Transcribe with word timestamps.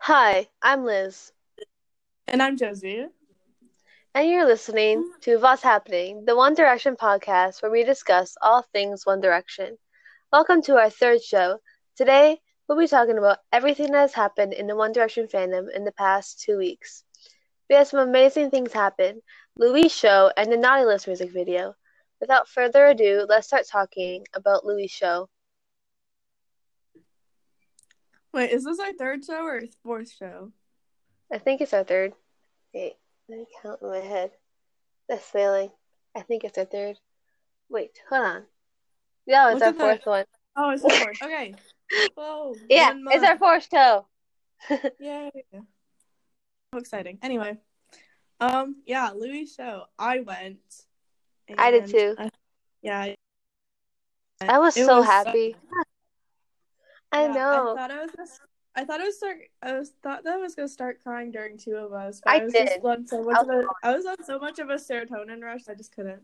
Hi, 0.00 0.48
I'm 0.62 0.84
Liz, 0.84 1.32
And 2.28 2.42
I'm 2.42 2.56
Josie. 2.56 3.06
and 4.14 4.28
you're 4.28 4.46
listening 4.46 5.12
to 5.22 5.36
What's 5.38 5.62
Happening, 5.62 6.24
the 6.24 6.36
One 6.36 6.54
Direction 6.54 6.96
podcast 6.96 7.62
where 7.62 7.70
we 7.70 7.84
discuss 7.84 8.36
all 8.42 8.62
things 8.62 9.06
One 9.06 9.20
Direction. 9.20 9.78
Welcome 10.32 10.62
to 10.62 10.76
our 10.76 10.90
third 10.90 11.22
show. 11.22 11.58
Today, 11.96 12.40
we'll 12.68 12.78
be 12.78 12.86
talking 12.88 13.18
about 13.18 13.38
everything 13.52 13.92
that 13.92 14.00
has 14.00 14.14
happened 14.14 14.52
in 14.52 14.66
the 14.66 14.76
One 14.76 14.92
Direction 14.92 15.26
fandom 15.26 15.66
in 15.74 15.84
the 15.84 15.92
past 15.92 16.40
two 16.40 16.58
weeks. 16.58 17.04
We 17.68 17.76
had 17.76 17.86
some 17.88 18.00
amazing 18.00 18.50
things 18.50 18.72
happen 18.72 19.22
Louis' 19.56 19.88
show 19.92 20.30
and 20.36 20.50
the 20.52 20.56
Naughty 20.56 20.84
List 20.84 21.06
music 21.06 21.32
video. 21.32 21.74
Without 22.20 22.48
further 22.48 22.86
ado, 22.86 23.26
let's 23.28 23.46
start 23.48 23.66
talking 23.66 24.26
about 24.34 24.64
Louis' 24.64 24.88
show. 24.88 25.28
Wait, 28.32 28.50
is 28.52 28.64
this 28.64 28.78
our 28.78 28.92
third 28.92 29.24
show 29.24 29.42
or 29.44 29.62
fourth 29.82 30.12
show? 30.12 30.52
I 31.32 31.38
think 31.38 31.60
it's 31.60 31.72
our 31.72 31.84
third. 31.84 32.12
Wait, 32.74 32.94
let 33.28 33.38
me 33.38 33.46
count 33.62 33.82
in 33.82 33.88
my 33.88 33.98
head. 33.98 34.30
That's 35.08 35.24
failing. 35.24 35.70
I 36.16 36.20
think 36.22 36.44
it's 36.44 36.58
our 36.58 36.64
third. 36.64 36.96
Wait, 37.68 37.90
hold 38.08 38.24
on. 38.24 38.42
No, 39.26 39.48
it's 39.50 39.62
our 39.62 39.72
fourth 39.72 40.06
one. 40.06 40.24
Oh, 40.56 40.70
it's 40.70 40.82
the 40.82 40.90
fourth. 40.90 41.18
Okay. 41.22 41.54
Whoa. 42.14 42.54
Yeah, 42.68 42.92
it's 43.08 43.24
our 43.24 43.36
fourth 43.38 43.68
show. 43.72 44.06
Yay. 45.00 45.30
So 45.52 46.78
exciting. 46.78 47.18
Anyway. 47.22 47.58
Um, 48.38 48.76
yeah, 48.86 49.10
Louis' 49.10 49.52
show. 49.52 49.84
I 49.98 50.20
went. 50.20 50.58
I 51.58 51.70
did 51.72 51.88
too. 51.88 52.14
I- 52.16 52.30
yeah. 52.82 53.00
I- 53.00 53.16
I 54.42 54.58
was 54.58 54.74
so 54.74 55.02
happy. 55.02 55.56
I 57.12 57.22
yeah, 57.26 57.32
know. 57.32 57.72
I 57.76 57.80
thought 57.80 57.90
I 57.90 58.02
was 58.02 58.10
gonna, 58.16 58.28
I 58.76 58.84
thought 58.84 59.00
I 59.00 59.04
was 59.04 59.16
start 59.16 59.36
I 59.62 59.72
was 59.78 59.92
thought 60.02 60.24
that 60.24 60.34
I 60.34 60.36
was 60.36 60.54
gonna 60.54 60.68
start 60.68 61.02
crying 61.02 61.30
during 61.30 61.58
two 61.58 61.76
of 61.76 61.92
us. 61.92 62.20
But 62.24 62.32
I 62.32 62.36
I, 62.38 62.44
was 62.44 62.52
did. 62.52 62.68
just 62.68 62.84
on 62.84 63.06
so 63.06 63.22
much 63.24 63.36
I 63.36 63.40
of 63.40 63.48
a 63.48 63.64
I 63.82 63.94
was 63.96 64.06
on 64.06 64.24
so 64.24 64.38
much 64.38 64.58
of 64.58 64.70
a 64.70 64.74
serotonin 64.74 65.42
rush 65.42 65.62
I 65.68 65.74
just 65.74 65.94
couldn't. 65.94 66.22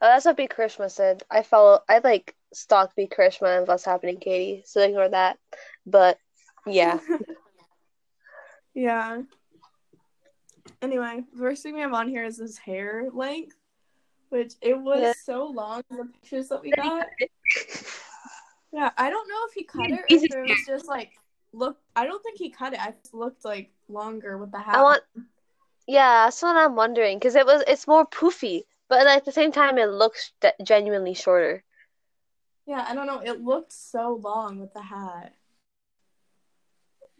Oh, 0.00 0.08
that's 0.08 0.26
what 0.26 0.36
B. 0.36 0.46
Krishma 0.48 0.90
said. 0.90 1.22
I 1.30 1.42
follow. 1.42 1.80
I 1.88 1.98
like 1.98 2.34
stalk 2.52 2.94
B. 2.94 3.06
Krishma 3.06 3.58
and 3.58 3.66
what's 3.66 3.84
happening, 3.84 4.18
Katie. 4.18 4.62
So 4.66 4.82
ignore 4.82 5.08
that. 5.08 5.38
But 5.86 6.18
yeah, 6.66 6.98
Yeah. 8.74 9.22
Anyway, 10.82 11.22
the 11.32 11.38
first 11.38 11.62
thing 11.62 11.74
we 11.74 11.80
have 11.80 11.94
on 11.94 12.08
here 12.08 12.24
is 12.24 12.38
his 12.38 12.58
hair 12.58 13.08
length, 13.12 13.56
which 14.28 14.54
it 14.60 14.78
was 14.78 15.00
Yeah. 15.00 15.12
so 15.24 15.46
long 15.46 15.82
in 15.90 15.96
the 15.96 16.04
pictures 16.06 16.48
that 16.48 16.60
we 16.62 16.72
got. 16.72 17.06
Yeah, 18.74 18.90
I 18.98 19.08
don't 19.08 19.28
know 19.28 19.38
if 19.46 19.54
he 19.54 19.62
cut 19.62 19.88
it 19.88 20.00
or 20.00 20.04
Easy 20.08 20.26
if 20.26 20.34
it 20.34 20.50
was 20.50 20.66
just 20.66 20.88
like 20.88 21.12
look. 21.52 21.78
I 21.94 22.06
don't 22.06 22.20
think 22.24 22.38
he 22.38 22.50
cut 22.50 22.72
it. 22.72 22.80
I 22.80 22.90
just 22.90 23.14
looked 23.14 23.44
like 23.44 23.70
longer 23.88 24.36
with 24.36 24.50
the 24.50 24.58
hat. 24.58 24.74
I 24.74 24.82
want. 24.82 25.02
Yeah, 25.86 26.24
that's 26.24 26.42
what 26.42 26.56
I'm 26.56 26.74
wondering 26.74 27.20
because 27.20 27.36
it 27.36 27.46
was. 27.46 27.62
It's 27.68 27.86
more 27.86 28.04
poofy, 28.04 28.62
but 28.88 29.06
at 29.06 29.24
the 29.24 29.30
same 29.30 29.52
time, 29.52 29.78
it 29.78 29.90
looks 29.90 30.32
genuinely 30.64 31.14
shorter. 31.14 31.62
Yeah, 32.66 32.84
I 32.88 32.96
don't 32.96 33.06
know. 33.06 33.20
It 33.20 33.42
looked 33.42 33.72
so 33.72 34.20
long 34.20 34.58
with 34.58 34.74
the 34.74 34.82
hat. 34.82 35.34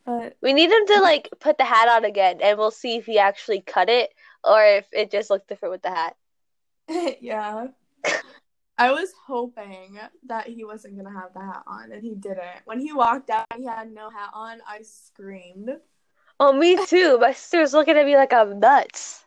But 0.05 0.36
We 0.42 0.55
need 0.55 0.70
him 0.70 0.86
to 0.89 1.00
like 1.02 1.28
put 1.39 1.56
the 1.56 1.64
hat 1.64 1.89
on 1.89 2.05
again, 2.05 2.41
and 2.42 2.58
we'll 2.58 2.72
see 2.72 2.96
if 2.96 3.06
he 3.06 3.20
actually 3.20 3.61
cut 3.61 3.89
it 3.89 4.12
or 4.42 4.61
if 4.61 4.86
it 4.92 5.12
just 5.12 5.30
looked 5.30 5.48
different 5.48 5.70
with 5.70 5.83
the 5.83 5.91
hat. 5.91 6.16
yeah. 7.20 7.68
I 8.77 8.91
was 8.91 9.12
hoping 9.27 9.98
that 10.27 10.48
he 10.48 10.64
wasn't 10.64 10.97
gonna 10.97 11.19
have 11.19 11.33
the 11.33 11.41
hat 11.41 11.62
on, 11.67 11.92
and 11.92 12.03
he 12.03 12.14
didn't. 12.14 12.62
When 12.64 12.80
he 12.80 12.92
walked 12.92 13.30
out, 13.30 13.47
he 13.56 13.64
had 13.64 13.92
no 13.92 14.11
hat 14.11 14.30
on. 14.33 14.58
I 14.69 14.83
screamed. 14.83 15.70
Oh, 16.41 16.53
me 16.53 16.84
too. 16.86 17.19
My 17.19 17.33
sister's 17.33 17.72
looking 17.72 17.97
at 17.97 18.06
me 18.06 18.17
like 18.17 18.33
I'm 18.33 18.58
nuts. 18.58 19.25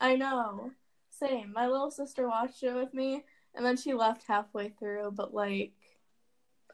I 0.00 0.16
know. 0.16 0.72
Same. 1.08 1.52
My 1.52 1.68
little 1.68 1.90
sister 1.90 2.28
watched 2.28 2.62
it 2.62 2.74
with 2.74 2.92
me, 2.92 3.24
and 3.54 3.64
then 3.64 3.76
she 3.76 3.94
left 3.94 4.26
halfway 4.26 4.68
through. 4.68 5.12
But 5.12 5.32
like, 5.32 5.72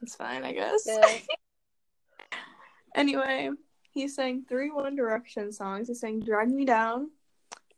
it's 0.01 0.15
fine, 0.15 0.43
I 0.43 0.51
guess. 0.51 0.83
Yeah. 0.85 1.19
anyway, 2.95 3.51
he 3.91 4.09
sang 4.09 4.43
three 4.49 4.71
One 4.71 4.97
Direction 4.97 5.53
songs. 5.53 5.87
He 5.87 5.93
sang 5.93 6.19
"Drag 6.19 6.49
Me 6.49 6.65
Down," 6.65 7.11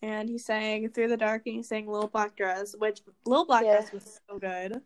and 0.01 0.29
he 0.29 0.38
sang 0.38 0.89
"Through 0.89 1.09
the 1.09 1.17
Dark," 1.17 1.44
and 1.45 1.56
he 1.56 1.63
sang 1.63 1.88
"Little 1.88 2.07
Black 2.09 2.35
Dress," 2.35 2.75
which 2.78 3.01
"Little 3.25 3.45
Black 3.45 3.63
Yeah. 3.66 3.78
Dress" 3.81 3.91
was 3.91 4.19
so 4.29 4.39
good. 4.39 4.81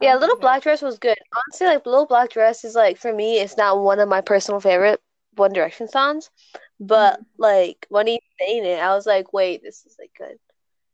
Yeah, 0.00 0.14
Um, 0.14 0.20
Little. 0.20 0.36
Black 0.36 0.62
Dress 0.62 0.82
was 0.82 0.98
good. 0.98 1.16
Honestly, 1.46 1.66
like 1.68 1.86
Little 1.86 2.06
Black 2.06 2.30
Dress 2.30 2.64
is 2.64 2.74
like 2.74 2.98
for 2.98 3.12
me, 3.12 3.38
it's 3.38 3.56
not 3.56 3.78
one 3.80 4.00
of 4.00 4.08
my 4.08 4.20
personal 4.20 4.60
favorite 4.60 5.00
One 5.36 5.52
Direction 5.52 5.88
songs, 5.88 6.30
but 6.80 7.20
Mhm. 7.20 7.24
like 7.38 7.86
when 7.90 8.06
he 8.06 8.20
sang 8.38 8.64
it, 8.64 8.80
I 8.80 8.94
was 8.94 9.06
like, 9.06 9.32
wait, 9.32 9.62
this 9.62 9.84
is 9.86 9.96
like 9.98 10.12
good. 10.18 10.38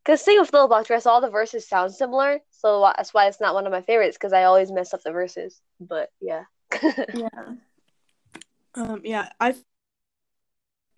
Cause 0.04 0.22
thing 0.22 0.38
with 0.40 0.52
Little 0.52 0.68
Black 0.68 0.86
Dress, 0.86 1.04
all 1.06 1.20
the 1.20 1.28
verses 1.30 1.68
sound 1.68 1.94
similar, 1.94 2.40
so 2.50 2.80
that's 2.96 3.12
why 3.12 3.26
it's 3.26 3.40
not 3.40 3.54
one 3.54 3.66
of 3.66 3.72
my 3.72 3.82
favorites. 3.82 4.16
Cause 4.16 4.32
I 4.32 4.44
always 4.44 4.70
mess 4.72 4.94
up 4.94 5.02
the 5.02 5.12
verses. 5.12 5.60
But 5.78 6.10
yeah, 6.20 6.44
Yeah. 7.14 7.28
Um. 8.74 9.00
Yeah. 9.04 9.30
I. 9.40 9.54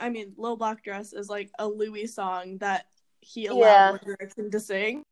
I 0.03 0.11
mean, 0.11 0.35
"Little 0.37 0.57
Black 0.57 0.83
Dress" 0.85 1.13
is 1.13 1.31
like 1.31 1.51
a 1.59 1.67
Louis 1.67 2.07
song 2.07 2.59
that 2.59 2.87
he 3.21 3.47
allowed 3.47 3.61
Yeah. 3.61 3.91
One 3.93 4.01
Direction 4.05 4.51
to 4.51 4.61
sing. 4.61 5.03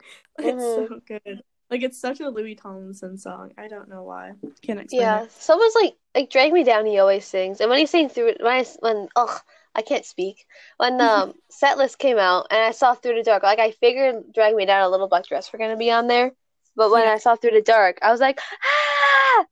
It's 0.38 0.62
Mhm. 0.62 0.88
so 0.88 1.00
good. 1.06 1.42
Like 1.70 1.82
it's 1.82 1.98
such 2.00 2.20
a 2.20 2.28
Louis 2.30 2.54
Tomlinson 2.54 3.18
song. 3.18 3.52
I 3.58 3.68
don't 3.68 3.88
know 3.88 4.02
why. 4.04 4.32
Can't 4.62 4.80
explain 4.80 5.02
yeah. 5.02 5.22
it. 5.24 5.32
Someone's 5.32 5.74
like 5.74 5.96
like 6.14 6.30
Drag 6.30 6.52
Me 6.52 6.62
Down. 6.64 6.86
He 6.86 6.98
always 6.98 7.26
sings, 7.26 7.60
and 7.60 7.68
when 7.68 7.78
he 7.78 7.86
sang 7.86 8.08
through 8.08 8.28
it, 8.28 8.42
when 8.42 8.52
I 8.52 8.64
when 8.80 9.08
ugh, 9.16 9.40
I 9.74 9.82
can't 9.82 10.04
speak. 10.04 10.46
When 10.78 10.96
the 10.96 11.04
um 11.18 11.34
Setlist 11.50 11.98
came 11.98 12.18
out 12.18 12.46
and 12.50 12.60
I 12.60 12.70
saw 12.70 12.94
Through 12.94 13.16
the 13.16 13.22
Dark, 13.22 13.42
like 13.42 13.58
I 13.58 13.72
figured 13.72 14.32
Drag 14.32 14.54
Me 14.54 14.64
Down, 14.66 14.82
a 14.82 14.88
Little 14.88 15.08
Black 15.08 15.26
Dress 15.26 15.52
were 15.52 15.58
gonna 15.58 15.76
be 15.76 15.90
on 15.90 16.06
there, 16.06 16.32
but 16.76 16.90
when 16.90 17.02
Yeah. 17.04 17.12
I 17.14 17.18
saw 17.18 17.36
Through 17.36 17.52
the 17.52 17.62
Dark, 17.62 17.98
I 18.02 18.10
was 18.12 18.20
like, 18.20 18.40
ah. 18.40 19.46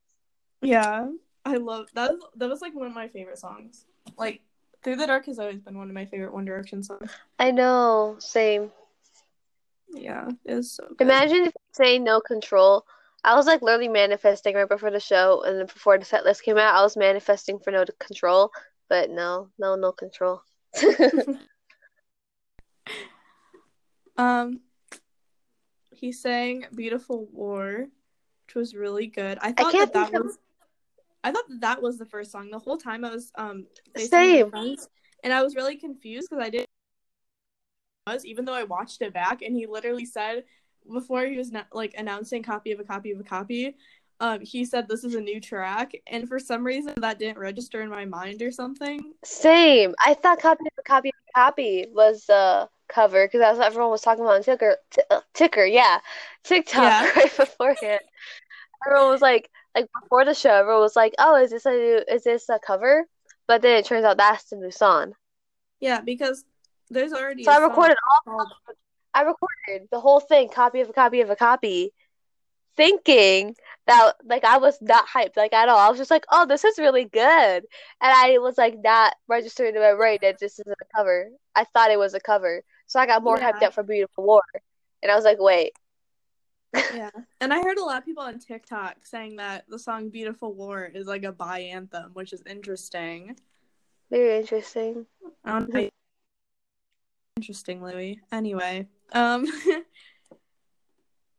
Yeah, 0.63 1.11
I 1.45 1.57
love 1.59 1.89
that. 1.95 2.13
Was, 2.13 2.23
that 2.37 2.49
was 2.49 2.63
like 2.63 2.75
one 2.75 2.87
of 2.87 2.95
my 2.95 3.09
favorite 3.09 3.39
songs. 3.39 3.85
Like 4.17 4.41
"Through 4.87 4.97
the 4.97 5.07
Dark" 5.09 5.27
has 5.27 5.41
always 5.41 5.59
been 5.59 5.77
one 5.77 5.89
of 5.89 5.95
my 5.95 6.05
favorite 6.05 6.33
One 6.33 6.45
Direction 6.45 6.81
songs. 6.81 7.11
I 7.41 7.51
know, 7.51 8.15
same. 8.21 8.71
Yeah, 9.89 10.29
it 10.45 10.55
was 10.55 10.71
so 10.71 10.85
good. 10.87 11.01
Imagine 11.01 11.39
if 11.39 11.47
you 11.47 11.61
say 11.73 11.99
no 11.99 12.21
control. 12.21 12.87
I 13.25 13.35
was 13.35 13.47
like 13.47 13.63
literally 13.63 13.89
manifesting 13.89 14.55
right 14.55 14.69
before 14.69 14.93
the 14.93 15.01
show, 15.01 15.43
and 15.43 15.59
then 15.59 15.67
before 15.67 15.99
the 15.99 16.05
set 16.05 16.25
list 16.25 16.45
came 16.45 16.57
out, 16.57 16.77
I 16.77 16.85
was 16.85 16.97
manifesting 16.97 17.59
for 17.59 17.73
no 17.73 17.85
control, 17.99 18.53
but 18.89 19.11
no, 19.11 19.49
no, 19.59 19.75
no 19.75 19.91
control. 19.91 20.43
Um, 24.19 24.61
he 25.91 26.11
sang 26.11 26.65
"Beautiful 26.75 27.27
War," 27.33 27.89
which 28.47 28.55
was 28.55 28.75
really 28.75 29.09
good. 29.09 29.37
I 29.43 29.53
thought 29.53 29.73
can't 29.73 29.93
that 29.93 30.13
that 30.13 30.25
was. 30.25 30.39
I 31.27 31.33
thought 31.33 31.49
that, 31.49 31.61
that 31.61 31.83
was 31.83 31.99
the 31.99 32.07
first 32.07 32.31
song. 32.31 32.51
The 32.51 32.59
whole 32.59 32.79
time 32.79 33.05
I 33.05 33.11
was 33.11 33.33
um 33.37 33.67
Same. 33.97 34.49
friends, 34.49 34.89
and 35.25 35.33
I 35.33 35.43
was 35.43 35.57
really 35.57 35.77
confused 35.77 36.29
because 36.31 36.45
I 36.45 36.51
didn't 36.51 36.69
was 38.07 38.25
even 38.25 38.45
though 38.45 38.55
I 38.55 38.63
watched 38.63 39.03
it 39.03 39.13
back, 39.13 39.43
and 39.43 39.57
he 39.57 39.67
literally 39.67 40.05
said 40.05 40.45
before 40.93 41.27
he 41.27 41.37
was 41.37 41.51
not 41.51 41.67
like 41.73 41.95
announcing 41.99 42.45
copy 42.45 42.71
of 42.71 42.79
a 42.79 42.85
copy 42.85 43.11
of 43.11 43.19
a 43.19 43.25
copy. 43.25 43.75
Um, 44.21 44.41
he 44.41 44.65
said 44.65 44.87
this 44.87 45.03
is 45.03 45.17
a 45.17 45.21
new 45.21 45.41
track, 45.41 45.95
and 46.07 46.29
for 46.29 46.39
some 46.39 46.65
reason 46.65 46.95
that 46.99 47.19
didn't 47.19 47.39
register 47.39 47.83
in 47.83 47.91
my 47.91 48.05
mind 48.05 48.41
or 48.41 48.53
something. 48.53 49.01
Same. 49.25 49.97
I 50.07 50.15
thought 50.15 50.41
copy 50.41 50.65
of 50.65 50.79
a 50.79 50.83
copy 50.83 51.09
of 51.09 51.15
a 51.29 51.33
copy 51.41 51.87
was 51.93 52.25
the 52.27 52.69
cover 52.89 53.27
because 53.27 53.41
that's 53.41 53.59
what 53.59 53.67
everyone 53.67 53.91
was 53.91 54.03
talking 54.03 54.23
about 54.23 54.37
on 54.37 54.43
Ticker. 54.45 54.77
T- 54.93 55.03
uh, 55.11 55.23
ticker, 55.35 55.67
yeah, 55.67 55.99
TikTok 56.45 56.85
Yeah. 56.85 57.11
right 57.17 57.37
beforehand. 57.37 58.01
Everyone 58.87 59.11
was 59.11 59.23
like, 59.23 59.51
like 59.77 59.89
before 60.03 60.25
the 60.25 60.35
show, 60.35 60.51
everyone 60.55 60.81
was 60.81 60.97
like, 60.97 61.15
"Oh, 61.19 61.37
is 61.37 61.51
this 61.51 61.67
a 61.67 61.71
new? 61.71 62.03
Is 62.09 62.25
this 62.25 62.49
a 62.49 62.59
cover?" 62.59 63.05
But 63.47 63.63
then 63.63 63.77
it 63.77 63.85
turns 63.85 64.05
out 64.05 64.17
that's 64.17 64.45
the 64.51 64.57
new 64.57 64.71
song. 64.71 65.13
Yeah, 65.81 66.01
because 66.01 66.45
there's 66.91 67.13
already 67.13 67.45
So 67.45 67.53
I 67.53 67.59
recorded 67.59 67.97
all. 68.11 68.21
called 68.25 68.49
I 69.15 69.23
recorded 69.23 69.89
the 69.91 70.01
whole 70.01 70.21
thing, 70.21 70.49
copy 70.49 70.81
of 70.81 70.91
a 70.91 70.93
copy 70.93 71.21
of 71.21 71.31
a 71.31 71.37
copy, 71.37 71.93
thinking 72.77 73.55
that 73.87 74.15
like 74.25 74.45
I 74.45 74.59
was 74.59 74.79
not 74.81 75.07
hyped 75.07 75.37
like 75.37 75.53
at 75.53 75.69
all. 75.69 75.79
I 75.79 75.89
was 75.91 75.99
just 75.99 76.11
like, 76.11 76.25
"Oh, 76.31 76.47
this 76.47 76.65
is 76.65 76.79
really 76.79 77.05
good," 77.05 77.65
and 78.01 78.13
I 78.13 78.39
was 78.39 78.57
like 78.59 78.77
not 78.83 79.15
registering 79.29 79.75
in 79.75 79.83
my 79.83 79.95
brain 79.95 80.19
that 80.23 80.39
this 80.39 80.59
isn't 80.59 80.77
a 80.81 80.97
cover. 80.97 81.29
I 81.55 81.65
thought 81.65 81.91
it 81.91 81.99
was 81.99 82.15
a 82.15 82.21
cover, 82.21 82.63
so 82.87 82.99
I 82.99 83.07
got 83.07 83.23
more 83.23 83.39
hyped 83.39 83.63
up 83.63 83.75
for 83.75 83.83
Beautiful 83.83 84.25
War, 84.25 84.43
and 85.03 85.13
I 85.13 85.17
was 85.17 85.25
like, 85.25 85.39
"Wait, 85.41 85.73
Yeah. 86.95 87.11
And 87.41 87.53
I 87.53 87.61
heard 87.61 87.79
a 87.79 87.85
lot 87.85 87.99
of 87.99 88.05
people 88.05 88.23
on 88.23 88.39
TikTok 88.39 89.05
saying 89.05 89.37
that 89.37 89.65
the 89.69 89.79
song 89.79 90.09
Beautiful 90.09 90.55
War 90.55 90.85
is 90.85 91.07
like 91.07 91.25
a 91.25 91.33
bi 91.33 91.61
anthem, 91.61 92.11
which 92.15 92.33
is 92.33 92.43
interesting. 92.47 93.37
very 94.11 94.39
interesting." 94.39 95.07
I. 95.45 95.91
Interesting, 97.37 97.85
Louis. 97.85 98.19
Anyway, 98.33 98.89
um 99.13 99.47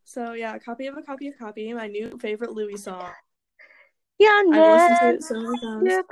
So 0.08 0.34
yeah, 0.34 0.58
copy 0.58 0.88
of 0.88 0.96
a 0.96 1.02
copy 1.02 1.28
of 1.28 1.36
a 1.36 1.38
copy, 1.38 1.74
my 1.74 1.88
new 1.88 2.18
favorite 2.20 2.54
Louis 2.54 2.78
song. 2.78 3.12
Young 4.20 4.54
I've 4.54 4.92
listened 4.92 4.98
to 5.02 5.10
it 5.16 5.24
so 5.24 5.36
many 5.82 6.04
times. 6.04 6.06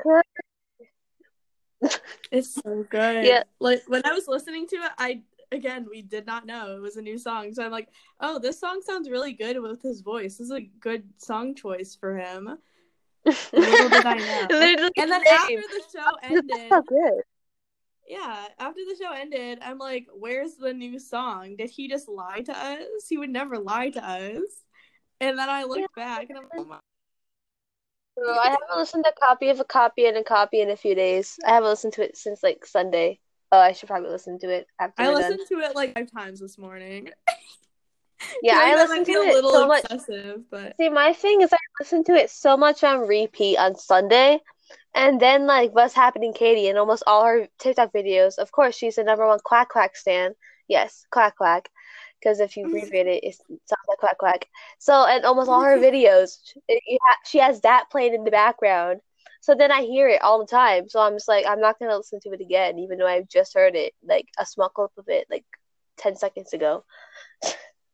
It's 2.31 2.55
so 2.55 2.85
good. 2.89 3.25
Yeah. 3.25 3.43
Like 3.59 3.83
when 3.87 4.01
I 4.05 4.11
was 4.11 4.27
listening 4.27 4.67
to 4.67 4.75
it, 4.75 4.91
I 4.97 5.21
again 5.55 5.87
we 5.89 6.01
did 6.01 6.25
not 6.25 6.45
know 6.45 6.75
it 6.75 6.81
was 6.81 6.97
a 6.97 7.01
new 7.01 7.17
song. 7.17 7.53
So 7.53 7.65
I'm 7.65 7.71
like, 7.71 7.89
oh, 8.19 8.39
this 8.39 8.59
song 8.59 8.81
sounds 8.85 9.09
really 9.09 9.33
good 9.33 9.59
with 9.61 9.81
his 9.81 10.01
voice. 10.01 10.37
This 10.37 10.47
is 10.47 10.51
a 10.51 10.69
good 10.79 11.03
song 11.17 11.55
choice 11.55 11.95
for 11.95 12.17
him. 12.17 12.57
Little 13.25 13.89
did 13.89 14.05
I 14.05 14.17
know. 14.17 14.47
Literally 14.51 14.91
And 14.97 15.11
then 15.11 15.23
after 15.27 15.55
the 15.55 15.83
show 15.91 16.11
ended, 16.21 16.69
so 16.69 16.81
good. 16.83 17.23
yeah, 18.07 18.47
after 18.59 18.81
the 18.87 18.95
show 19.01 19.11
ended, 19.11 19.59
I'm 19.63 19.79
like, 19.79 20.05
where's 20.13 20.55
the 20.55 20.73
new 20.73 20.99
song? 20.99 21.55
Did 21.55 21.71
he 21.71 21.89
just 21.89 22.07
lie 22.07 22.41
to 22.41 22.55
us? 22.55 23.07
He 23.09 23.17
would 23.17 23.31
never 23.31 23.57
lie 23.57 23.89
to 23.89 24.07
us. 24.07 24.41
And 25.19 25.39
then 25.39 25.49
I 25.49 25.63
looked 25.63 25.95
back 25.95 26.29
and 26.29 26.37
I'm 26.37 26.43
like, 26.43 26.51
oh 26.59 26.65
my 26.65 26.77
I 28.17 28.49
haven't 28.49 28.77
listened 28.77 29.03
to 29.03 29.11
a 29.11 29.25
copy 29.27 29.49
of 29.49 29.59
a 29.59 29.65
copy 29.65 30.05
and 30.05 30.17
a 30.17 30.23
copy 30.23 30.61
in 30.61 30.69
a 30.69 30.77
few 30.77 30.95
days. 30.95 31.37
I 31.45 31.51
haven't 31.51 31.69
listened 31.69 31.93
to 31.93 32.03
it 32.03 32.15
since 32.15 32.41
like 32.43 32.65
Sunday. 32.65 33.19
Oh, 33.55 33.59
I 33.59 33.71
should 33.71 33.87
probably 33.87 34.09
listen 34.09 34.37
to 34.39 34.49
it 34.49 34.67
after 34.81 35.01
I 35.01 35.13
listened 35.13 35.39
done. 35.39 35.59
to 35.59 35.65
it 35.65 35.75
like 35.75 35.93
five 35.93 36.11
times 36.11 36.41
this 36.41 36.57
morning. 36.57 37.09
Yeah, 38.41 38.57
I 38.59 38.75
listened 38.75 39.05
to 39.05 39.11
a 39.11 39.25
it 39.27 39.33
little 39.33 39.51
so 39.51 39.67
much. 39.67 39.83
excessive, 39.83 40.41
but 40.49 40.75
See, 40.77 40.89
my 40.89 41.13
thing 41.13 41.41
is 41.41 41.53
I 41.53 41.57
listened 41.79 42.05
to 42.07 42.13
it 42.13 42.29
so 42.29 42.57
much 42.57 42.83
on 42.83 43.07
repeat 43.07 43.57
on 43.57 43.75
Sunday, 43.75 44.39
and 44.95 45.19
then 45.19 45.45
like 45.45 45.75
what's 45.75 45.93
happening, 45.93 46.33
Katie, 46.33 46.67
and 46.67 46.77
almost 46.77 47.03
all 47.07 47.25
her 47.25 47.47
TikTok 47.59 47.93
videos. 47.93 48.37
Of 48.37 48.51
course, 48.51 48.75
she's 48.75 48.95
the 48.95 49.03
number 49.03 49.27
one 49.27 49.39
quack 49.43 49.69
quack 49.69 49.95
stan. 49.95 50.33
Yes, 50.67 51.05
quack 51.11 51.37
quack, 51.37 51.69
because 52.19 52.39
if 52.39 52.57
you 52.57 52.65
abbreviate 52.67 53.07
it, 53.07 53.23
it 53.23 53.35
sounds 53.35 53.85
like 53.87 53.99
quack 53.99 54.17
quack. 54.17 54.47
So, 54.79 55.05
and 55.05 55.23
almost 55.23 55.49
all 55.49 55.61
her 55.61 55.77
videos, 55.87 56.37
ha- 56.69 57.19
she 57.25 57.37
has 57.39 57.61
that 57.61 57.89
playing 57.91 58.15
in 58.15 58.23
the 58.23 58.31
background. 58.31 59.01
So 59.45 59.53
then 59.53 59.71
I 59.71 59.83
hear 59.83 60.09
it 60.09 60.23
all 60.23 60.39
the 60.39 60.47
time. 60.47 60.89
So 60.89 60.99
I'm 60.99 61.13
just 61.13 61.27
like, 61.27 61.45
I'm 61.47 61.61
not 61.61 61.77
gonna 61.77 61.95
listen 61.95 62.19
to 62.21 62.31
it 62.31 62.41
again, 62.41 62.79
even 62.79 62.97
though 62.97 63.05
I've 63.05 63.29
just 63.29 63.53
heard 63.53 63.75
it, 63.75 63.93
like 64.03 64.25
a 64.39 64.45
small 64.45 64.69
clip 64.69 64.89
of 64.97 65.05
it, 65.07 65.27
like 65.29 65.45
ten 65.97 66.15
seconds 66.15 66.51
ago. 66.51 66.83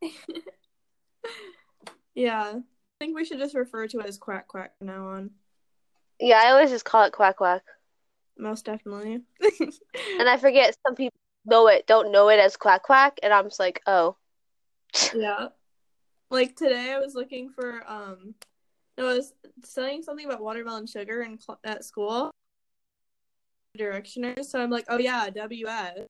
yeah. 2.14 2.54
I 2.54 2.62
think 2.98 3.14
we 3.14 3.26
should 3.26 3.38
just 3.38 3.54
refer 3.54 3.86
to 3.88 3.98
it 3.98 4.06
as 4.06 4.16
quack 4.16 4.48
quack 4.48 4.78
from 4.78 4.86
now 4.86 5.08
on. 5.08 5.32
Yeah, 6.18 6.40
I 6.42 6.52
always 6.52 6.70
just 6.70 6.86
call 6.86 7.04
it 7.04 7.12
quack 7.12 7.36
quack. 7.36 7.64
Most 8.38 8.64
definitely. 8.64 9.20
And 10.18 10.30
I 10.30 10.38
forget 10.38 10.74
some 10.86 10.94
people 10.94 11.18
know 11.44 11.66
it, 11.68 11.86
don't 11.86 12.12
know 12.12 12.30
it 12.30 12.40
as 12.40 12.56
quack 12.56 12.82
quack, 12.82 13.18
and 13.22 13.30
I'm 13.30 13.44
just 13.44 13.60
like, 13.60 13.82
oh, 13.86 14.16
yeah. 15.14 15.48
Like 16.30 16.56
today 16.56 16.94
I 16.94 16.98
was 16.98 17.14
looking 17.14 17.50
for 17.50 17.84
um 17.86 18.36
I 18.98 19.02
was 19.02 19.32
saying 19.64 20.02
something 20.02 20.26
about 20.26 20.40
watermelon 20.42 20.86
sugar 20.86 21.22
in 21.22 21.38
cl- 21.38 21.60
at 21.64 21.84
school. 21.84 22.30
Directioners, 23.78 24.44
so 24.44 24.60
I'm 24.60 24.70
like, 24.70 24.84
oh 24.88 24.98
yeah, 24.98 25.30
WS. 25.30 26.00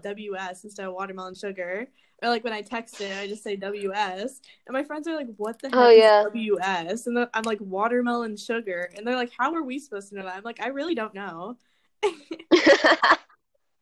WS 0.00 0.64
instead 0.64 0.86
of 0.86 0.94
watermelon 0.94 1.34
sugar. 1.34 1.88
Or 2.22 2.28
like 2.28 2.44
when 2.44 2.52
I 2.52 2.62
text 2.62 3.00
it, 3.00 3.16
I 3.16 3.26
just 3.26 3.42
say 3.42 3.56
WS. 3.56 4.40
And 4.66 4.72
my 4.72 4.84
friends 4.84 5.08
are 5.08 5.16
like, 5.16 5.28
what 5.36 5.60
the 5.60 5.68
heck 5.68 5.76
Oh, 5.76 5.88
is 5.88 5.98
yeah. 5.98 6.22
WS? 6.24 7.06
And 7.06 7.26
I'm 7.34 7.42
like, 7.44 7.60
watermelon 7.60 8.36
sugar. 8.36 8.88
And 8.96 9.06
they're 9.06 9.16
like, 9.16 9.32
how 9.36 9.52
are 9.54 9.62
we 9.62 9.78
supposed 9.78 10.10
to 10.10 10.16
know 10.16 10.24
that? 10.24 10.36
I'm 10.36 10.42
like, 10.44 10.60
I 10.60 10.68
really 10.68 10.94
don't 10.94 11.14
know. 11.14 11.56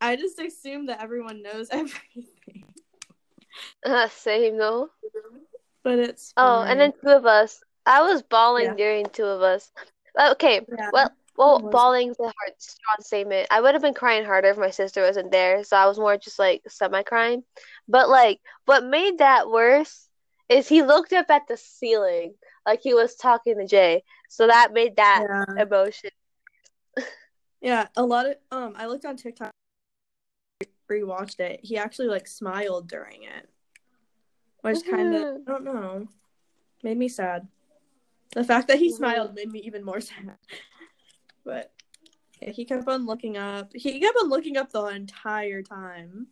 I 0.00 0.17
just 0.17 0.39
assume 0.41 0.87
that 0.87 1.03
everyone 1.03 1.43
knows 1.43 1.69
everything. 1.71 2.27
Uh, 3.85 4.09
same 4.17 4.56
though. 4.59 4.89
But 5.85 5.99
it's 5.99 6.33
Oh, 6.37 6.62
and 6.62 6.81
then 6.81 6.93
two 7.03 7.11
of 7.11 7.27
us. 7.27 7.62
I 7.87 8.02
was 8.02 8.23
bawling 8.23 8.64
Yeah. 8.67 8.75
during 8.75 9.06
two 9.06 9.25
of 9.25 9.43
us. 9.43 9.70
Okay, 10.19 10.64
Yeah. 10.69 10.90
well, 10.93 11.11
well, 11.37 11.58
bawling's 11.58 12.19
a 12.20 12.25
hard, 12.25 12.55
strong 12.58 12.96
statement. 13.00 13.49
I 13.50 13.61
would 13.61 13.75
have 13.75 13.82
been 13.82 13.94
crying 13.94 14.25
harder 14.25 14.49
if 14.49 14.58
my 14.58 14.70
sister 14.70 15.02
wasn't 15.02 15.32
there, 15.32 15.64
so 15.64 15.76
I 15.76 15.87
was 15.87 15.99
more 15.99 16.17
just 16.17 16.38
like 16.38 16.62
semi-crying. 16.69 17.43
But 17.88 18.08
like, 18.08 18.40
what 18.67 18.84
made 18.84 19.19
that 19.19 19.50
worse 19.50 20.08
is 20.49 20.69
he 20.69 20.82
looked 20.82 21.12
up 21.12 21.31
at 21.31 21.49
the 21.49 21.56
ceiling 21.56 22.34
like 22.67 22.81
he 22.82 22.94
was 22.94 23.17
talking 23.17 23.58
to 23.58 23.67
Jay, 23.67 24.05
so 24.29 24.46
that 24.46 24.73
made 24.73 24.96
that 24.96 25.26
yeah. 25.29 25.62
emotion. 25.62 26.11
Yeah, 27.61 27.88
a 27.96 28.05
lot 28.05 28.26
of 28.26 28.37
um 28.50 28.75
I 28.76 28.87
looked 28.87 29.05
on 29.05 29.17
TikTok 29.17 29.52
rewatched 30.90 31.40
it. 31.40 31.61
He 31.62 31.79
actually 31.79 32.08
like 32.08 32.26
smiled 32.26 32.88
during 32.88 33.23
it. 33.23 33.49
Which 34.61 34.84
kind 34.88 35.14
of. 35.14 35.37
I 35.46 35.50
don't 35.50 35.64
know. 35.64 36.08
Made 36.82 36.99
me 36.99 37.08
sad. 37.08 37.49
The 38.32 38.44
fact 38.44 38.69
that 38.69 38.79
he 38.79 38.90
smiled 38.90 39.34
made 39.34 39.50
me 39.50 39.61
even 39.61 39.84
more 39.84 40.00
sad. 40.00 40.37
But 41.44 41.73
yeah, 42.40 42.50
he 42.50 42.64
kept 42.64 42.88
on 42.88 43.06
looking 43.06 43.37
up. 43.37 43.73
He 43.75 44.00
kept 44.00 44.17
on 44.19 44.29
looking 44.29 44.56
up 44.56 44.73
the 44.73 44.84
entire 44.87 45.62
time. 45.62 46.29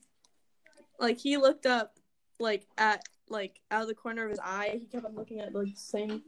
Like 0.98 1.18
he 1.18 1.36
looked 1.36 1.66
up 1.66 1.96
like 2.38 2.66
at 2.78 3.04
like 3.28 3.60
out 3.70 3.82
of 3.82 3.88
the 3.88 3.94
corner 3.94 4.24
of 4.24 4.30
his 4.30 4.40
eye. 4.40 4.78
He 4.80 4.86
kept 4.86 5.04
on 5.04 5.14
looking 5.14 5.40
at 5.40 5.54
like 5.54 5.74
the 5.74 5.80
same 5.80 6.22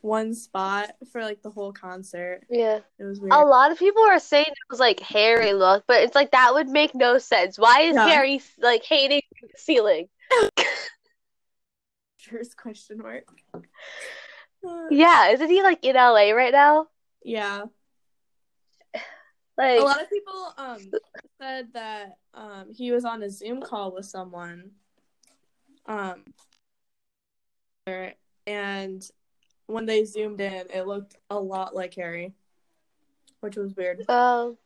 one 0.00 0.34
spot 0.34 0.92
for 1.10 1.22
like 1.22 1.42
the 1.42 1.50
whole 1.50 1.72
concert. 1.72 2.42
Yeah. 2.48 2.80
It 2.98 3.04
was 3.04 3.20
weird. 3.20 3.32
A 3.32 3.44
lot 3.44 3.72
of 3.72 3.78
people 3.78 4.02
are 4.02 4.18
saying 4.18 4.46
it 4.46 4.70
was 4.70 4.80
like 4.80 5.00
Harry 5.00 5.52
look, 5.52 5.84
but 5.86 6.02
it's 6.02 6.14
like 6.14 6.30
that 6.32 6.54
would 6.54 6.68
make 6.68 6.94
no 6.94 7.18
sense. 7.18 7.58
Why 7.58 7.82
is 7.82 7.96
Yeah. 7.96 8.08
Harry 8.08 8.40
like 8.60 8.84
hating 8.84 9.22
the 9.42 9.48
ceiling? 9.56 10.08
First 12.18 12.56
question 12.56 12.98
mark. 12.98 13.24
Yeah, 14.90 15.28
isn't 15.30 15.50
he 15.50 15.62
like 15.62 15.84
in 15.84 15.96
LA 15.96 16.30
right 16.30 16.52
now? 16.52 16.88
yeah. 17.22 17.64
Like, 19.56 19.80
a 19.80 19.82
lot 19.82 20.00
of 20.00 20.08
people 20.08 20.54
um 20.56 20.78
said 21.40 21.66
that 21.74 22.18
um 22.32 22.72
he 22.72 22.92
was 22.92 23.04
on 23.04 23.22
a 23.24 23.30
Zoom 23.30 23.60
call 23.60 23.92
with 23.92 24.06
someone. 24.06 24.70
Um 25.86 26.22
and 28.46 29.10
when 29.66 29.86
they 29.86 30.04
zoomed 30.04 30.40
in, 30.40 30.66
it 30.72 30.86
looked 30.86 31.16
a 31.30 31.38
lot 31.38 31.74
like 31.74 31.94
Harry. 31.94 32.34
Which 33.40 33.56
was 33.56 33.74
weird. 33.74 34.08
um, 34.08 34.56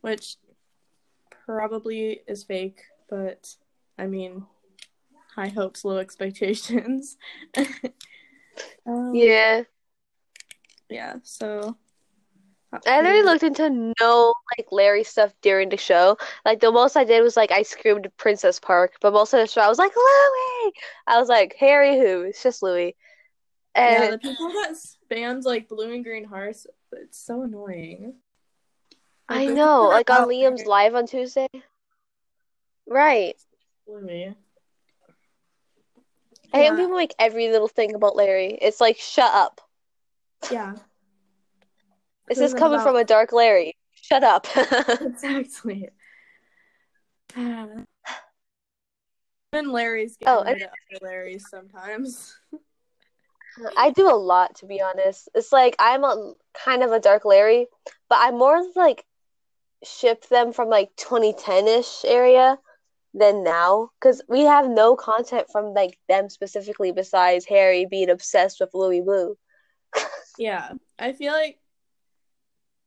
Which 0.00 0.36
probably 1.46 2.22
is 2.26 2.44
fake, 2.44 2.82
but 3.08 3.54
I 3.98 4.06
mean 4.06 4.46
high 5.34 5.48
hopes, 5.48 5.84
low 5.84 5.98
expectations. 5.98 7.16
um, 8.86 9.14
yeah. 9.14 9.62
yeah, 10.88 11.16
so 11.22 11.76
I 12.86 13.02
literally 13.02 13.22
looked 13.22 13.42
into 13.42 13.92
no 14.00 14.32
like 14.56 14.66
Larry 14.70 15.04
stuff 15.04 15.34
during 15.42 15.68
the 15.68 15.76
show. 15.76 16.16
Like 16.44 16.60
the 16.60 16.72
most 16.72 16.96
I 16.96 17.04
did 17.04 17.22
was 17.22 17.36
like 17.36 17.50
I 17.50 17.62
screamed 17.62 18.08
Princess 18.16 18.58
Park, 18.58 18.94
but 19.00 19.12
most 19.12 19.34
of 19.34 19.40
the 19.40 19.46
show 19.46 19.60
I 19.60 19.68
was 19.68 19.78
like 19.78 19.94
Louis. 19.94 20.72
I 21.06 21.18
was 21.18 21.28
like 21.28 21.54
Harry 21.58 21.98
who? 21.98 22.22
It's 22.22 22.42
just 22.42 22.62
Louis. 22.62 22.96
Yeah, 23.76 24.04
And 24.04 24.12
the 24.14 24.18
people 24.18 24.48
that 24.48 24.74
spams 24.74 25.44
like 25.44 25.68
blue 25.68 25.92
and 25.92 26.04
green 26.04 26.24
hearts, 26.24 26.66
it's 26.92 27.18
so 27.18 27.42
annoying. 27.42 28.14
Like, 29.28 29.50
I 29.50 29.52
know, 29.52 29.88
like 29.88 30.10
on 30.10 30.28
Liam's 30.28 30.66
live 30.66 30.94
on 30.94 31.06
Tuesday. 31.06 31.48
Right. 32.86 33.34
Louis. 33.86 34.34
I 36.52 36.58
hate 36.58 36.70
when 36.70 36.78
people 36.78 36.96
make 36.96 37.14
every 37.18 37.48
little 37.50 37.68
thing 37.68 37.94
about 37.94 38.16
Larry. 38.16 38.58
It's 38.60 38.80
like 38.80 38.98
shut 38.98 39.32
up. 39.32 39.60
Yeah, 40.50 40.74
This 42.28 42.38
is 42.38 42.54
coming 42.54 42.74
about- 42.74 42.86
from 42.86 42.96
a 42.96 43.04
dark 43.04 43.32
Larry. 43.32 43.76
Shut 43.94 44.24
up. 44.24 44.46
exactly. 44.56 45.88
Even 49.54 49.70
Larry's 49.70 50.16
oh, 50.26 50.44
getting 50.44 50.62
Oh, 50.62 50.66
and- 50.66 51.00
other 51.02 51.06
Larrys 51.06 51.42
sometimes. 51.42 52.36
I 53.76 53.90
do 53.90 54.10
a 54.10 54.16
lot, 54.16 54.54
to 54.56 54.66
be 54.66 54.80
honest. 54.80 55.28
It's 55.34 55.52
like 55.52 55.76
I'm 55.78 56.04
a 56.04 56.32
kind 56.54 56.82
of 56.82 56.90
a 56.90 56.98
dark 57.00 57.24
Larry, 57.26 57.66
but 58.08 58.18
I'm 58.20 58.38
more 58.38 58.62
like 58.74 59.04
ship 59.84 60.26
them 60.28 60.52
from 60.54 60.68
like 60.70 60.96
2010-ish 60.96 62.04
area 62.06 62.58
than 63.14 63.44
now 63.44 63.90
because 64.00 64.22
we 64.28 64.40
have 64.42 64.68
no 64.68 64.96
content 64.96 65.46
from 65.52 65.74
like 65.74 65.98
them 66.08 66.28
specifically 66.28 66.92
besides 66.92 67.44
Harry 67.46 67.84
being 67.86 68.10
obsessed 68.10 68.58
with 68.60 68.70
Louis 68.74 69.00
Blue. 69.04 69.36
Yeah, 70.38 70.72
I 70.98 71.12
feel 71.12 71.32
like 71.32 71.58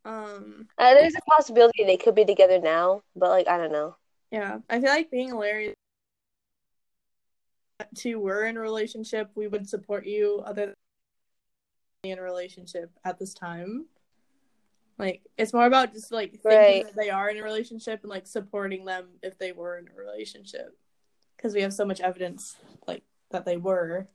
um 0.03 0.67
Uh, 0.77 0.94
there's 0.94 1.15
a 1.15 1.22
possibility 1.32 1.84
they 1.84 1.98
could 1.98 2.15
be 2.15 2.25
together 2.25 2.60
now, 2.60 3.01
but 3.15 3.29
like 3.29 3.48
I 3.48 3.58
don't 3.58 3.72
know. 3.72 3.96
yeah, 4.32 4.60
I 4.70 4.79
feel 4.79 4.89
like 4.89 5.12
being 5.12 5.36
Larry 5.36 5.74
two 7.94 8.20
were 8.20 8.46
in 8.46 8.58
a 8.58 8.60
relationship, 8.60 9.29
we 9.36 9.48
would 9.48 9.67
support 9.67 10.05
you 10.05 10.41
other 10.46 10.67
than 12.03 12.12
in 12.12 12.20
a 12.20 12.22
relationship 12.22 12.91
at 13.03 13.20
this 13.20 13.34
time. 13.34 13.86
Like 14.97 15.21
it's 15.37 15.53
more 15.53 15.65
about 15.65 15.93
just 15.93 16.11
like 16.11 16.31
thinking 16.31 16.43
Right. 16.45 16.85
that 16.85 16.95
they 16.95 17.09
are 17.09 17.29
in 17.29 17.37
a 17.37 17.43
relationship 17.43 18.01
and 18.03 18.09
like 18.09 18.25
supporting 18.27 18.85
them 18.85 19.09
if 19.21 19.37
they 19.37 19.51
were 19.51 19.77
in 19.77 19.87
a 19.89 19.93
relationship. 19.99 20.77
Because 21.35 21.53
we 21.53 21.61
have 21.61 21.73
so 21.73 21.85
much 21.85 21.99
evidence 21.99 22.55
like 22.87 23.03
that 23.31 23.45
they 23.45 23.57
were. 23.57 24.07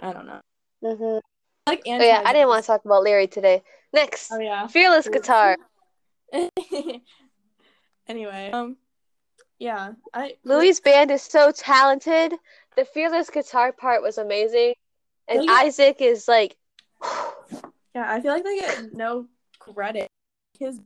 I 0.00 0.12
don't 0.12 0.26
know. 0.26 0.40
hmm 0.82 1.18
Like 1.66 1.82
Oh 1.86 1.98
yeah, 2.02 2.22
I 2.24 2.32
didn't 2.32 2.48
want 2.48 2.64
to 2.64 2.66
talk 2.66 2.84
about 2.84 3.02
Larry 3.02 3.26
today. 3.26 3.62
Next, 3.92 4.32
Oh 4.32 4.38
yeah. 4.38 4.66
Fearless 4.66 5.08
Guitar. 5.12 5.56
anyway, 8.06 8.50
um, 8.52 8.76
yeah, 9.58 9.92
I 10.14 10.36
Louis' 10.44 10.80
band 10.80 11.10
is 11.10 11.22
so 11.22 11.50
talented. 11.50 12.32
The 12.76 12.84
fearless 12.84 13.28
guitar 13.30 13.72
part 13.72 14.02
was 14.02 14.18
amazing, 14.18 14.74
and 15.26 15.44
Yeah. 15.44 15.52
Isaac 15.52 16.00
is 16.00 16.28
like, 16.28 16.56
yeah, 17.94 18.04
I 18.12 18.20
feel 18.20 18.32
like 18.32 18.44
they 18.44 18.58
get 18.58 18.92
no 18.92 19.26
credit. 19.74 20.08
His 20.58 20.80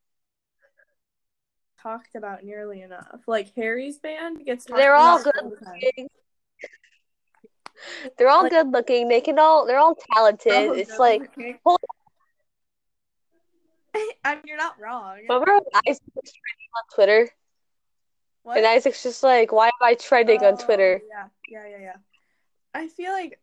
talked 1.81 2.15
about 2.15 2.43
nearly 2.43 2.81
enough. 2.81 3.21
Like 3.27 3.53
Harry's 3.55 3.97
band 3.99 4.43
gets. 4.45 4.65
They're 4.65 4.95
all 4.95 5.21
good 5.21 5.33
all 5.41 5.49
the 5.49 5.55
time. 5.65 5.79
looking. 5.83 6.09
They're 8.17 8.29
all 8.29 8.43
Like- 8.43 8.51
good 8.51 8.71
looking. 8.71 9.07
They 9.09 9.21
can 9.21 9.37
all. 9.39 9.65
They're 9.65 9.79
all 9.79 9.95
talented. 10.13 10.53
Oh, 10.53 10.71
it's 10.73 10.91
good 10.91 10.99
like, 10.99 11.21
looking. 11.21 11.59
hold- 11.65 11.79
I 14.23 14.35
mean, 14.35 14.43
you're 14.45 14.57
not 14.57 14.79
wrong. 14.79 15.17
remember 15.17 15.53
when 15.53 15.63
Isaac 15.87 16.01
was 16.15 16.31
trending 16.31 16.69
on 16.77 16.83
Twitter, 16.95 17.29
What? 18.43 18.57
and 18.57 18.65
Isaac's 18.65 19.03
just 19.03 19.21
like, 19.21 19.51
"Why 19.51 19.67
am 19.67 19.71
I 19.81 19.95
trending 19.95 20.43
on 20.43 20.53
Oh, 20.53 20.65
Twitter?" 20.65 21.01
Yeah, 21.09 21.27
yeah, 21.47 21.67
yeah, 21.69 21.77
yeah. 21.81 21.95
I 22.73 22.87
feel 22.87 23.11
like 23.11 23.39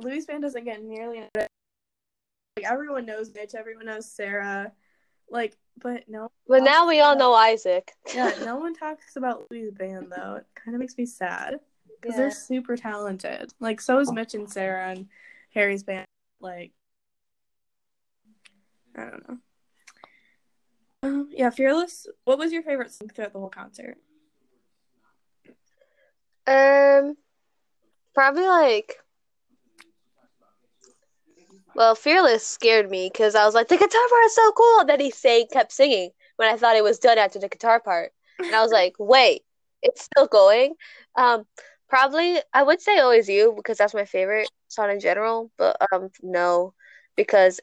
Louis' 0.00 0.24
band 0.26 0.42
doesn't 0.42 0.64
get 0.64 0.82
nearly 0.82 1.18
enough. 1.18 1.47
Like 2.62 2.72
everyone 2.72 3.06
knows 3.06 3.32
Mitch, 3.34 3.54
everyone 3.54 3.86
knows 3.86 4.10
Sarah, 4.10 4.72
like, 5.30 5.56
but 5.80 6.08
no, 6.08 6.30
But 6.48 6.64
now 6.64 6.88
we 6.88 7.00
all 7.00 7.16
know 7.16 7.32
Isaac. 7.34 7.92
yeah, 8.14 8.32
no 8.44 8.56
one 8.60 8.74
talks 8.74 9.16
about 9.16 9.46
Louis' 9.50 9.70
band 9.70 10.10
though. 10.10 10.36
It 10.36 10.46
kind 10.54 10.74
of 10.74 10.80
makes 10.80 10.98
me 10.98 11.06
sad 11.06 11.60
because 12.00 12.16
Yeah. 12.16 12.22
they're 12.22 12.30
super 12.30 12.76
talented. 12.76 13.52
Like, 13.60 13.80
so 13.80 14.00
is 14.00 14.10
Mitch 14.12 14.34
and 14.34 14.50
Sarah 14.50 14.88
and 14.90 15.06
Harry's 15.54 15.84
band. 15.84 16.06
Like, 16.40 16.72
I 18.96 19.04
don't 19.04 19.28
know. 19.28 19.38
Um, 21.04 21.28
yeah, 21.30 21.50
Fearless. 21.50 22.08
What 22.24 22.38
was 22.38 22.52
your 22.52 22.62
favorite 22.62 22.92
song 22.92 23.08
throughout 23.14 23.32
the 23.32 23.38
whole 23.38 23.50
concert? 23.50 23.98
Um, 26.46 27.16
probably 28.14 28.46
like, 28.46 28.98
well, 31.78 31.94
Fearless 31.94 32.44
scared 32.44 32.90
me 32.90 33.08
because 33.10 33.36
I 33.36 33.44
was 33.44 33.54
like, 33.54 33.68
the 33.68 33.76
guitar 33.76 34.08
part 34.10 34.24
is 34.24 34.34
so 34.34 34.50
cool. 34.50 34.80
And 34.80 34.88
then 34.88 34.98
he 34.98 35.12
sang, 35.12 35.46
kept 35.52 35.70
singing 35.70 36.10
when 36.34 36.52
I 36.52 36.56
thought 36.56 36.74
it 36.74 36.82
was 36.82 36.98
done 36.98 37.18
after 37.18 37.38
the 37.38 37.48
guitar 37.48 37.78
part, 37.78 38.10
and 38.40 38.52
I 38.52 38.60
was 38.60 38.72
like, 38.72 38.96
wait, 38.98 39.42
it's 39.80 40.02
still 40.02 40.26
going. 40.26 40.74
Um, 41.14 41.46
probably 41.88 42.38
I 42.52 42.64
would 42.64 42.80
say 42.80 42.98
always 42.98 43.28
you 43.28 43.54
because 43.56 43.78
that's 43.78 43.94
my 43.94 44.06
favorite 44.06 44.50
song 44.66 44.90
in 44.90 44.98
general, 44.98 45.52
but 45.56 45.76
um, 45.92 46.10
no, 46.20 46.74
because 47.14 47.60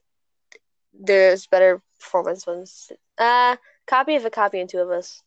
there's 0.97 1.45
better 1.47 1.81
performance 1.99 2.47
ones. 2.47 2.93
Uh, 3.17 3.57
copy 3.85 4.15
of 4.15 4.23
a 4.23 4.29
copy 4.29 4.61
and 4.61 4.69
two 4.69 4.79
of 4.79 4.91
us. 4.91 5.23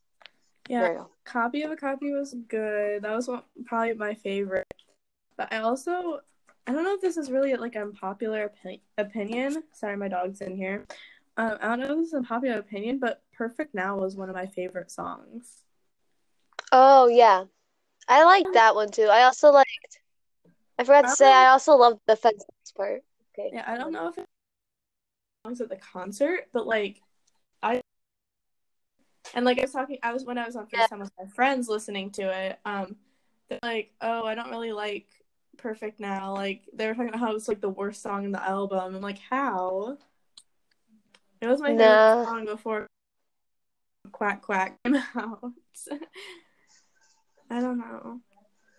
Yeah. 0.66 1.04
Copy 1.26 1.60
of 1.60 1.70
a 1.72 1.76
Copy 1.76 2.10
was 2.12 2.34
good. 2.48 3.02
That 3.02 3.14
was 3.14 3.28
one, 3.28 3.42
probably 3.66 3.92
my 3.92 4.14
favorite. 4.14 4.66
But 5.36 5.52
I 5.52 5.58
also, 5.58 6.20
I 6.68 6.72
don't 6.72 6.84
know 6.84 6.94
if 6.94 7.00
this 7.00 7.16
is 7.16 7.30
really 7.30 7.54
like 7.54 7.76
an 7.76 7.82
unpopular 7.82 8.52
opi- 8.52 8.82
opinion. 8.98 9.64
Sorry, 9.72 9.96
my 9.96 10.08
dog's 10.08 10.42
in 10.42 10.54
here. 10.54 10.84
Um, 11.38 11.56
I 11.62 11.68
don't 11.68 11.80
know 11.80 11.92
if 11.92 11.98
this 12.00 12.08
is 12.08 12.12
a 12.12 12.22
popular 12.22 12.58
opinion, 12.58 12.98
but 12.98 13.22
Perfect 13.32 13.74
Now 13.74 13.96
was 13.96 14.16
one 14.16 14.28
of 14.28 14.34
my 14.34 14.44
favorite 14.44 14.90
songs. 14.90 15.62
Oh 16.70 17.06
yeah, 17.06 17.44
I 18.06 18.24
liked 18.24 18.52
that 18.52 18.74
one 18.74 18.90
too. 18.90 19.06
I 19.06 19.22
also 19.22 19.50
liked. 19.50 20.00
I 20.78 20.84
forgot 20.84 21.02
to 21.02 21.08
say 21.08 21.32
I 21.32 21.46
also 21.46 21.74
loved 21.74 22.00
the 22.06 22.16
fence 22.16 22.44
part. 22.76 23.02
Okay. 23.32 23.48
Yeah, 23.54 23.64
I 23.66 23.78
don't 23.78 23.92
know 23.92 24.08
if 24.08 24.18
it 24.18 24.26
songs 25.46 25.62
at 25.62 25.70
the 25.70 25.76
concert, 25.76 26.48
but 26.52 26.66
like 26.66 27.00
I 27.62 27.80
and 29.32 29.46
like 29.46 29.58
I 29.58 29.62
was 29.62 29.72
talking 29.72 29.98
I 30.02 30.12
was 30.12 30.26
when 30.26 30.36
I 30.36 30.44
was 30.44 30.54
on 30.54 30.66
Yeah. 30.70 30.86
FaceTime 30.86 31.00
with 31.00 31.12
my 31.18 31.26
friends 31.34 31.66
listening 31.66 32.10
to 32.10 32.30
it, 32.30 32.58
um 32.66 32.96
they're 33.48 33.58
like, 33.62 33.94
Oh, 34.02 34.26
I 34.26 34.34
don't 34.34 34.50
really 34.50 34.72
like 34.72 35.06
Perfect 35.58 36.00
Now. 36.00 36.32
Like 36.34 36.62
they 36.72 36.86
were 36.86 36.94
talking 36.94 37.08
about 37.10 37.20
how 37.20 37.34
it's 37.34 37.48
like 37.48 37.60
the 37.60 37.68
worst 37.68 38.00
song 38.02 38.24
in 38.24 38.32
the 38.32 38.42
album. 38.42 38.94
I'm 38.96 39.02
like, 39.02 39.18
how? 39.18 39.98
It 41.40 41.46
was 41.46 41.60
my 41.60 41.68
favorite 41.68 41.78
No. 41.78 42.24
song 42.24 42.44
before 42.46 42.86
Quack 44.12 44.42
Quack 44.42 44.78
came 44.84 44.96
out. 45.16 45.52
I 47.50 47.60
don't 47.60 47.78
know. 47.78 48.20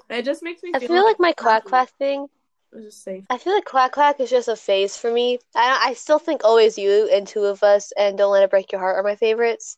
It 0.10 0.24
just 0.26 0.42
makes 0.44 0.64
me 0.64 0.72
I 0.74 0.80
feel, 0.80 0.88
feel 0.88 1.04
like 1.04 1.20
my 1.20 1.34
quack 1.34 1.66
quack 1.66 1.90
thing. 2.00 2.28
was 2.72 2.86
just 2.86 3.04
safe. 3.04 3.24
I 3.30 3.38
feel 3.38 3.54
like 3.54 3.66
quack 3.66 3.92
quack 3.92 4.20
is 4.20 4.30
just 4.30 4.48
a 4.48 4.56
phase 4.56 4.98
for 4.98 5.12
me. 5.12 5.40
I 5.56 5.90
I 5.90 5.94
still 5.94 6.20
think 6.20 6.44
always 6.44 6.78
you 6.78 7.10
and 7.14 7.28
two 7.28 7.44
of 7.46 7.62
us 7.64 7.92
and 7.98 8.18
don't 8.18 8.32
let 8.32 8.44
it 8.44 8.50
break 8.50 8.72
your 8.72 8.82
heart 8.82 8.98
are 8.98 9.04
my 9.04 9.16
favorites. 9.16 9.78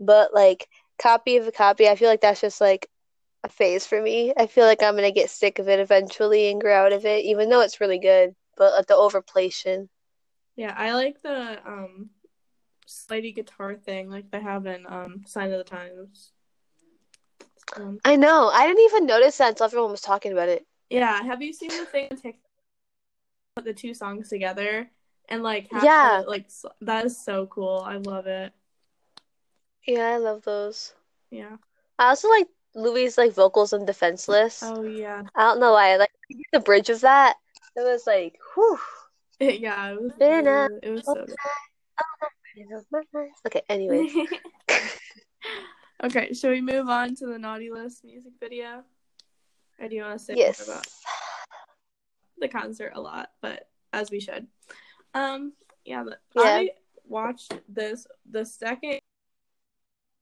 But 0.00 0.34
like 0.34 0.68
copy 1.00 1.36
of 1.38 1.46
a 1.46 1.52
copy, 1.52 1.88
I 1.88 1.96
feel 1.96 2.08
like 2.08 2.20
that's 2.20 2.40
just 2.40 2.60
like 2.60 2.88
a 3.44 3.48
phase 3.48 3.86
for 3.86 4.00
me. 4.00 4.32
I 4.36 4.46
feel 4.46 4.64
like 4.64 4.82
I'm 4.82 4.94
gonna 4.94 5.12
get 5.12 5.30
sick 5.30 5.58
of 5.58 5.68
it 5.68 5.80
eventually 5.80 6.50
and 6.50 6.60
grow 6.60 6.74
out 6.86 6.92
of 6.92 7.04
it, 7.04 7.24
even 7.24 7.48
though 7.48 7.60
it's 7.60 7.80
really 7.80 7.98
good. 7.98 8.34
But 8.56 8.72
like, 8.72 8.86
the 8.86 8.94
overplaytion. 8.94 9.88
Yeah, 10.56 10.74
I 10.76 10.92
like 10.94 11.22
the 11.22 11.60
um 11.66 12.10
slidey 12.86 13.34
guitar 13.34 13.76
thing 13.76 14.10
like 14.10 14.30
they 14.30 14.40
have 14.40 14.66
in 14.66 14.86
um 14.88 15.22
Sign 15.26 15.52
of 15.52 15.58
the 15.58 15.64
Times. 15.64 16.32
Um, 17.76 18.00
I 18.04 18.16
know. 18.16 18.48
I 18.48 18.66
didn't 18.66 18.84
even 18.84 19.06
notice 19.06 19.38
that 19.38 19.50
until 19.50 19.66
everyone 19.66 19.90
was 19.90 20.00
talking 20.00 20.32
about 20.32 20.48
it. 20.48 20.66
yeah, 20.90 21.22
have 21.22 21.42
you 21.42 21.52
seen 21.52 21.68
the 21.68 21.84
thing 21.84 22.08
on 22.10 22.16
TikTok 22.16 22.40
put 23.56 23.64
the 23.66 23.74
two 23.74 23.92
songs 23.94 24.28
together 24.28 24.90
and 25.28 25.42
like 25.42 25.70
have 25.70 25.84
Yeah. 25.84 26.22
the, 26.22 26.28
like 26.30 26.50
that 26.80 27.04
is 27.04 27.22
so 27.22 27.46
cool. 27.46 27.82
I 27.84 27.96
love 27.96 28.26
it. 28.26 28.52
Yeah, 29.86 30.08
I 30.08 30.16
love 30.16 30.42
those. 30.42 30.94
Yeah. 31.30 31.56
I 31.98 32.08
also 32.08 32.28
like 32.30 32.48
Louis' 32.78 33.18
like 33.18 33.32
vocals 33.32 33.72
in 33.72 33.84
Defenseless. 33.84 34.62
Oh 34.62 34.82
yeah. 34.82 35.22
I 35.34 35.42
don't 35.42 35.60
know 35.60 35.72
why. 35.72 35.96
Like 35.96 36.10
the 36.52 36.60
bridge 36.60 36.90
of 36.90 37.00
that, 37.00 37.36
it 37.76 37.80
was 37.80 38.06
like, 38.06 38.38
whew. 38.54 38.78
yeah, 39.40 39.92
it 39.92 40.00
was 40.00 40.12
Been 40.18 40.46
a 40.46 40.68
it 40.82 40.90
was 40.90 41.04
so 41.04 41.14
good. 41.14 41.36
Okay, 43.46 43.62
anyway. 43.68 44.08
okay, 46.04 46.32
should 46.32 46.50
we 46.50 46.60
move 46.60 46.88
on 46.88 47.14
to 47.16 47.26
the 47.26 47.38
Naughty 47.38 47.70
List 47.70 48.04
music 48.04 48.32
video? 48.40 48.82
Or 49.80 49.88
do 49.88 49.94
you 49.94 50.02
want 50.02 50.18
to 50.18 50.24
say 50.24 50.34
Yes. 50.36 50.66
more 50.66 50.76
about 50.76 50.86
the 52.38 52.48
concert 52.48 52.92
a 52.94 53.00
lot, 53.00 53.30
but 53.40 53.68
as 53.92 54.10
we 54.10 54.20
should. 54.20 54.46
Um, 55.14 55.52
yeah, 55.84 56.04
but 56.04 56.20
Yeah. 56.34 56.42
I 56.42 56.70
watched 57.04 57.54
this 57.68 58.06
the 58.30 58.44
second 58.44 58.98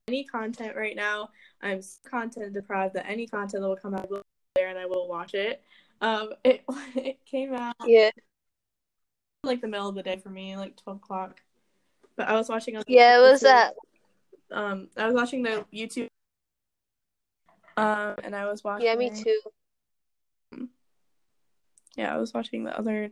any 0.07 0.23
content 0.23 0.75
right 0.75 0.95
now. 0.95 1.29
I'm 1.61 1.81
content 2.09 2.53
deprived 2.53 2.95
that 2.95 3.07
any 3.07 3.27
content 3.27 3.61
that 3.61 3.67
will 3.67 3.75
come 3.75 3.95
out 3.95 4.09
will 4.09 4.17
be 4.17 4.23
there 4.55 4.69
and 4.69 4.77
I 4.77 4.85
will 4.85 5.07
watch 5.07 5.33
it. 5.33 5.63
Um, 6.01 6.33
it 6.43 6.63
it 6.95 7.25
came 7.25 7.53
out 7.53 7.75
Yeah. 7.85 8.11
like 9.43 9.61
the 9.61 9.67
middle 9.67 9.89
of 9.89 9.95
the 9.95 10.03
day 10.03 10.17
for 10.17 10.29
me, 10.29 10.55
like 10.55 10.75
twelve 10.77 10.97
o'clock. 10.97 11.41
But 12.15 12.27
I 12.27 12.33
was 12.33 12.49
watching 12.49 12.77
on 12.77 12.83
Yeah, 12.87 13.17
it 13.17 13.21
was 13.21 13.41
that. 13.41 13.75
Um, 14.51 14.89
I 14.97 15.05
was 15.05 15.15
watching 15.15 15.43
the 15.43 15.65
YouTube. 15.73 16.07
Um, 17.75 18.15
and 18.23 18.35
I 18.35 18.45
was 18.45 18.63
watching. 18.63 18.87
Yeah, 18.87 18.95
me 18.95 19.11
too. 19.11 19.39
Yeah, 21.95 22.13
I 22.13 22.17
was 22.17 22.33
watching 22.33 22.63
the 22.63 22.77
other. 22.77 23.09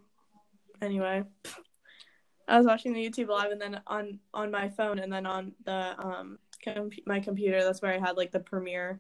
Anyway, 0.81 1.23
I 2.47 2.57
was 2.57 2.65
watching 2.67 2.93
the 2.93 3.09
YouTube 3.09 3.29
live, 3.29 3.51
and 3.51 3.59
then 3.59 3.81
on 3.87 4.19
on 4.33 4.51
my 4.51 4.69
phone, 4.69 4.99
and 4.99 5.11
then 5.11 5.25
on 5.25 5.53
the 5.65 5.95
um 5.99 6.39
com- 6.65 6.89
my 7.05 7.19
computer. 7.19 7.63
That's 7.63 7.81
where 7.81 7.93
I 7.93 7.99
had 7.99 8.17
like 8.17 8.31
the 8.31 8.39
premiere 8.39 8.99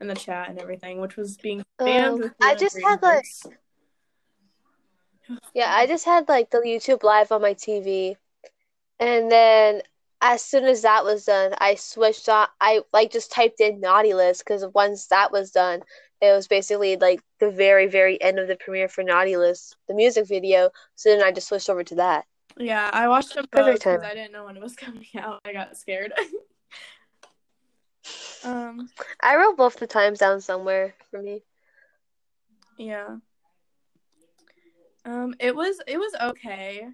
and 0.00 0.08
the 0.10 0.14
chat 0.14 0.48
and 0.48 0.58
everything, 0.58 1.00
which 1.00 1.16
was 1.16 1.36
being 1.36 1.64
spammed 1.80 2.24
Um. 2.24 2.34
I 2.42 2.54
just 2.54 2.80
had, 2.80 3.02
like- 3.02 3.24
Yeah, 5.54 5.72
I 5.74 5.86
just 5.86 6.04
had 6.04 6.28
like 6.28 6.50
the 6.50 6.58
YouTube 6.58 7.02
live 7.02 7.32
on 7.32 7.40
my 7.40 7.54
TV. 7.54 8.16
And 9.00 9.30
then 9.30 9.82
as 10.20 10.42
soon 10.42 10.64
as 10.64 10.82
that 10.82 11.04
was 11.04 11.24
done, 11.24 11.54
I 11.58 11.74
switched 11.76 12.28
on 12.28 12.48
I 12.60 12.82
like 12.92 13.10
just 13.12 13.30
typed 13.32 13.60
in 13.60 13.80
Naughty 13.80 14.14
List 14.14 14.44
because 14.44 14.64
once 14.74 15.06
that 15.08 15.32
was 15.32 15.50
done, 15.50 15.82
it 16.20 16.32
was 16.32 16.46
basically 16.48 16.96
like 16.96 17.20
the 17.40 17.50
very, 17.50 17.86
very 17.86 18.20
end 18.20 18.38
of 18.38 18.48
the 18.48 18.56
premiere 18.56 18.88
for 18.88 19.02
Naughty 19.02 19.36
List, 19.36 19.76
the 19.88 19.94
music 19.94 20.26
video. 20.28 20.70
So 20.94 21.10
then 21.10 21.22
I 21.22 21.32
just 21.32 21.48
switched 21.48 21.68
over 21.70 21.84
to 21.84 21.94
that. 21.96 22.24
Yeah, 22.56 22.88
I 22.92 23.08
watched 23.08 23.34
them 23.34 23.46
both 23.50 23.74
because. 23.74 24.02
I 24.02 24.14
didn't 24.14 24.32
know 24.32 24.44
when 24.44 24.56
it 24.56 24.62
was 24.62 24.76
coming 24.76 25.06
out. 25.18 25.40
I 25.44 25.52
got 25.52 25.76
scared. 25.76 26.12
um. 28.44 28.88
I 29.22 29.36
wrote 29.36 29.56
both 29.56 29.76
the 29.76 29.86
times 29.86 30.18
down 30.18 30.40
somewhere 30.40 30.94
for 31.10 31.22
me. 31.22 31.42
Yeah. 32.78 33.16
Um, 35.04 35.34
it 35.38 35.54
was 35.54 35.80
it 35.86 35.98
was 35.98 36.14
okay. 36.20 36.88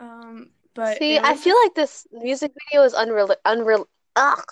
Um, 0.00 0.50
but 0.74 0.98
See, 0.98 1.16
it 1.16 1.24
I 1.24 1.36
feel 1.36 1.56
like 1.62 1.74
this 1.74 2.06
music 2.12 2.52
video 2.66 2.84
is 2.84 2.94
unreal, 2.94 3.34
unreal, 3.44 3.88
ugh, 4.16 4.44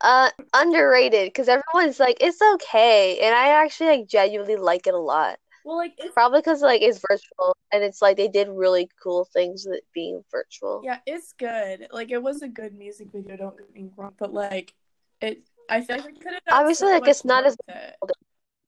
uh, 0.00 0.30
underrated 0.54 1.28
because 1.28 1.48
everyone's 1.48 2.00
like, 2.00 2.18
it's 2.20 2.40
okay, 2.54 3.18
and 3.20 3.34
I 3.34 3.48
actually 3.48 3.98
like 3.98 4.08
genuinely 4.08 4.56
like 4.56 4.86
it 4.86 4.94
a 4.94 4.98
lot. 4.98 5.38
Well, 5.64 5.76
like 5.76 5.94
it's 5.98 6.14
Probably 6.14 6.38
because 6.38 6.62
like 6.62 6.80
it's 6.82 7.00
virtual 7.10 7.56
and 7.72 7.82
it's 7.82 8.00
like 8.00 8.16
they 8.16 8.28
did 8.28 8.48
really 8.48 8.88
cool 9.02 9.24
things 9.24 9.66
with 9.66 9.78
it 9.78 9.84
being 9.92 10.22
virtual. 10.30 10.82
yeah, 10.84 10.98
it's 11.06 11.32
good. 11.32 11.88
Like 11.90 12.12
it 12.12 12.22
was 12.22 12.42
a 12.42 12.48
good 12.48 12.72
music 12.74 13.08
video. 13.12 13.36
Don't 13.36 13.58
get 13.58 13.74
me 13.74 13.90
wrong, 13.96 14.14
but 14.16 14.32
like 14.32 14.72
it, 15.20 15.42
I 15.68 15.80
feel 15.80 15.96
like 15.96 16.20
could 16.20 16.32
have. 16.32 16.44
done 16.44 16.60
Obviously, 16.60 16.92
like, 16.92 17.08
it's 17.08 17.24
not 17.24 17.46
as- 17.46 17.56
it. 17.68 17.96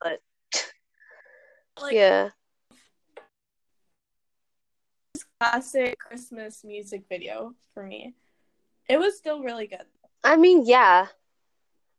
but- 0.01 0.21
like 1.81 1.95
yeah. 1.95 2.31
classic 5.41 5.99
Christmas 5.99 6.65
music 6.65 7.05
video 7.09 7.55
for 7.75 7.85
me. 7.85 8.15
It 8.89 8.99
was 8.99 9.17
still 9.17 9.43
really 9.43 9.67
good. 9.67 9.85
I 10.25 10.37
mean, 10.37 10.67
yeah. 10.67 11.07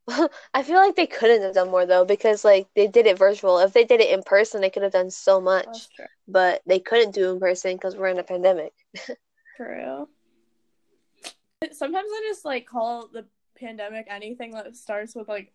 I 0.53 0.63
feel 0.63 0.77
like 0.77 0.96
they 0.96 1.06
couldn't 1.08 1.44
have 1.44 1.53
done 1.53 1.70
more 1.70 1.86
though 1.86 2.03
because 2.03 2.44
like 2.44 2.68
they 2.75 2.88
did 2.88 3.06
it 3.06 3.18
virtual. 3.18 3.60
If 3.60 3.74
they 3.74 3.86
did 3.86 4.01
it 4.01 4.10
in 4.10 4.24
person, 4.24 4.62
they 4.62 4.70
could 4.70 4.84
have 4.84 4.91
done 4.91 5.12
so 5.12 5.39
much. 5.39 5.88
But 6.27 6.62
they 6.65 6.79
couldn't 6.79 7.13
do 7.13 7.32
in 7.32 7.39
person 7.39 7.75
because 7.75 7.96
we're 7.96 8.08
in 8.08 8.20
a 8.20 8.24
pandemic. 8.24 8.74
True. 9.58 10.08
Sometimes 11.72 12.10
I 12.12 12.25
just 12.27 12.46
like 12.46 12.65
call 12.65 13.10
the 13.12 13.25
pandemic 13.60 14.08
anything 14.10 14.51
that 14.51 14.75
starts 14.75 15.16
with 15.16 15.28
like 15.28 15.54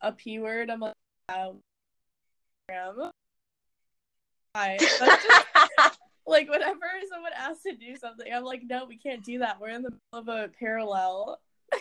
a 0.00 0.12
p 0.12 0.38
word. 0.38 0.70
I'm 0.70 0.80
like, 0.80 0.94
um, 1.28 1.58
Why? 4.52 4.76
Just- 4.78 5.02
like 6.26 6.48
whenever 6.48 6.80
someone 7.10 7.32
asks 7.36 7.62
to 7.64 7.74
do 7.74 7.96
something, 7.96 8.32
I'm 8.32 8.44
like, 8.44 8.62
no, 8.64 8.86
we 8.86 8.96
can't 8.96 9.22
do 9.24 9.38
that. 9.40 9.60
We're 9.60 9.68
in 9.70 9.82
the 9.82 9.90
middle 9.90 10.00
of 10.12 10.28
a 10.28 10.50
parallel. 10.58 11.40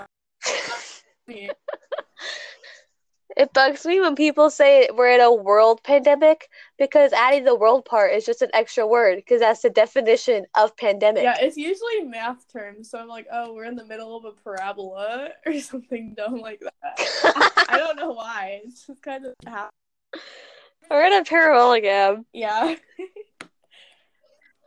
It 3.36 3.54
bugs 3.54 3.86
me 3.86 4.00
when 4.00 4.16
people 4.16 4.50
say 4.50 4.90
we're 4.94 5.14
in 5.14 5.22
a 5.22 5.34
world 5.34 5.82
pandemic 5.84 6.50
because 6.78 7.12
adding 7.14 7.46
the 7.46 7.56
world 7.56 7.86
part 7.86 8.14
is 8.14 8.26
just 8.26 8.42
an 8.42 8.50
extra 8.54 8.86
word 8.86 9.18
because 9.18 9.40
that's 9.40 9.62
the 9.62 9.70
definition 9.70 10.46
of 10.56 10.76
pandemic. 10.78 11.24
yeah, 11.24 11.38
it's 11.40 11.58
usually 11.58 12.02
math 12.04 12.52
terms. 12.52 12.90
So 12.90 13.00
I'm 13.00 13.08
like, 13.08 13.28
oh, 13.32 13.54
we're 13.54 13.66
in 13.66 13.76
the 13.76 13.86
middle 13.86 14.16
of 14.16 14.26
a 14.26 14.32
parabola 14.32 15.30
or 15.46 15.60
something 15.60 16.14
dumb 16.16 16.38
like 16.40 16.60
that. 16.62 17.66
I 17.70 17.78
don't 17.78 17.98
know 17.98 18.12
why. 18.12 18.62
It's 18.66 18.86
just 18.86 19.02
kind 19.02 19.26
of 19.26 19.34
how. 19.48 19.70
we're 20.92 21.06
in 21.06 21.14
a 21.14 21.24
parallelogram. 21.24 22.26
Yeah. 22.34 22.76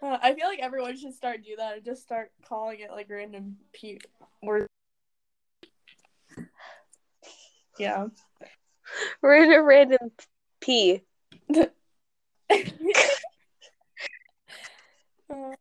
Uh, 0.02 0.18
I 0.23 0.35
feel 0.35 0.46
like 0.46 0.58
everyone 0.58 0.96
should 0.99 1.14
start 1.14 1.42
do 1.42 1.56
that 1.56 1.76
and 1.76 1.85
just 1.85 2.02
start 2.02 2.30
calling 2.46 2.80
it 2.80 2.90
like 2.90 3.08
random 3.08 3.56
p 3.73 3.99
words. 4.42 4.68
Yeah. 7.78 8.08
We're 9.22 9.42
in 9.44 9.52
a 9.52 9.62
random 9.62 10.10
P. 10.60 11.02
Why 15.28 15.54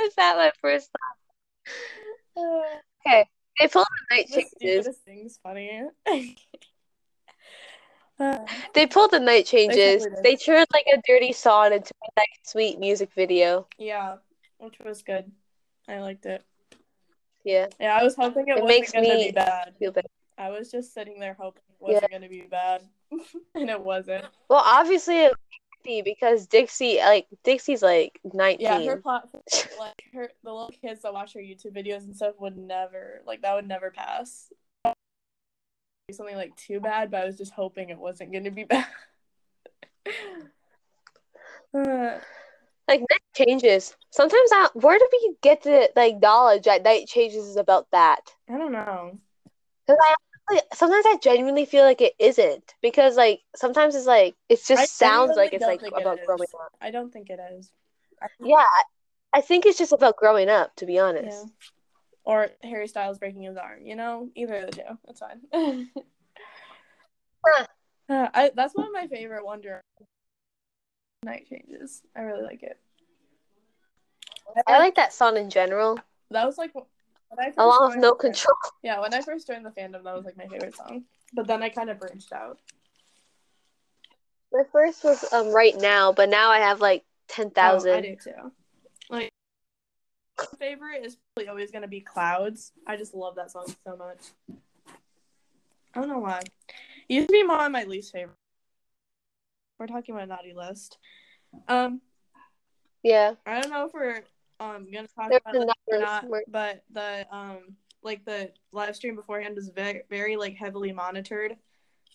was 0.00 0.14
that 0.16 0.36
my 0.36 0.52
first 0.60 0.90
thought? 2.36 2.76
Okay, 3.06 3.26
They 3.60 3.68
pulled 3.68 3.86
the 4.10 4.16
night 4.16 4.28
changes. 4.60 4.88
thing's 5.04 5.38
funny. 5.42 5.82
Uh, 8.18 8.38
They 8.74 8.86
pulled 8.86 9.10
the 9.10 9.20
night 9.20 9.46
changes. 9.46 10.06
They 10.22 10.36
turned 10.36 10.66
like 10.72 10.86
a 10.92 11.00
dirty 11.06 11.32
song 11.32 11.72
into 11.72 11.92
a 12.02 12.08
nice, 12.16 12.26
sweet 12.44 12.78
music 12.78 13.10
video. 13.14 13.66
yeah, 13.78 14.16
which 14.58 14.78
was 14.84 15.02
good. 15.02 15.30
I 15.88 15.98
liked 15.98 16.26
it. 16.26 16.42
Yeah, 17.44 17.66
Yeah, 17.80 17.96
I 17.96 18.04
was 18.04 18.14
hoping 18.14 18.46
it, 18.48 18.56
It 18.58 18.62
wasn't 18.62 18.68
makes 18.68 18.92
gonna 18.92 19.02
me 19.06 19.26
be 19.26 19.32
bad. 19.32 19.74
feel 19.78 19.90
better. 19.92 20.08
I 20.42 20.50
was 20.50 20.70
just 20.70 20.92
sitting 20.92 21.20
there 21.20 21.36
hoping 21.38 21.62
it 21.68 21.76
wasn't 21.78 22.10
gonna 22.10 22.28
be 22.28 22.42
bad, 22.42 22.82
and 23.54 23.70
it 23.70 23.80
wasn't. 23.80 24.24
Well, 24.48 24.62
obviously 24.64 25.20
it 25.20 25.32
be 25.84 26.02
because 26.02 26.46
Dixie, 26.46 26.98
like 26.98 27.26
Dixie's 27.44 27.82
like 27.82 28.20
nineteen. 28.24 28.66
Yeah, 28.66 28.84
her 28.84 28.96
platform, 28.96 29.42
like 29.78 30.02
her, 30.12 30.30
the 30.42 30.52
little 30.52 30.72
kids 30.80 31.02
that 31.02 31.14
watch 31.14 31.34
her 31.34 31.40
YouTube 31.40 31.76
videos 31.76 32.04
and 32.04 32.16
stuff 32.16 32.34
would 32.40 32.56
never, 32.56 33.22
like, 33.26 33.42
that 33.42 33.54
would 33.54 33.68
never 33.68 33.90
pass. 33.90 34.52
Something 36.10 36.36
like 36.36 36.54
too 36.56 36.80
bad, 36.80 37.10
but 37.10 37.22
I 37.22 37.26
was 37.26 37.38
just 37.38 37.52
hoping 37.52 37.88
it 37.88 37.98
wasn't 37.98 38.32
going 38.32 38.44
to 38.44 38.50
be 38.50 38.64
bad. 38.64 38.86
Uh, 41.72 42.18
like 42.86 43.00
night 43.00 43.22
changes. 43.34 43.96
Sometimes 44.10 44.50
I, 44.52 44.68
where 44.74 44.98
do 44.98 45.08
we 45.10 45.36
get 45.40 45.62
the 45.62 45.90
like 45.96 46.20
knowledge 46.20 46.64
that 46.64 46.82
night 46.82 47.06
changes 47.06 47.46
is 47.46 47.56
about 47.56 47.86
that? 47.92 48.20
I 48.50 48.58
don't 48.58 48.72
know. 48.72 49.18
Because 49.86 49.98
I 50.02 50.14
honestly- 50.50 50.68
sometimes 50.74 51.04
I 51.06 51.16
genuinely 51.22 51.64
feel 51.64 51.84
like 51.84 52.00
it 52.00 52.14
isn't 52.18 52.74
because 52.82 53.16
like 53.16 53.40
sometimes 53.56 53.94
it's 53.94 54.06
like 54.06 54.34
it 54.48 54.56
just 54.64 54.72
I 54.82 54.84
sounds 54.86 55.36
like 55.36 55.52
it's 55.52 55.64
like 55.64 55.80
think 55.80 55.94
it 55.94 56.00
about 56.00 56.18
growing 56.26 56.42
up. 56.60 56.72
I 56.80 56.90
don't 56.90 57.12
think 57.12 57.30
it 57.30 57.40
is. 57.58 57.70
I- 58.20 58.26
Yeah, 58.40 58.56
I, 58.56 58.82
I 59.34 59.40
think 59.40 59.66
it's 59.66 59.78
just 59.78 59.92
about 59.92 60.16
growing 60.16 60.48
up. 60.48 60.74
To 60.76 60.86
be 60.86 60.98
honest. 60.98 61.46
Yeah. 61.46 61.50
Or 62.24 62.48
Harry 62.62 62.86
Styles 62.86 63.18
breaking 63.18 63.42
his 63.42 63.56
arm. 63.56 63.84
You 63.84 63.96
know, 63.96 64.28
either 64.34 64.56
of 64.56 64.66
the 64.70 64.76
two. 64.76 64.98
That's 65.06 65.20
fine. 65.20 65.90
Huh. 67.44 67.66
Uh, 68.08 68.28
I, 68.32 68.50
that's 68.54 68.74
one 68.74 68.86
of 68.86 68.92
my 68.92 69.06
favorite 69.08 69.44
Wonder 69.44 69.80
Night 71.24 71.46
Changes. 71.48 72.02
I 72.16 72.20
really 72.22 72.44
like 72.44 72.62
it. 72.62 72.78
I 74.66 74.78
like 74.78 74.96
that 74.96 75.12
song 75.12 75.36
in 75.36 75.50
general, 75.50 75.98
that 76.30 76.44
was 76.46 76.58
like 76.58 76.72
when 77.34 77.46
I 77.46 77.50
first 77.50 77.58
along 77.58 77.78
with 77.82 77.92
joined 77.92 78.02
No 78.02 78.14
Control. 78.14 78.56
Yeah, 78.82 79.00
when 79.00 79.14
I 79.14 79.22
first 79.22 79.46
joined 79.46 79.64
the 79.64 79.70
fandom, 79.70 80.04
that 80.04 80.14
was 80.14 80.24
like 80.24 80.36
my 80.36 80.46
favorite 80.46 80.76
song. 80.76 81.04
But 81.32 81.46
then 81.46 81.62
I 81.62 81.68
kind 81.70 81.88
of 81.90 81.98
branched 81.98 82.32
out. 82.32 82.58
My 84.52 84.64
first 84.70 85.02
was 85.02 85.32
um 85.32 85.48
right 85.48 85.74
now, 85.78 86.12
but 86.12 86.28
now 86.28 86.50
I 86.50 86.58
have 86.58 86.80
like 86.80 87.04
ten 87.28 87.50
Oh, 87.56 87.90
I 87.90 88.00
do 88.02 88.16
too. 88.16 88.52
Like, 89.08 89.30
my 90.38 90.58
favorite 90.58 91.04
is 91.04 91.16
probably 91.34 91.48
always 91.48 91.70
gonna 91.70 91.88
be 91.88 92.00
Clouds. 92.00 92.72
I 92.86 92.96
just 92.96 93.14
love 93.14 93.36
that 93.36 93.50
song 93.50 93.74
so 93.86 93.96
much. 93.96 94.18
I 95.94 96.00
don't 96.00 96.08
know 96.08 96.18
why. 96.18 96.40
It 97.08 97.14
used 97.14 97.28
to 97.28 97.32
be 97.32 97.46
one 97.46 97.64
of 97.64 97.72
my 97.72 97.84
least 97.84 98.12
favorite. 98.12 98.36
We're 99.78 99.86
talking 99.86 100.14
about 100.14 100.24
a 100.24 100.28
naughty 100.28 100.54
list. 100.54 100.98
Um, 101.66 102.00
yeah, 103.02 103.34
I 103.44 103.60
don't 103.60 103.70
know 103.70 103.86
if 103.86 103.94
we're 103.94 104.22
um 104.62 104.86
gonna 104.92 105.08
talk 105.08 105.28
There's 105.30 105.40
about 105.44 105.54
it 105.86 105.94
or 105.94 105.98
not, 105.98 106.28
word. 106.28 106.44
but 106.48 106.84
the 106.92 107.26
um 107.34 107.76
like 108.02 108.24
the 108.24 108.52
live 108.72 108.96
stream 108.96 109.16
beforehand 109.16 109.56
was 109.56 109.68
very 109.68 110.02
very 110.08 110.36
like 110.36 110.56
heavily 110.56 110.92
monitored 110.92 111.56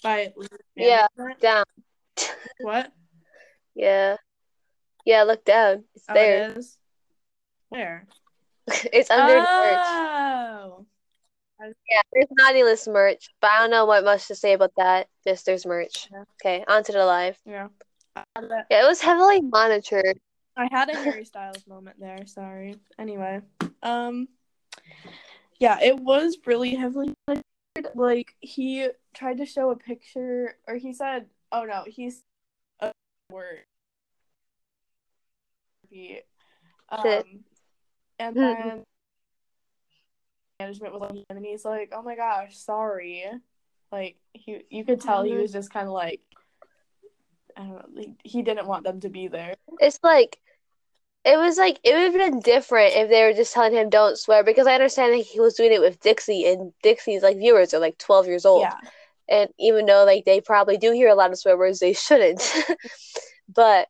by 0.03 0.33
Yeah. 0.75 1.07
down. 1.39 1.65
What? 2.59 2.91
Yeah, 3.75 4.17
yeah. 5.05 5.23
Look 5.23 5.45
down. 5.45 5.83
It's 5.93 6.05
Oh, 6.09 6.13
there. 6.13 6.49
it 6.51 6.57
is. 6.57 6.77
Where? 7.69 8.07
it's 8.93 9.11
under 9.11 9.33
the 9.33 9.41
merch. 9.41 9.79
Oh. 9.85 10.85
Yeah, 11.59 12.01
there's 12.13 12.27
naughty 12.31 12.63
list 12.63 12.87
merch, 12.87 13.29
but 13.41 13.49
I 13.51 13.59
don't 13.59 13.71
know 13.71 13.85
what 13.85 14.03
much 14.03 14.27
to 14.27 14.35
say 14.35 14.53
about 14.53 14.71
that. 14.77 15.07
Just 15.27 15.45
there's 15.45 15.65
merch. 15.65 16.07
Yeah. 16.11 16.23
Okay, 16.41 16.63
on 16.67 16.83
to 16.83 16.91
the 16.91 17.05
live. 17.05 17.37
Yeah. 17.45 17.67
A- 18.15 18.25
Yeah, 18.69 18.83
it 18.83 18.87
was 18.87 19.01
heavily 19.01 19.41
monitored. 19.41 20.19
I 20.57 20.67
had 20.71 20.89
a 20.89 20.93
Harry 21.03 21.23
Styles 21.25 21.65
moment 21.67 21.99
there. 21.99 22.25
Sorry. 22.25 22.75
Anyway, 22.97 23.41
um, 23.83 24.27
yeah, 25.59 25.79
it 25.81 25.97
was 25.97 26.37
really 26.45 26.75
heavily 26.75 27.13
like 27.93 28.35
he 28.39 28.89
tried 29.13 29.37
to 29.37 29.45
show 29.45 29.69
a 29.69 29.75
picture, 29.75 30.57
or 30.67 30.75
he 30.75 30.93
said, 30.93 31.27
"Oh 31.51 31.63
no, 31.63 31.83
he's 31.85 32.23
a 32.79 32.91
word." 33.31 33.59
Um, 36.89 37.23
and 38.19 38.35
Mhm. 38.35 38.59
then 38.59 38.83
management 40.59 40.93
was 40.93 41.11
like, 41.11 41.25
and 41.29 41.45
he's 41.45 41.65
like, 41.65 41.91
"Oh 41.95 42.01
my 42.01 42.15
gosh, 42.15 42.57
sorry." 42.57 43.25
Like 43.91 44.17
he, 44.33 44.63
you 44.69 44.83
could 44.83 45.01
tell 45.01 45.23
he 45.23 45.31
Mhm. 45.33 45.41
was 45.41 45.51
just 45.53 45.71
kind 45.71 45.87
of 45.87 45.93
like, 45.93 46.21
I 47.55 47.61
don't 47.61 47.95
know, 47.95 48.01
he, 48.01 48.15
he 48.23 48.41
didn't 48.41 48.67
want 48.67 48.83
them 48.83 48.99
to 49.01 49.09
be 49.09 49.27
there. 49.27 49.55
It's 49.79 49.99
like 50.03 50.39
it 51.27 51.37
was 51.37 51.57
like 51.57 51.77
it 51.83 51.93
would 51.93 52.13
have 52.13 52.31
been 52.31 52.39
different 52.39 52.95
if 52.95 53.09
they 53.09 53.23
were 53.23 53.33
just 53.33 53.53
telling 53.53 53.73
him 53.73 53.89
don't 53.89 54.17
swear 54.17 54.45
because 54.45 54.65
I 54.65 54.75
understand 54.75 55.13
that 55.13 55.25
he 55.25 55.41
was 55.41 55.55
doing 55.55 55.73
it 55.73 55.81
with 55.81 55.99
Dixie 55.99 56.45
and 56.47 56.71
Dixie's 56.81 57.21
like 57.21 57.37
viewers 57.37 57.73
are 57.73 57.79
like 57.79 57.97
12 57.97 58.27
years 58.27 58.45
old. 58.45 58.61
Yeah. 58.61 58.77
And 59.29 59.49
even 59.59 59.85
though 59.85 60.05
like 60.05 60.23
they 60.23 60.39
probably 60.39 60.77
do 60.77 60.93
hear 60.93 61.09
a 61.09 61.15
lot 61.15 61.31
of 61.31 61.37
swear 61.37 61.57
words, 61.57 61.79
they 61.79 61.91
shouldn't. 61.91 62.41
but 63.53 63.89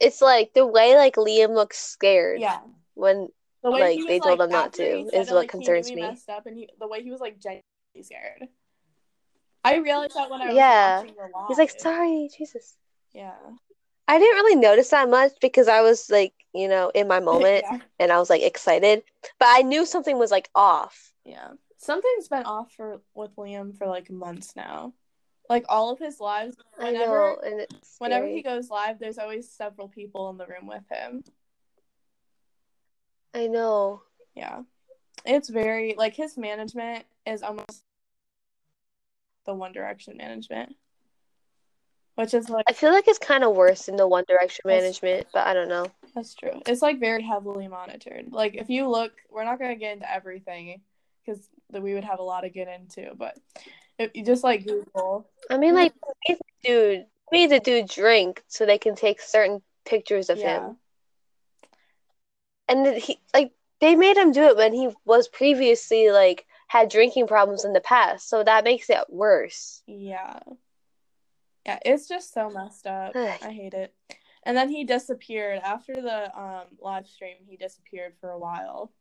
it's 0.00 0.20
like 0.20 0.52
the 0.52 0.66
way 0.66 0.96
like 0.96 1.14
Liam 1.14 1.54
looks 1.54 1.78
scared 1.78 2.40
Yeah. 2.40 2.58
when 2.94 3.28
The 3.62 3.70
Like, 3.70 3.98
was, 3.98 4.06
they 4.06 4.18
told 4.18 4.40
like, 4.40 4.46
him 4.48 4.52
not 4.52 4.72
to, 4.74 4.84
is 4.84 5.28
it, 5.28 5.32
what 5.32 5.42
like, 5.42 5.48
concerns 5.48 5.94
me. 5.94 6.02
Messed 6.02 6.28
up, 6.28 6.46
and 6.46 6.56
he, 6.56 6.68
the 6.80 6.88
way 6.88 7.04
he 7.04 7.12
was 7.12 7.20
like 7.20 7.38
genuinely 7.40 7.62
scared. 8.02 8.48
I 9.64 9.76
realized 9.76 10.16
that 10.16 10.28
when 10.28 10.42
I 10.42 10.46
was 10.46 10.56
Yeah. 10.56 11.00
watching 11.00 11.14
the 11.14 11.22
live. 11.22 11.48
he's 11.48 11.58
like, 11.58 11.70
sorry, 11.70 12.30
Jesus. 12.36 12.76
Yeah. 13.12 13.32
I 14.08 14.18
didn't 14.18 14.36
really 14.36 14.56
notice 14.56 14.90
that 14.90 15.10
much 15.10 15.32
because 15.40 15.68
I 15.68 15.80
was 15.80 16.08
like, 16.10 16.32
you 16.54 16.68
know, 16.68 16.90
in 16.94 17.08
my 17.08 17.20
moment 17.32 17.64
yeah. 17.70 17.78
and 17.98 18.12
I 18.12 18.18
was 18.18 18.30
like 18.30 18.42
excited. 18.42 19.02
But 19.38 19.48
I 19.50 19.62
knew 19.62 19.84
something 19.84 20.18
was 20.18 20.30
like 20.30 20.50
off. 20.54 21.12
Yeah. 21.24 21.50
Something's 21.78 22.28
been 22.28 22.44
off 22.44 22.72
for 22.72 23.00
with 23.14 23.34
Liam 23.36 23.76
for 23.76 23.86
like 23.86 24.10
months 24.10 24.54
now. 24.56 24.94
Like 25.48 25.64
all 25.68 25.90
of 25.90 26.00
his 26.00 26.18
lives, 26.18 26.56
I 26.78 26.86
whenever 26.86 27.06
know, 27.06 27.38
and 27.44 27.66
whenever 27.98 28.26
he 28.26 28.42
goes 28.42 28.68
live, 28.68 28.98
there's 28.98 29.18
always 29.18 29.48
several 29.48 29.88
people 29.88 30.28
in 30.30 30.38
the 30.38 30.46
room 30.46 30.66
with 30.66 30.82
him. 30.90 31.22
I 33.32 33.46
know. 33.46 34.02
Yeah. 34.34 34.62
It's 35.24 35.48
very 35.48 35.94
like 35.96 36.14
his 36.14 36.36
management 36.36 37.04
is 37.26 37.42
almost 37.42 37.84
the 39.44 39.54
One 39.54 39.72
Direction 39.72 40.16
management. 40.16 40.74
Which 42.16 42.32
is 42.32 42.48
like 42.48 42.64
I 42.66 42.72
feel 42.72 42.92
like 42.92 43.08
it's 43.08 43.18
kind 43.18 43.44
of 43.44 43.54
worse 43.54 43.88
in 43.88 43.96
the 43.96 44.08
One 44.08 44.24
Direction 44.26 44.62
management, 44.64 45.26
but 45.32 45.46
I 45.46 45.52
don't 45.52 45.68
know. 45.68 45.86
that's 46.14 46.34
true. 46.34 46.62
It's 46.66 46.80
like 46.80 46.98
very 46.98 47.22
heavily 47.22 47.68
monitored. 47.68 48.32
Like 48.32 48.54
if 48.54 48.70
you 48.70 48.88
look, 48.88 49.12
we're 49.30 49.44
not 49.44 49.58
gonna 49.58 49.76
get 49.76 49.92
into 49.92 50.10
everything 50.10 50.80
because 51.24 51.46
we 51.70 51.92
would 51.92 52.04
have 52.04 52.18
a 52.18 52.22
lot 52.22 52.40
to 52.40 52.48
get 52.48 52.68
into, 52.68 53.14
but 53.16 53.36
if 53.98 54.12
you 54.14 54.24
just 54.24 54.44
like 54.44 54.64
Google, 54.64 55.28
I 55.50 55.58
mean, 55.58 55.74
like, 55.74 55.92
they 55.94 56.34
made 56.34 56.38
the 56.38 56.68
dude, 56.68 57.06
made 57.32 57.50
the 57.50 57.60
dude 57.60 57.88
drink 57.88 58.42
so 58.46 58.64
they 58.64 58.78
can 58.78 58.94
take 58.94 59.20
certain 59.20 59.60
pictures 59.84 60.30
of 60.30 60.38
yeah, 60.38 60.68
him, 60.68 60.76
and 62.68 62.96
he 62.96 63.18
like 63.34 63.52
they 63.80 63.94
made 63.94 64.16
him 64.16 64.32
do 64.32 64.44
it 64.44 64.56
when 64.56 64.72
he 64.72 64.88
was 65.04 65.28
previously 65.28 66.10
like 66.10 66.46
had 66.68 66.88
drinking 66.88 67.26
problems 67.26 67.64
in 67.64 67.72
the 67.72 67.80
past, 67.80 68.28
so 68.28 68.42
that 68.42 68.64
makes 68.64 68.90
it 68.90 69.04
worse. 69.08 69.82
yeah, 69.86 70.38
yeah. 71.66 71.78
It's 71.84 72.08
just 72.08 72.32
so 72.32 72.50
messed 72.50 72.86
up. 72.86 73.12
Ugh. 73.14 73.38
I 73.42 73.50
hate 73.50 73.74
it. 73.74 73.94
And 74.44 74.56
then 74.56 74.68
he 74.68 74.84
disappeared 74.84 75.60
after 75.64 75.94
the 75.94 76.38
um 76.38 76.64
live 76.80 77.06
stream. 77.06 77.36
He 77.48 77.56
disappeared 77.56 78.14
for 78.20 78.30
a 78.30 78.38
while. 78.38 78.92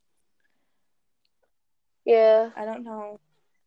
Yeah, 2.04 2.50
I 2.56 2.66
don't 2.66 2.84
know. 2.84 3.20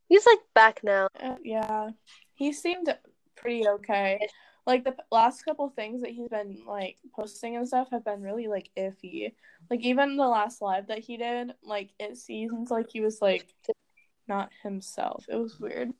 he's 0.08 0.26
like 0.26 0.40
back 0.54 0.80
now. 0.82 1.08
Uh, 1.20 1.36
yeah, 1.42 1.90
he 2.34 2.52
seemed 2.52 2.94
pretty 3.36 3.66
okay. 3.66 4.28
Like 4.66 4.84
the 4.84 4.96
last 5.10 5.44
couple 5.44 5.68
things 5.70 6.02
that 6.02 6.10
he's 6.10 6.28
been 6.28 6.58
like 6.66 6.98
posting 7.14 7.56
and 7.56 7.66
stuff 7.66 7.88
have 7.90 8.04
been 8.04 8.22
really 8.22 8.48
like 8.48 8.70
iffy. 8.76 9.32
Like 9.70 9.80
even 9.80 10.16
the 10.16 10.26
last 10.26 10.60
live 10.60 10.88
that 10.88 10.98
he 11.00 11.16
did, 11.16 11.52
like 11.62 11.90
it 11.98 12.16
seems 12.16 12.70
like 12.70 12.86
he 12.90 13.00
was 13.00 13.20
like 13.22 13.46
not 14.28 14.50
himself. 14.62 15.24
It 15.28 15.36
was 15.36 15.58
weird. 15.58 15.92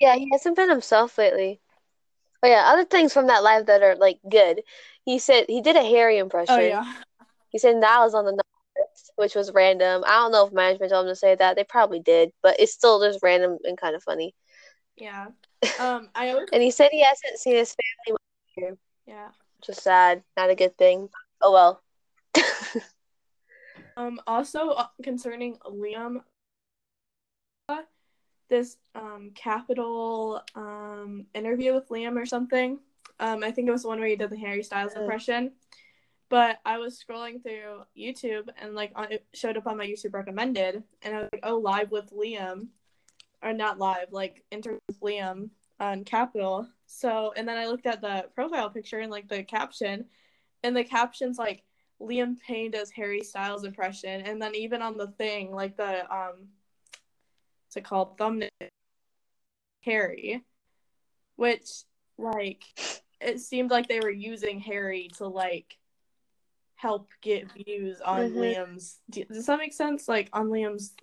Yeah, 0.00 0.16
he 0.16 0.28
hasn't 0.32 0.56
been 0.56 0.70
himself 0.70 1.18
lately. 1.18 1.60
Oh 2.42 2.48
yeah, 2.48 2.64
other 2.66 2.84
things 2.84 3.12
from 3.12 3.28
that 3.28 3.42
live 3.42 3.66
that 3.66 3.82
are 3.82 3.96
like 3.96 4.18
good. 4.28 4.62
He 5.04 5.18
said 5.18 5.46
he 5.48 5.62
did 5.62 5.76
a 5.76 5.82
Harry 5.84 6.18
impression. 6.18 6.54
Oh 6.56 6.60
yeah, 6.60 6.84
He 7.50 7.58
said 7.58 7.76
Niall 7.76 8.06
is 8.06 8.14
on 8.14 8.24
the 8.24 8.32
list, 8.32 9.12
which 9.16 9.34
was 9.34 9.52
random. 9.52 10.04
I 10.06 10.16
don't 10.16 10.32
know 10.32 10.46
if 10.46 10.52
management 10.52 10.92
told 10.92 11.06
him 11.06 11.12
to 11.12 11.16
say 11.16 11.34
that. 11.34 11.56
They 11.56 11.64
probably 11.64 12.00
did, 12.00 12.32
but 12.42 12.56
it's 12.58 12.72
still 12.72 13.00
just 13.00 13.20
random 13.22 13.58
and 13.64 13.78
kind 13.78 13.94
of 13.94 14.02
funny. 14.02 14.34
yeah. 14.96 15.28
Um, 15.78 16.10
I 16.14 16.30
always 16.30 16.48
And 16.52 16.62
he 16.62 16.70
said 16.70 16.88
he 16.90 17.02
hasn't 17.02 17.38
seen 17.38 17.56
his 17.56 17.74
family, 17.74 18.18
yeah. 19.06 19.28
Just 19.64 19.82
sad. 19.82 20.22
Not 20.36 20.50
a 20.50 20.54
good 20.54 20.76
thing. 20.76 21.08
Oh 21.40 21.52
well. 21.52 21.82
Um, 23.96 24.20
also 24.26 24.70
uh, 24.70 24.86
concerning 25.02 25.56
Liam, 25.58 26.22
this 28.54 28.76
um 28.94 29.32
Capital 29.34 30.42
um 30.54 31.26
interview 31.34 31.74
with 31.74 31.88
Liam 31.88 32.16
or 32.20 32.26
something. 32.26 32.78
Um, 33.18 33.42
I 33.42 33.50
think 33.50 33.68
it 33.68 33.72
was 33.72 33.82
the 33.82 33.88
one 33.88 33.98
where 33.98 34.08
he 34.08 34.16
did 34.16 34.30
the 34.30 34.36
Harry 34.36 34.62
Styles 34.62 34.94
impression. 34.94 35.52
But 36.28 36.58
I 36.64 36.78
was 36.78 37.02
scrolling 37.02 37.42
through 37.42 37.82
YouTube 37.96 38.48
and 38.60 38.74
like 38.74 38.92
on, 38.94 39.12
it 39.12 39.24
showed 39.34 39.56
up 39.56 39.66
on 39.66 39.76
my 39.76 39.86
YouTube 39.86 40.14
recommended, 40.14 40.82
and 41.02 41.14
I 41.14 41.18
was 41.20 41.28
like, 41.32 41.44
oh, 41.44 41.58
live 41.58 41.90
with 41.90 42.12
Liam, 42.12 42.68
or 43.42 43.52
not 43.52 43.78
live, 43.78 44.08
like 44.10 44.44
interview 44.50 44.78
with 44.88 45.00
Liam 45.00 45.50
on 45.80 46.04
Capital. 46.04 46.68
So, 46.86 47.32
and 47.36 47.46
then 47.46 47.58
I 47.58 47.66
looked 47.66 47.86
at 47.86 48.00
the 48.00 48.26
profile 48.34 48.70
picture 48.70 49.00
and 49.00 49.10
like 49.10 49.28
the 49.28 49.42
caption, 49.42 50.06
and 50.62 50.76
the 50.76 50.84
caption's 50.84 51.38
like 51.38 51.62
Liam 52.00 52.38
Payne 52.40 52.70
does 52.70 52.90
Harry 52.90 53.22
Styles 53.22 53.64
impression, 53.64 54.22
and 54.22 54.40
then 54.40 54.54
even 54.54 54.82
on 54.82 54.96
the 54.96 55.08
thing, 55.08 55.52
like 55.52 55.76
the 55.76 56.10
um, 56.12 56.48
it 57.76 57.84
called, 57.84 58.16
thumbnail, 58.18 58.50
Harry, 59.82 60.42
which 61.36 61.68
like 62.18 62.64
it 63.20 63.40
seemed 63.40 63.70
like 63.70 63.88
they 63.88 64.00
were 64.00 64.10
using 64.10 64.60
Harry 64.60 65.08
to 65.16 65.26
like 65.26 65.76
help 66.76 67.08
get 67.20 67.50
views 67.52 68.00
on 68.00 68.30
Mhm. 68.30 68.36
Liam's. 68.36 69.00
Does 69.10 69.46
that 69.46 69.58
make 69.58 69.72
sense? 69.72 70.08
Like 70.08 70.28
on 70.32 70.48
Liam's, 70.48 70.94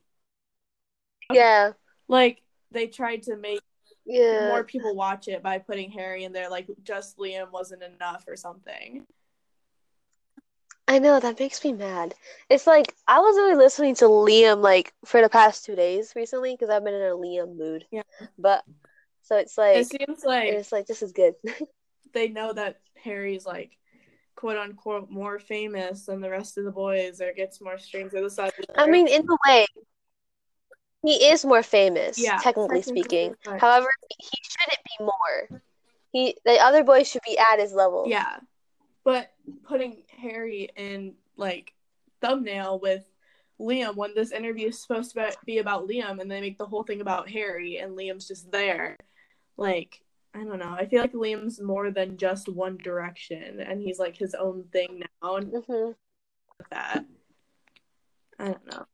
Yeah. 1.31 1.73
like 2.07 2.43
they 2.71 2.87
tried 2.87 3.23
to 3.23 3.35
make 3.35 3.61
Yeah. 4.05 4.47
more 4.47 4.63
people 4.63 4.95
watch 4.95 5.27
it 5.27 5.41
by 5.43 5.57
putting 5.59 5.91
Harry 5.91 6.23
in 6.23 6.31
there. 6.33 6.49
Like 6.49 6.67
just 6.83 7.17
Liam 7.17 7.51
wasn't 7.51 7.83
enough 7.83 8.25
or 8.27 8.35
something. 8.35 9.05
I 10.91 10.99
know 10.99 11.19
that 11.21 11.39
makes 11.39 11.63
me 11.63 11.71
mad. 11.71 12.15
It's 12.49 12.67
like 12.67 12.93
I 13.07 13.19
was 13.19 13.37
really 13.37 13.55
listening 13.55 13.95
to 13.95 14.05
Liam 14.05 14.61
like 14.61 14.93
for 15.05 15.21
the 15.21 15.29
past 15.29 15.63
two 15.63 15.73
days 15.75 16.11
recently 16.17 16.53
because 16.53 16.69
I've 16.69 16.83
been 16.83 16.93
in 16.93 17.01
a 17.01 17.15
Liam 17.15 17.55
mood. 17.57 17.85
Yeah. 17.91 18.01
But 18.37 18.65
so 19.21 19.37
it's 19.37 19.57
like 19.57 19.77
it 19.77 19.87
seems 19.87 20.25
like 20.25 20.49
it's 20.49 20.71
like 20.73 20.87
this 20.87 21.01
is 21.01 21.13
good. 21.13 21.35
they 22.13 22.27
know 22.27 22.51
that 22.51 22.81
Harry's 23.01 23.45
like 23.45 23.71
quote 24.35 24.57
unquote 24.57 25.09
more 25.09 25.39
famous 25.39 26.07
than 26.07 26.19
the 26.19 26.29
rest 26.29 26.57
of 26.57 26.65
the 26.65 26.71
boys 26.71 27.21
or 27.21 27.31
gets 27.31 27.61
more 27.61 27.77
streams 27.77 28.13
or 28.13 28.21
the 28.21 28.29
side. 28.29 28.51
I 28.75 28.85
mean, 28.87 29.07
in 29.07 29.21
a 29.29 29.37
way, 29.49 29.65
he 31.05 31.23
is 31.31 31.45
more 31.45 31.63
famous, 31.63 32.19
Yeah, 32.19 32.37
technically 32.43 32.79
technically, 32.81 33.01
speaking. 33.01 33.35
but- 33.45 33.61
However, 33.61 33.87
he 34.19 34.37
shouldn't 34.43 34.83
be 34.99 35.05
more. 35.05 35.61
He 36.11 36.35
the 36.43 36.59
other 36.59 36.83
boys 36.83 37.07
should 37.09 37.21
be 37.25 37.37
at 37.37 37.59
his 37.59 37.71
level. 37.71 38.03
yeah, 38.09 38.39
but 39.05 39.31
putting 39.63 40.03
Harry 40.21 40.69
in 40.75 41.13
like 41.37 41.73
thumbnail 42.21 42.79
with 42.79 43.03
Liam 43.59 43.95
when 43.95 44.15
this 44.15 44.31
interview 44.31 44.69
is 44.69 44.81
supposed 44.81 45.13
to 45.13 45.35
be 45.45 45.57
about 45.57 45.87
Liam 45.87 46.19
and 46.19 46.31
they 46.31 46.41
make 46.41 46.57
the 46.57 46.65
whole 46.65 46.83
thing 46.83 47.01
about 47.01 47.29
Harry 47.29 47.77
and 47.77 47.97
Liam's 47.97 48.27
just 48.27 48.51
there, 48.51 48.97
like. 49.57 50.01
I 50.33 50.45
don't 50.45 50.59
know. 50.59 50.73
I 50.79 50.85
feel 50.85 51.01
like 51.01 51.11
Liam's 51.11 51.59
more 51.59 51.91
than 51.91 52.15
just 52.15 52.47
One 52.47 52.77
Direction, 52.77 53.59
and 53.59 53.81
he's 53.81 53.99
like 53.99 54.15
his 54.15 54.33
own 54.33 54.63
thing 54.71 55.03
now, 55.21 55.35
and 55.35 55.51
hmm 55.67 55.91
that. 56.69 57.03
I 58.39 58.45
don't 58.45 58.67
know. 58.67 58.85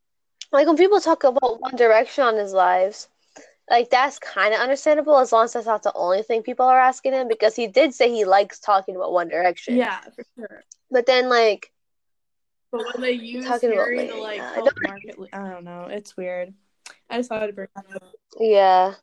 Like 0.52 0.66
when 0.66 0.76
people 0.76 1.00
talk 1.00 1.24
about 1.24 1.60
One 1.60 1.76
Direction 1.76 2.24
on 2.24 2.36
his 2.36 2.52
lives, 2.52 3.08
like 3.70 3.90
that's 3.90 4.18
kind 4.18 4.54
of 4.54 4.60
understandable 4.60 5.18
as 5.18 5.32
long 5.32 5.44
as 5.44 5.52
that's 5.52 5.66
not 5.66 5.82
the 5.82 5.92
only 5.94 6.22
thing 6.22 6.42
people 6.42 6.66
are 6.66 6.80
asking 6.80 7.12
him 7.12 7.28
because 7.28 7.54
he 7.54 7.66
did 7.66 7.94
say 7.94 8.10
he 8.10 8.24
likes 8.24 8.58
talking 8.58 8.96
about 8.96 9.12
One 9.12 9.28
Direction. 9.28 9.76
Yeah, 9.76 10.00
for 10.00 10.24
sure. 10.36 10.64
But 10.90 11.06
then 11.06 11.28
like 11.28 11.72
But 12.70 12.84
when 12.84 13.02
they 13.02 13.12
use 13.12 13.46
Talking 13.46 13.72
about 13.72 13.84
Harry 13.86 14.08
to 14.08 14.16
like 14.16 14.40
Gaga, 14.40 14.50
I 14.50 14.54
help 14.54 14.72
market, 14.82 15.16
I 15.32 15.48
don't 15.50 15.64
know. 15.64 15.84
It's 15.90 16.16
weird. 16.16 16.54
I 17.10 17.16
just 17.18 17.28
thought 17.28 17.42
I'd 17.42 17.54
bring 17.54 17.68
that 17.76 17.86
up. 17.96 18.14
yeah, 18.38 18.94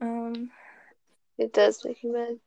Um, 0.00 0.50
it 1.38 1.52
does 1.52 1.84
make 1.84 2.02
me 2.02 2.10
mad. 2.10 2.38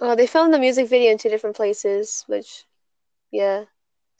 Oh, 0.00 0.14
they 0.14 0.26
filmed 0.26 0.54
the 0.54 0.58
music 0.58 0.88
video 0.88 1.10
in 1.12 1.18
two 1.18 1.28
different 1.28 1.56
places, 1.56 2.24
which 2.28 2.64
yeah, 3.30 3.64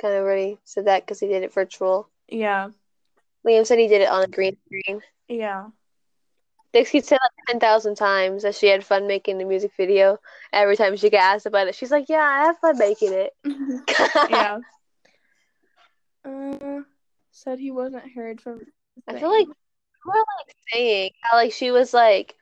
kind 0.01 0.15
of 0.15 0.23
already 0.25 0.59
said 0.65 0.87
that 0.87 1.05
because 1.05 1.21
he 1.21 1.29
did 1.29 1.43
it 1.45 1.53
virtual. 1.55 2.09
yeah, 2.29 2.71
Liam 3.47 3.67
said 3.67 3.79
he 3.79 3.89
did 3.89 4.03
it 4.03 4.09
on 4.09 4.25
a 4.25 4.29
green 4.29 4.57
screen. 4.67 5.01
yeah, 5.29 5.69
Dixie 6.73 7.01
said 7.01 7.19
like 7.23 7.61
10,000 7.61 7.95
times 7.95 8.43
that 8.43 8.55
she 8.55 8.67
had 8.67 8.85
fun 8.85 9.07
making 9.07 9.39
the 9.39 9.45
music 9.45 9.73
video. 9.77 10.19
Every 10.53 10.77
time 10.77 10.97
she 10.97 11.11
got 11.11 11.37
asked 11.37 11.47
about 11.47 11.69
it, 11.69 11.75
she's 11.75 11.91
like, 11.91 12.09
Yeah, 12.09 12.19
I 12.19 12.45
have 12.47 12.59
fun 12.59 12.79
making 12.79 13.13
it. 13.13 13.33
yeah. 14.31 14.59
Uh, 16.25 16.81
said 17.31 17.59
he 17.59 17.71
wasn't 17.71 18.05
heard 18.15 18.41
from. 18.41 18.61
I 19.07 19.19
feel 19.19 19.31
like 19.31 19.47
are 19.47 20.25
like 20.47 20.57
saying 20.73 21.11
how 21.23 21.37
like 21.37 21.53
she 21.53 21.71
was 21.71 21.93
like 21.95 22.35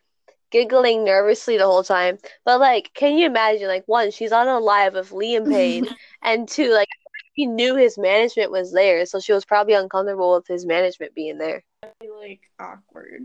giggling 0.51 1.05
nervously 1.05 1.59
the 1.59 1.67
whole 1.67 1.83
time. 1.83 2.19
But 2.45 2.61
like, 2.61 2.93
can 2.95 3.17
you 3.17 3.27
imagine? 3.27 3.69
Like, 3.69 3.85
one, 3.87 4.11
she's 4.11 4.33
on 4.33 4.49
a 4.49 4.59
live 4.59 4.95
of 4.95 5.11
Liam 5.11 5.49
Payne, 5.51 5.87
and 6.23 6.49
two, 6.49 6.73
like, 6.73 6.89
he 7.35 7.47
knew 7.47 7.77
his 7.77 7.99
management 7.99 8.51
was 8.51 8.73
there, 8.73 9.05
so 9.05 9.21
she 9.21 9.33
was 9.33 9.45
probably 9.45 9.75
uncomfortable 9.75 10.35
with 10.35 10.47
his 10.47 10.65
management 10.65 11.15
being 11.15 11.39
there. 11.39 11.63
like 11.83 12.41
awkward. 12.59 13.23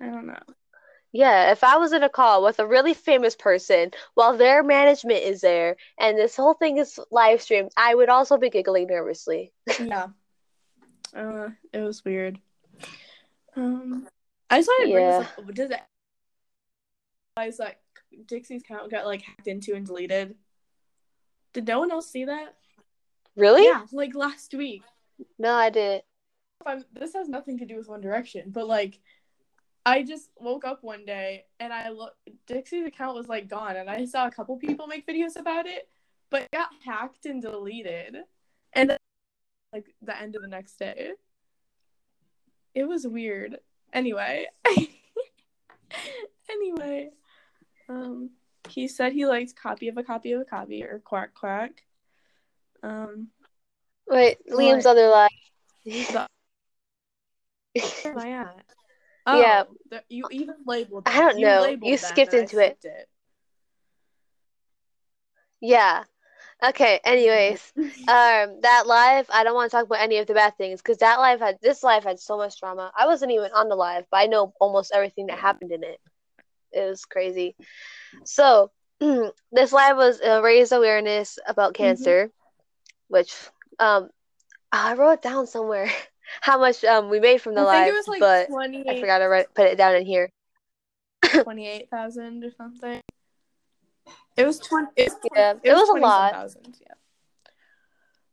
I 0.00 0.06
don't 0.06 0.26
know. 0.26 0.38
Yeah, 1.12 1.52
if 1.52 1.64
I 1.64 1.78
was 1.78 1.92
in 1.92 2.02
a 2.02 2.08
call 2.10 2.44
with 2.44 2.58
a 2.58 2.66
really 2.66 2.92
famous 2.92 3.34
person 3.34 3.92
while 4.14 4.36
their 4.36 4.62
management 4.62 5.22
is 5.22 5.40
there 5.40 5.76
and 5.98 6.18
this 6.18 6.36
whole 6.36 6.52
thing 6.54 6.76
is 6.76 7.00
live 7.10 7.40
streamed, 7.40 7.72
I 7.76 7.94
would 7.94 8.10
also 8.10 8.36
be 8.36 8.50
giggling 8.50 8.86
nervously. 8.88 9.52
Yeah. 9.80 10.08
Uh, 11.16 11.48
it 11.72 11.80
was 11.80 12.04
weird. 12.04 12.38
Um, 13.56 14.06
I 14.50 14.58
just 14.58 14.68
wanted 14.68 14.88
to 14.88 14.92
bring 14.92 15.06
Yeah. 15.06 15.18
this 15.20 15.28
up. 15.38 15.54
Did 15.54 15.70
it? 15.70 15.80
Realize 17.38 17.56
that 17.56 17.80
Dixie's 18.26 18.60
account 18.62 18.90
got 18.90 19.06
like 19.06 19.22
hacked 19.22 19.46
into 19.46 19.74
and 19.74 19.86
deleted. 19.86 20.34
Did 21.54 21.66
no 21.66 21.78
one 21.78 21.90
else 21.90 22.10
see 22.10 22.26
that? 22.26 22.56
Really? 23.36 23.64
Yeah, 23.64 23.86
like 23.90 24.14
last 24.14 24.52
week. 24.52 24.82
No, 25.38 25.54
I 25.54 25.70
didn't. 25.70 26.04
This 26.92 27.14
has 27.14 27.26
nothing 27.26 27.56
to 27.58 27.64
do 27.64 27.76
with 27.76 27.88
One 27.88 28.02
Direction, 28.02 28.50
but 28.50 28.66
like, 28.66 28.98
I 29.88 30.02
just 30.02 30.28
woke 30.38 30.66
up 30.66 30.82
one 30.82 31.06
day 31.06 31.46
and 31.58 31.72
I 31.72 31.88
look 31.88 32.12
Dixie's 32.46 32.86
account 32.86 33.16
was 33.16 33.26
like 33.26 33.48
gone, 33.48 33.74
and 33.76 33.88
I 33.88 34.04
saw 34.04 34.26
a 34.26 34.30
couple 34.30 34.54
people 34.58 34.86
make 34.86 35.06
videos 35.06 35.36
about 35.36 35.64
it, 35.64 35.88
but 36.28 36.42
it 36.42 36.50
got 36.52 36.68
hacked 36.84 37.24
and 37.24 37.40
deleted, 37.40 38.18
and 38.74 38.90
then, 38.90 38.98
like 39.72 39.86
the 40.02 40.20
end 40.20 40.36
of 40.36 40.42
the 40.42 40.48
next 40.48 40.78
day. 40.78 41.12
It 42.74 42.84
was 42.84 43.06
weird. 43.06 43.60
Anyway, 43.94 44.44
anyway, 46.50 47.08
um, 47.88 48.28
he 48.68 48.88
said 48.88 49.14
he 49.14 49.24
liked 49.24 49.56
copy 49.56 49.88
of 49.88 49.96
a 49.96 50.02
copy 50.02 50.32
of 50.32 50.42
a 50.42 50.44
copy 50.44 50.84
or 50.84 51.00
quack 51.02 51.32
quack. 51.32 51.82
Um, 52.82 53.28
Wait, 54.06 54.36
Liam's 54.50 54.84
other 54.84 55.08
life. 55.08 55.30
where 58.02 58.12
am 58.12 58.18
I 58.18 58.32
at? 58.32 58.77
Yeah. 59.30 59.64
Oh, 59.64 59.76
the- 59.90 60.04
you 60.08 60.26
even 60.30 60.56
labeled. 60.66 61.06
I 61.06 61.20
don't 61.20 61.40
know. 61.40 61.76
You 61.80 61.96
skipped 61.96 62.34
into 62.34 62.58
it. 62.58 62.78
it. 62.84 63.08
yeah. 65.60 66.04
Okay. 66.64 67.00
Anyways, 67.04 67.72
um, 68.08 68.60
that 68.62 68.84
live. 68.86 69.26
I 69.32 69.44
don't 69.44 69.54
want 69.54 69.70
to 69.70 69.76
talk 69.76 69.86
about 69.86 70.00
any 70.00 70.18
of 70.18 70.26
the 70.26 70.34
bad 70.34 70.56
things 70.56 70.80
because 70.80 70.98
that 70.98 71.18
live 71.18 71.40
had 71.40 71.58
this 71.62 71.82
live 71.82 72.04
had 72.04 72.18
so 72.18 72.36
much 72.36 72.58
drama. 72.60 72.92
I 72.96 73.06
wasn't 73.06 73.32
even 73.32 73.50
on 73.52 73.68
the 73.68 73.76
live, 73.76 74.04
but 74.10 74.18
I 74.18 74.26
know 74.26 74.52
almost 74.60 74.92
everything 74.94 75.26
that 75.26 75.38
happened 75.38 75.72
in 75.72 75.84
it. 75.84 75.98
It 76.72 76.88
was 76.88 77.04
crazy. 77.04 77.56
So 78.24 78.70
this 79.00 79.72
live 79.72 79.96
was 79.96 80.20
uh, 80.20 80.40
raise 80.42 80.72
awareness 80.72 81.38
about 81.46 81.74
Mm-hmm. 81.80 82.12
cancer, 82.14 82.30
which 83.08 83.34
um 83.78 84.08
I 84.72 84.94
wrote 84.94 85.22
down 85.22 85.46
somewhere 85.46 85.90
how 86.40 86.58
much 86.58 86.84
um 86.84 87.08
we 87.10 87.20
made 87.20 87.40
from 87.40 87.54
the 87.54 87.60
I 87.62 87.64
live, 87.64 87.84
think 87.84 87.94
it 87.94 87.96
was 87.96 88.08
like 88.08 88.20
but 88.20 88.90
I 88.90 89.00
forgot 89.00 89.18
to 89.18 89.26
write, 89.28 89.54
put 89.54 89.66
it 89.66 89.76
down 89.76 89.94
in 89.96 90.06
here. 90.06 90.30
28,000 91.42 92.44
or 92.44 92.50
something. 92.56 93.00
It 94.36 94.46
was 94.46 94.58
20. 94.60 94.86
It 94.96 95.04
was, 95.10 95.14
20, 95.14 95.28
Yeah, 95.34 95.54
it 95.62 95.72
was 95.72 95.88
a 95.88 95.92
lot. 96.00 96.30
27,000, 96.32 96.76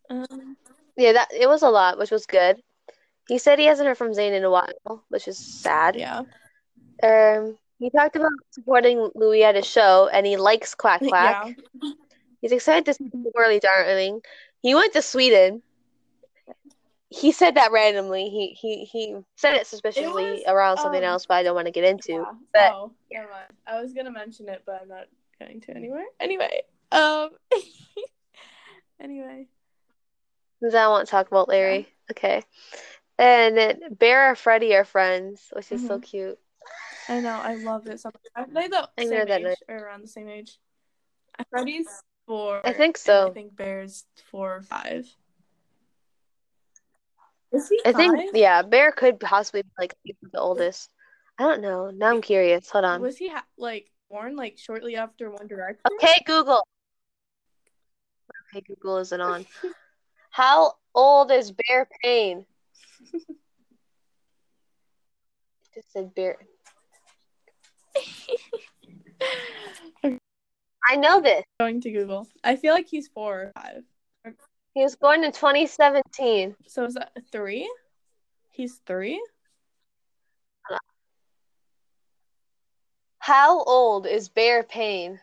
Yeah. 0.10 0.26
Um, 0.40 0.58
Yeah, 0.96 1.14
that 1.14 1.30
it 1.34 1.48
was 1.48 1.64
a 1.64 1.70
lot, 1.70 1.98
which 1.98 2.12
was 2.12 2.26
good. 2.26 2.62
He 3.28 3.40
said 3.40 3.58
he 3.58 3.66
hasn't 3.66 3.88
heard 3.88 3.98
from 3.98 4.12
Zayn 4.14 4.34
in 4.34 4.44
a 4.44 4.52
while, 4.52 5.04
which 5.10 5.28
is 5.28 5.38
sad. 5.38 5.96
yeah. 5.96 6.22
Um, 7.04 7.58
he 7.80 7.90
talked 7.90 8.16
about 8.16 8.32
supporting 8.52 9.10
Louis 9.16 9.44
at 9.44 9.56
his 9.56 9.66
show, 9.66 10.08
and 10.14 10.26
he 10.26 10.38
likes 10.38 10.76
Quack 10.76 11.02
Quack. 11.08 11.58
Yeah. 11.82 11.92
He's 12.42 12.52
excited 12.52 12.86
to 12.86 12.94
see 12.94 13.10
Whirly 13.34 13.60
Darling. 13.60 14.22
He 14.62 14.76
went 14.76 14.94
to 14.94 15.02
Sweden. 15.02 15.64
He 17.16 17.32
said 17.32 17.56
that 17.56 17.72
randomly. 17.72 18.30
He 18.30 18.50
he 18.50 18.84
he 18.84 19.16
said 19.38 19.54
it 19.56 19.68
suspiciously 19.68 20.24
was, 20.24 20.44
around 20.48 20.78
something 20.78 21.04
um, 21.04 21.12
else, 21.12 21.26
but 21.26 21.36
I 21.36 21.44
don't 21.44 21.56
want 21.56 21.68
to 21.68 21.72
get 21.72 21.86
into. 21.86 22.12
Yeah. 22.12 22.32
But- 22.54 22.72
oh, 22.74 22.92
never 23.10 23.30
mind. 23.30 23.54
I 23.66 23.82
was 23.82 23.94
gonna 23.94 24.12
mention 24.12 24.50
it, 24.50 24.64
but 24.66 24.82
I'm 24.82 24.90
not 24.90 25.06
going 25.40 25.62
to 25.62 25.76
anywhere. 25.76 26.04
Anyway, 26.20 26.64
um, 26.92 27.30
anyway, 29.00 29.48
Because 30.60 30.76
I 30.76 30.88
want 30.90 31.08
to 31.08 31.12
talk 31.12 31.28
about 31.28 31.48
Larry. 31.48 31.88
Okay. 32.12 32.44
And 33.18 33.58
then 33.58 33.80
Bear 33.92 34.30
and 34.30 34.38
Freddie 34.38 34.76
are 34.76 34.84
friends, 34.84 35.42
which 35.54 35.72
is 35.72 35.88
so 35.88 35.98
Mhm. 35.98 36.04
cute. 36.04 36.40
I 37.08 37.22
know 37.22 37.40
I 37.42 37.56
love 37.56 37.88
it 37.88 38.02
so 38.02 38.12
much. 38.36 38.48
They 38.50 38.68
the 38.68 38.90
I 38.98 39.06
same 39.06 39.28
that 39.28 39.42
age 39.42 39.58
or 39.70 39.78
around 39.78 40.02
the 40.02 40.08
same 40.10 40.28
age? 40.28 40.60
Freddie's 41.50 41.88
four. 42.26 42.60
I 42.66 42.74
think 42.74 42.98
so. 42.98 43.30
I 43.30 43.34
think 43.34 43.56
Bear's 43.56 44.06
four 44.30 44.58
or 44.58 44.62
five. 44.64 45.08
Is 47.56 47.70
he 47.70 47.80
I 47.86 47.94
think 47.94 48.32
yeah, 48.34 48.62
Bear 48.64 48.92
could 48.92 49.18
possibly 49.20 49.62
be 49.62 49.70
like 49.80 49.94
the 50.06 50.40
oldest. 50.40 50.90
I 51.40 51.44
don't 51.44 51.62
know. 51.62 51.90
Now 51.90 52.10
I'm 52.12 52.22
curious. 52.22 52.70
Hold 52.70 52.84
on. 52.84 53.02
Was 53.02 53.18
he 53.18 53.30
ha- 53.30 53.46
like 53.58 53.90
born 54.10 54.36
like 54.36 54.58
shortly 54.58 54.98
after 54.98 55.32
One 55.32 55.48
Direction? 55.48 55.80
Okay, 55.94 56.14
Google. 56.26 56.68
Okay, 58.54 58.62
Google 58.68 58.98
isn't 58.98 59.22
on. 59.22 59.46
How 60.32 60.74
old 60.94 61.32
is 61.32 61.54
Bear 61.54 61.88
Payne? 62.04 62.46
Just 65.74 65.94
said 65.94 66.14
Bear. 66.14 66.36
I 70.88 70.98
know 70.98 71.22
this. 71.22 71.44
going 71.60 71.80
to 71.82 71.92
Google. 71.92 72.28
I 72.44 72.58
feel 72.58 72.74
like 72.74 72.88
he's 72.88 73.08
four 73.08 73.42
or 73.44 73.52
five. 73.56 73.84
He 74.76 74.84
was 74.84 74.98
born 74.98 75.24
in 75.24 75.32
2017. 75.32 76.54
So 76.68 76.84
is 76.84 76.96
that 76.96 77.14
three? 77.32 77.72
He's 78.52 78.82
three? 78.86 79.24
How 83.20 83.64
old 83.64 84.06
is 84.06 84.28
Bear 84.28 84.64
Payne? 84.64 85.20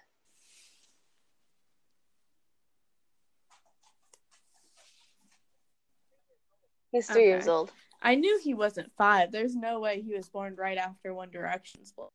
He's 6.90 7.06
three 7.06 7.26
years 7.26 7.46
old. 7.46 7.70
I 8.00 8.14
knew 8.14 8.40
he 8.42 8.54
wasn't 8.54 8.90
five. 8.96 9.32
There's 9.32 9.54
no 9.54 9.80
way 9.80 10.00
he 10.00 10.14
was 10.14 10.30
born 10.30 10.56
right 10.56 10.78
after 10.78 11.12
One 11.12 11.30
Direction's 11.30 11.92
book. 11.92 12.10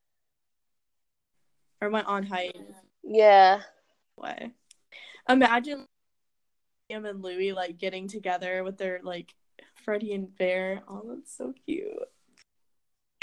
Or 1.81 1.91
went 1.91 2.07
on 2.07 2.23
hiatus. 2.23 2.75
Yeah. 3.03 3.61
Way. 4.17 4.51
Imagine 5.29 5.85
him 6.89 7.05
and 7.05 7.21
Louis 7.21 7.53
like 7.53 7.77
getting 7.77 8.07
together 8.07 8.63
with 8.63 8.77
their 8.77 8.99
like 9.03 9.33
Freddie 9.83 10.13
and 10.13 10.35
Bear. 10.37 10.83
Oh, 10.87 11.03
that's 11.07 11.35
so 11.35 11.53
cute. 11.65 11.85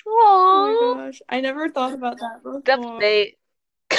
Oh 0.07 0.95
my 0.97 1.05
gosh. 1.05 1.23
I 1.29 1.41
never 1.41 1.71
thought 1.71 1.95
about 1.95 2.19
that 2.19 2.43
before. 2.43 2.61
Double 2.61 2.99
date. 2.99 3.39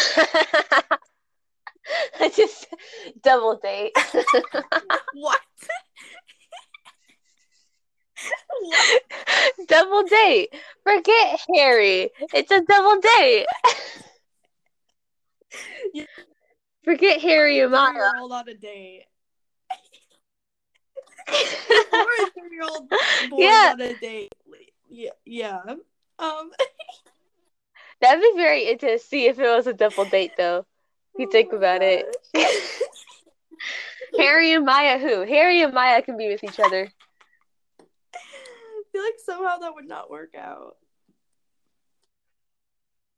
I 2.19 2.29
just 2.35 2.67
double 3.21 3.57
date. 3.57 3.93
What? 5.13 5.39
what? 8.61 9.01
double 9.67 10.03
date. 10.03 10.53
Forget 10.83 11.39
Harry. 11.53 12.09
It's 12.33 12.51
a 12.51 12.61
double 12.61 12.99
date. 13.01 13.45
Yeah. 15.93 16.05
Forget 16.83 17.21
Harry 17.21 17.59
and 17.59 17.71
Maya. 17.71 17.93
Three-year-old 17.93 18.31
on 18.31 18.49
a 18.49 18.53
date. 18.53 19.05
Or 21.27 21.33
a 21.33 22.29
three-year-old 22.31 22.89
boy 23.29 23.37
Yeah. 23.39 23.71
on 23.73 23.81
a 23.81 23.93
date. 23.95 24.33
Yeah, 24.89 25.11
yeah. 25.25 25.61
Um. 26.19 26.51
That'd 28.01 28.21
be 28.21 28.33
very 28.35 28.63
interesting 28.67 28.99
to 28.99 29.03
see 29.03 29.25
if 29.27 29.39
it 29.39 29.47
was 29.47 29.67
a 29.67 29.73
double 29.73 30.05
date, 30.05 30.33
though. 30.37 30.65
You 31.17 31.29
think 31.31 31.49
oh 31.51 31.53
my 31.53 31.57
about 31.57 31.81
it. 31.81 32.17
Harry 34.17 34.51
and 34.53 34.65
Maya, 34.65 34.99
who? 34.99 35.21
Harry 35.21 35.61
and 35.61 35.73
Maya 35.73 36.01
can 36.01 36.17
be 36.17 36.27
with 36.27 36.43
each 36.43 36.59
other. 36.59 36.89
I 37.79 38.83
feel 38.91 39.01
like 39.01 39.15
somehow 39.25 39.57
that 39.57 39.73
would 39.73 39.87
not 39.87 40.09
work 40.09 40.35
out. 40.37 40.75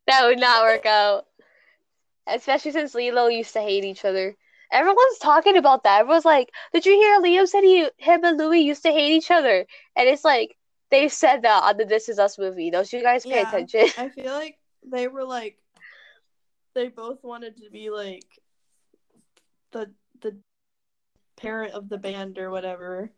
That 0.07 0.25
would 0.25 0.39
not 0.39 0.63
work 0.63 0.85
out. 0.85 1.25
Especially 2.27 2.71
since 2.71 2.95
Lilo 2.95 3.27
used 3.27 3.53
to 3.53 3.61
hate 3.61 3.83
each 3.83 4.05
other. 4.05 4.35
Everyone's 4.71 5.17
talking 5.19 5.57
about 5.57 5.83
that. 5.83 6.01
Everyone's 6.01 6.25
like, 6.25 6.51
"Did 6.73 6.85
you 6.85 6.93
hear 6.93 7.21
Liam 7.21 7.47
said 7.47 7.63
he, 7.63 7.89
him 7.97 8.23
and 8.23 8.37
Louis 8.37 8.61
used 8.61 8.83
to 8.83 8.91
hate 8.91 9.11
each 9.13 9.31
other?" 9.31 9.65
And 9.95 10.09
it's 10.09 10.23
like 10.25 10.57
they 10.89 11.07
said 11.09 11.41
that 11.43 11.63
on 11.63 11.77
the 11.77 11.85
This 11.85 12.09
Is 12.09 12.19
Us 12.19 12.37
movie. 12.37 12.69
Don't 12.71 12.91
you 12.91 13.01
guys 13.01 13.25
pay 13.25 13.41
Yeah. 13.41 13.49
attention? 13.49 13.87
I 13.97 14.09
feel 14.09 14.33
like 14.33 14.57
they 14.85 15.07
were 15.07 15.23
like, 15.25 15.57
they 16.73 16.87
both 16.89 17.23
wanted 17.23 17.57
to 17.57 17.69
be 17.69 17.89
like 17.89 18.23
the 19.71 19.91
the 20.21 20.37
parent 21.37 21.73
of 21.73 21.89
the 21.89 21.97
band 21.97 22.37
or 22.37 22.49
whatever, 22.49 23.11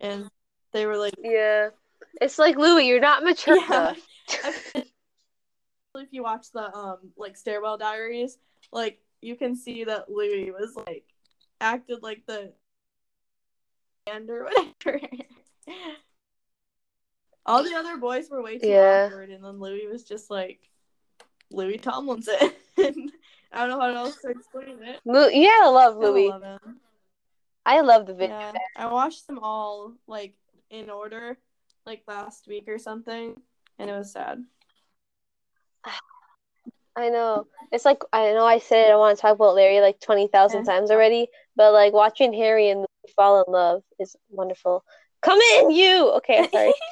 and 0.00 0.28
they 0.72 0.86
were 0.86 0.96
like, 0.96 1.14
Yeah, 1.22 1.70
it's 2.20 2.38
like 2.38 2.56
Louis, 2.56 2.86
you're 2.86 3.00
not 3.00 3.24
mature 3.24 3.56
Yeah. 3.56 3.64
enough. 3.66 4.08
If 5.94 6.08
you 6.10 6.22
watch 6.22 6.50
the 6.52 6.74
um 6.74 7.12
like 7.16 7.36
stairwell 7.36 7.76
diaries 7.76 8.38
like 8.72 9.00
you 9.22 9.36
can 9.36 9.54
see 9.56 9.84
that 9.84 10.10
louis 10.10 10.50
was 10.50 10.74
like 10.86 11.04
acted 11.60 12.02
like 12.02 12.22
the 12.26 12.52
and 14.06 14.28
or 14.28 14.44
whatever 14.44 15.00
all 17.46 17.62
the 17.62 17.74
other 17.74 17.96
boys 17.96 18.28
were 18.30 18.42
way 18.42 18.58
too 18.58 18.68
Yeah. 18.68 19.06
awkward 19.06 19.30
and 19.30 19.44
then 19.44 19.58
louis 19.60 19.86
was 19.90 20.04
just 20.04 20.30
like 20.30 20.68
louis 21.50 21.78
tomlinson 21.78 22.34
i 22.78 22.92
don't 23.54 23.68
know 23.68 23.80
how 23.80 23.94
else 23.94 24.16
to 24.22 24.28
explain 24.30 24.82
it 24.82 25.00
Lu- 25.04 25.30
you 25.30 25.46
gotta 25.46 25.70
love 25.70 25.94
I 25.96 25.98
Louis. 25.98 26.28
love. 26.28 26.58
I 27.64 27.80
love 27.80 28.06
the 28.06 28.14
video. 28.14 28.36
yeah 28.36 28.52
i 28.76 28.86
watched 28.86 29.26
them 29.26 29.38
all 29.40 29.92
like 30.06 30.34
in 30.70 30.90
order 30.90 31.38
like 31.86 32.02
last 32.08 32.46
week 32.48 32.64
or 32.68 32.78
something 32.78 33.40
and 33.78 33.90
it 33.90 33.92
was 33.96 34.12
sad 34.12 34.42
I 36.96 37.08
know. 37.08 37.46
It's 37.70 37.84
like 37.84 38.02
I 38.12 38.32
know 38.32 38.44
I 38.44 38.58
said 38.58 38.90
I 38.90 38.96
want 38.96 39.16
to 39.16 39.22
talk 39.22 39.34
about 39.34 39.54
Larry 39.54 39.80
like 39.80 40.00
twenty 40.00 40.28
thousand 40.28 40.66
Yeah. 40.66 40.72
times 40.74 40.90
already, 40.90 41.28
but 41.56 41.72
like 41.72 41.92
watching 41.92 42.32
Harry 42.34 42.68
and 42.68 42.86
fall 43.16 43.42
in 43.42 43.52
love 43.52 43.82
is 43.98 44.16
wonderful. 44.30 44.84
Come 45.22 45.40
in, 45.40 45.70
you. 45.70 46.10
Okay, 46.16 46.46
sorry. 46.52 46.72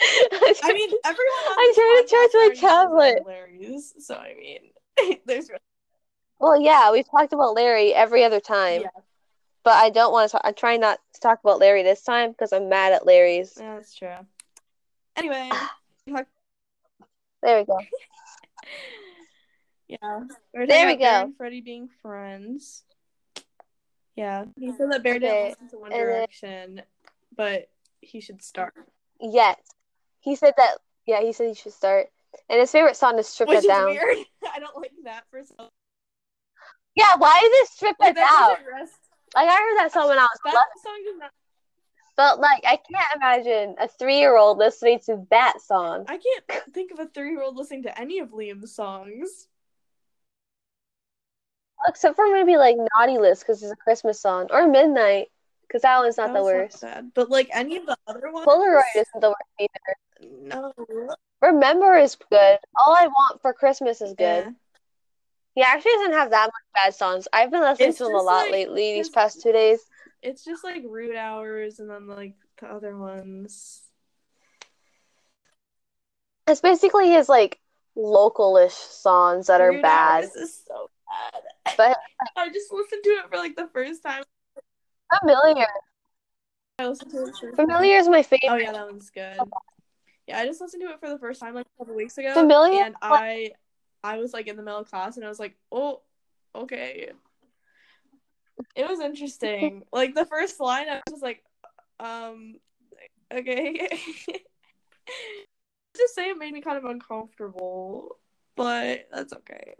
I 0.62 0.72
mean, 0.72 0.90
everyone. 1.04 1.58
I'm 1.58 1.74
trying 1.74 2.02
to 2.02 2.06
charge 2.08 2.30
my 2.34 2.54
tablet. 2.56 3.22
Larry's, 3.26 3.94
so 3.98 4.14
I 4.14 4.34
mean, 4.38 5.18
there's 5.26 5.50
well, 6.38 6.60
yeah, 6.60 6.92
we've 6.92 7.10
talked 7.10 7.32
about 7.32 7.54
Larry 7.54 7.92
every 7.92 8.22
other 8.22 8.38
time, 8.38 8.82
yeah, 8.82 8.88
but 9.64 9.74
I 9.74 9.90
don't 9.90 10.12
want 10.12 10.30
to. 10.30 10.32
Talk, 10.32 10.42
I'm 10.44 10.54
trying 10.54 10.80
not 10.80 11.00
to 11.14 11.20
talk 11.20 11.40
about 11.42 11.58
Larry 11.58 11.82
this 11.82 12.02
time 12.02 12.30
because 12.30 12.52
I'm 12.52 12.68
mad 12.68 12.92
at 12.92 13.06
Larry's. 13.06 13.54
yeah, 13.60 13.74
that's 13.74 13.94
true. 13.94 14.14
Anyway, 15.16 15.48
ah. 15.50 15.74
There 17.42 17.58
we 17.58 17.64
go. 17.64 17.78
yeah, 19.88 20.20
we're 20.54 20.66
There 20.66 20.86
we 20.86 20.92
about 20.94 21.00
Bear 21.00 21.20
go. 21.20 21.24
and 21.26 21.36
Freddie 21.36 21.60
being 21.60 21.88
friends. 22.02 22.84
Yeah, 24.16 24.46
he 24.58 24.72
said 24.76 24.90
that 24.90 25.02
Bear 25.02 25.14
Okay, 25.16 25.20
didn't 25.20 25.48
listen 25.50 25.68
to 25.70 25.78
One 25.78 25.92
and 25.92 26.00
then- 26.00 26.06
Direction, 26.08 26.82
but 27.36 27.68
he 28.00 28.20
should 28.20 28.42
start. 28.42 28.74
Yes, 29.20 29.56
he 30.20 30.34
said 30.36 30.54
that. 30.56 30.78
Yeah, 31.06 31.20
he 31.22 31.32
said 31.32 31.48
he 31.48 31.54
should 31.54 31.72
start. 31.72 32.06
And 32.50 32.60
his 32.60 32.70
favorite 32.70 32.96
song 32.96 33.18
is 33.18 33.26
"Strip 33.26 33.48
Which 33.48 33.58
It 33.58 33.64
is 33.64 33.66
Down." 33.66 33.86
weird. 33.90 34.18
I 34.54 34.58
don't 34.58 34.76
like 34.76 34.92
that 35.04 35.24
for 35.30 35.42
some. 35.44 35.68
Yeah, 36.94 37.14
why 37.16 37.36
is 37.42 37.50
it 37.62 37.68
"Strip 37.68 37.96
Like 37.98 38.12
It 38.12 38.16
Down"? 38.16 38.50
Like 39.34 39.48
I 39.48 39.56
heard 39.56 39.78
that 39.78 39.92
song 39.92 40.08
when 40.08 40.18
I 40.18 40.22
was 40.22 40.38
That 40.44 40.52
11, 40.52 40.68
song 40.84 41.02
does 41.04 41.18
not. 41.20 41.30
But 42.18 42.40
like 42.40 42.62
I 42.66 42.76
can't 42.76 43.16
imagine 43.16 43.76
a 43.80 43.88
three-year-old 43.88 44.58
listening 44.58 44.98
to 45.06 45.24
that 45.30 45.62
song. 45.64 46.04
I 46.08 46.18
can't 46.18 46.74
think 46.74 46.90
of 46.90 46.98
a 46.98 47.06
three-year-old 47.06 47.56
listening 47.56 47.84
to 47.84 47.98
any 47.98 48.18
of 48.18 48.30
Liam's 48.30 48.74
songs. 48.74 49.46
Except 51.86 52.16
for 52.16 52.30
maybe 52.32 52.56
like 52.56 52.76
Naughty 52.76 53.18
List 53.18 53.42
because 53.42 53.62
it's 53.62 53.72
a 53.72 53.76
Christmas 53.76 54.20
song, 54.20 54.48
or 54.50 54.66
Midnight 54.66 55.28
because 55.62 55.82
that 55.82 55.98
one's 56.00 56.16
not 56.16 56.32
That 56.32 56.40
the 56.40 56.44
worst. 56.44 56.80
bad. 56.80 57.12
But 57.14 57.30
like 57.30 57.48
any 57.52 57.76
of 57.76 57.86
the 57.86 57.96
other 58.08 58.32
ones. 58.32 58.46
Polaroid 58.46 58.82
isn't 58.96 59.20
the 59.20 59.28
worst 59.28 59.60
either. 59.60 60.34
No. 60.42 60.72
Remember 61.40 61.96
is 61.96 62.16
good. 62.16 62.58
All 62.74 62.96
I 62.96 63.06
Want 63.06 63.40
for 63.42 63.52
Christmas 63.52 64.00
is 64.02 64.14
good. 64.14 64.44
Yeah. 64.44 64.50
He 65.54 65.62
actually 65.62 65.92
doesn't 65.92 66.12
have 66.14 66.30
that 66.30 66.46
much 66.46 66.84
bad 66.84 66.94
songs. 66.94 67.28
I've 67.32 67.52
been 67.52 67.60
listening 67.60 67.90
It's 67.90 67.98
to 67.98 68.06
him 68.06 68.14
a 68.14 68.22
lot 68.22 68.44
like, 68.44 68.52
lately 68.52 68.94
these 68.94 69.08
past 69.08 69.40
two 69.40 69.52
days. 69.52 69.80
It's 70.22 70.44
just 70.44 70.64
like 70.64 70.82
rude 70.86 71.14
hours 71.16 71.78
and 71.78 71.88
then 71.88 72.06
like 72.06 72.34
the 72.60 72.66
other 72.66 72.96
ones. 72.96 73.82
It's 76.46 76.60
basically 76.60 77.10
his 77.10 77.28
like 77.28 77.60
localish 77.96 78.72
songs 78.72 79.46
that 79.46 79.60
are 79.60 79.80
bad. 79.80 80.24
Hours 80.24 80.34
is 80.36 80.62
so 80.66 80.90
bad. 81.06 81.74
But- 81.76 81.98
I 82.36 82.48
just 82.48 82.72
listened 82.72 83.04
to 83.04 83.10
it 83.10 83.28
for 83.30 83.36
like 83.36 83.54
the 83.54 83.68
first 83.72 84.02
time. 84.02 84.24
Familiar. 85.20 85.66
I 86.78 86.88
listened 86.88 87.10
to 87.12 87.24
it 87.24 87.36
for 87.36 87.52
Familiar 87.52 87.96
is 87.96 88.08
my 88.08 88.22
favorite. 88.22 88.50
Oh 88.50 88.56
yeah, 88.56 88.72
that 88.72 88.86
one's 88.86 89.10
good. 89.10 89.50
Yeah, 90.26 90.38
I 90.38 90.46
just 90.46 90.60
listened 90.60 90.82
to 90.82 90.90
it 90.90 91.00
for 91.00 91.08
the 91.08 91.18
first 91.18 91.40
time 91.40 91.54
like 91.54 91.66
a 91.66 91.78
couple 91.78 91.94
weeks 91.94 92.18
ago. 92.18 92.34
Familiar? 92.34 92.84
And 92.84 92.94
I 93.02 93.52
I 94.04 94.18
was 94.18 94.32
like 94.32 94.46
in 94.46 94.56
the 94.56 94.62
middle 94.62 94.80
of 94.80 94.90
class 94.90 95.16
and 95.16 95.24
I 95.24 95.28
was 95.28 95.40
like, 95.40 95.56
oh, 95.72 96.02
okay. 96.54 97.10
It 98.74 98.88
was 98.88 99.00
interesting. 99.00 99.82
like 99.92 100.14
the 100.14 100.26
first 100.26 100.60
line 100.60 100.88
I 100.88 100.94
was 100.94 101.02
just 101.10 101.22
like, 101.22 101.42
um 102.00 102.56
okay. 103.32 103.88
just 105.96 106.14
say 106.14 106.30
it 106.30 106.38
made 106.38 106.52
me 106.52 106.60
kind 106.60 106.78
of 106.78 106.84
uncomfortable. 106.84 108.16
But 108.56 109.08
that's 109.12 109.32
okay. 109.32 109.74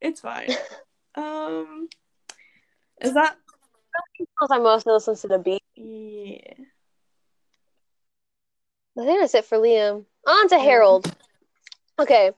It's 0.00 0.20
fine. 0.20 0.50
um 1.14 1.88
is 3.00 3.14
that 3.14 3.36
I 4.50 4.58
mostly 4.58 4.92
listen 4.92 5.16
to 5.16 5.28
the 5.28 5.38
beat. 5.38 5.62
yeah. 5.74 6.64
I 8.98 9.04
think 9.04 9.20
that's 9.20 9.34
it 9.34 9.44
for 9.44 9.58
Liam. 9.58 10.04
On 10.26 10.48
to 10.48 10.58
Harold. 10.58 11.06
Okay. 11.98 12.30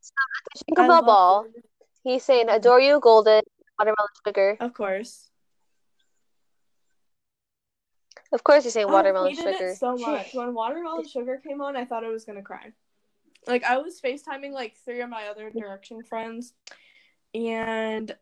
So 0.00 0.12
at 0.12 0.44
the 0.44 0.60
I 0.76 0.82
Jingle 0.82 0.94
Bell 0.94 1.02
Ball, 1.02 1.46
it. 1.54 1.64
he's 2.04 2.24
saying 2.24 2.48
"Adore 2.48 2.80
You, 2.80 3.00
Golden, 3.00 3.42
Watermelon 3.78 4.08
Sugar." 4.26 4.56
Of 4.60 4.74
course. 4.74 5.30
Of 8.32 8.44
course, 8.44 8.64
he's 8.64 8.74
saying 8.74 8.88
I 8.88 8.92
Watermelon 8.92 9.30
hated 9.30 9.54
Sugar. 9.54 9.68
it 9.70 9.76
so 9.78 9.96
much. 9.96 10.34
When 10.34 10.52
Watermelon 10.52 11.08
Sugar 11.08 11.38
came 11.38 11.60
on, 11.62 11.76
I 11.76 11.84
thought 11.84 12.04
I 12.04 12.08
was 12.08 12.24
gonna 12.24 12.42
cry. 12.42 12.72
Like 13.46 13.64
I 13.64 13.78
was 13.78 14.00
FaceTiming 14.00 14.52
like 14.52 14.76
three 14.84 15.00
of 15.00 15.08
my 15.08 15.28
other 15.28 15.50
direction 15.50 16.02
friends 16.02 16.52
and 17.34 18.14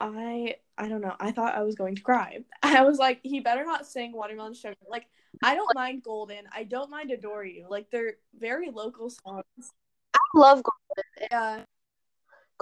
I 0.00 0.56
I 0.78 0.88
don't 0.88 1.00
know, 1.00 1.14
I 1.20 1.30
thought 1.32 1.54
I 1.54 1.62
was 1.62 1.74
going 1.74 1.94
to 1.96 2.02
cry. 2.02 2.38
I 2.62 2.82
was 2.82 2.98
like, 2.98 3.20
he 3.22 3.40
better 3.40 3.64
not 3.64 3.86
sing 3.86 4.12
Watermelon 4.12 4.54
Sugar. 4.54 4.74
Like, 4.88 5.06
I 5.42 5.54
don't 5.54 5.74
mind 5.74 6.02
Golden. 6.02 6.44
I 6.52 6.64
don't 6.64 6.90
mind 6.90 7.10
Adore 7.10 7.44
You. 7.44 7.66
Like 7.68 7.90
they're 7.90 8.14
very 8.38 8.70
local 8.70 9.10
songs. 9.10 9.72
I 10.14 10.18
love 10.34 10.62
Golden. 10.62 11.28
Yeah, 11.30 11.64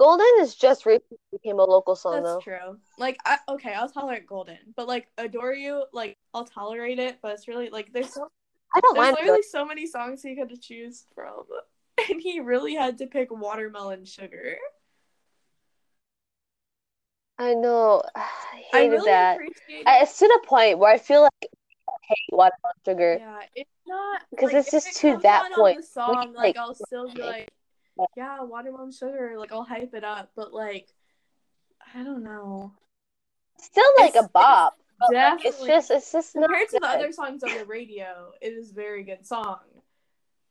Golden 0.01 0.25
is 0.39 0.55
just 0.55 0.87
recently 0.87 1.19
became 1.31 1.59
a 1.59 1.63
local 1.63 1.95
song 1.95 2.23
that's 2.23 2.33
though. 2.33 2.43
true. 2.43 2.79
Like 2.97 3.19
I 3.23 3.37
okay, 3.49 3.71
I'll 3.73 3.87
tolerate 3.87 4.25
Golden. 4.25 4.57
But 4.75 4.87
like 4.87 5.07
Adore 5.19 5.53
You, 5.53 5.85
like 5.93 6.17
I'll 6.33 6.45
tolerate 6.45 6.97
it, 6.97 7.19
but 7.21 7.33
it's 7.33 7.47
really 7.47 7.69
like 7.69 7.93
there's 7.93 8.11
so 8.11 8.27
I 8.75 8.79
don't 8.79 8.95
There's 8.95 9.05
mind. 9.05 9.15
literally 9.19 9.43
so 9.43 9.63
many 9.63 9.85
songs 9.85 10.23
he 10.23 10.35
could 10.35 10.59
choose 10.59 11.05
from, 11.13 11.43
and 12.09 12.19
he 12.19 12.39
really 12.39 12.73
had 12.73 12.97
to 12.97 13.05
pick 13.05 13.29
Watermelon 13.31 14.05
Sugar. 14.05 14.55
I 17.37 17.53
know. 17.53 18.01
I 18.15 18.21
I 18.73 18.77
hated 18.77 19.01
really 19.01 19.11
that. 19.11 19.35
appreciate. 19.35 19.87
I, 19.87 19.99
it's 20.01 20.17
to 20.19 20.27
the 20.27 20.41
point 20.47 20.79
where 20.79 20.91
I 20.93 20.97
feel 20.97 21.21
like 21.21 21.47
I 21.89 21.93
hate 22.07 22.17
Watermelon 22.31 22.75
Sugar. 22.85 23.17
yeah, 23.19 23.39
it's 23.55 23.69
not 23.87 24.21
'Cause 24.37 24.47
like, 24.53 24.55
it's 24.57 24.71
just 24.71 24.87
it 24.87 24.95
to 25.01 25.17
that 25.23 25.51
point. 25.53 25.77
the 25.77 25.83
song, 25.83 26.33
like 26.33 26.55
like, 26.55 26.57
I'll 26.57 26.73
still 26.75 27.09
be 27.09 27.21
like, 27.21 27.51
yeah, 28.15 28.41
Watermelon 28.41 28.91
Sugar. 28.91 29.35
Like 29.37 29.51
I'll 29.51 29.63
hype 29.63 29.93
it 29.93 30.03
up, 30.03 30.31
but 30.35 30.53
like, 30.53 30.87
I 31.95 32.03
don't 32.03 32.23
know. 32.23 32.73
Still 33.59 33.83
like 33.99 34.09
It's- 34.11 34.25
a 34.25 34.29
bop. 34.29 34.77
But 34.99 35.15
like, 35.15 35.45
it's 35.45 35.63
just 35.65 35.89
it's 35.89 36.11
just 36.11 36.35
not 36.35 36.45
Compared 36.49 36.69
to 36.69 36.79
the 36.79 36.87
other 36.87 37.11
songs 37.11 37.43
on 37.43 37.57
the 37.57 37.65
radio, 37.65 38.33
it 38.39 38.49
is 38.49 38.69
a 38.69 38.73
very 38.75 39.03
good 39.03 39.25
song, 39.25 39.57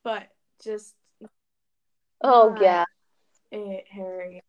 but 0.02 0.24
just 0.64 0.94
Oh 2.22 2.56
yeah. 2.60 2.84
it, 3.52 3.84
Harry. 3.88 4.42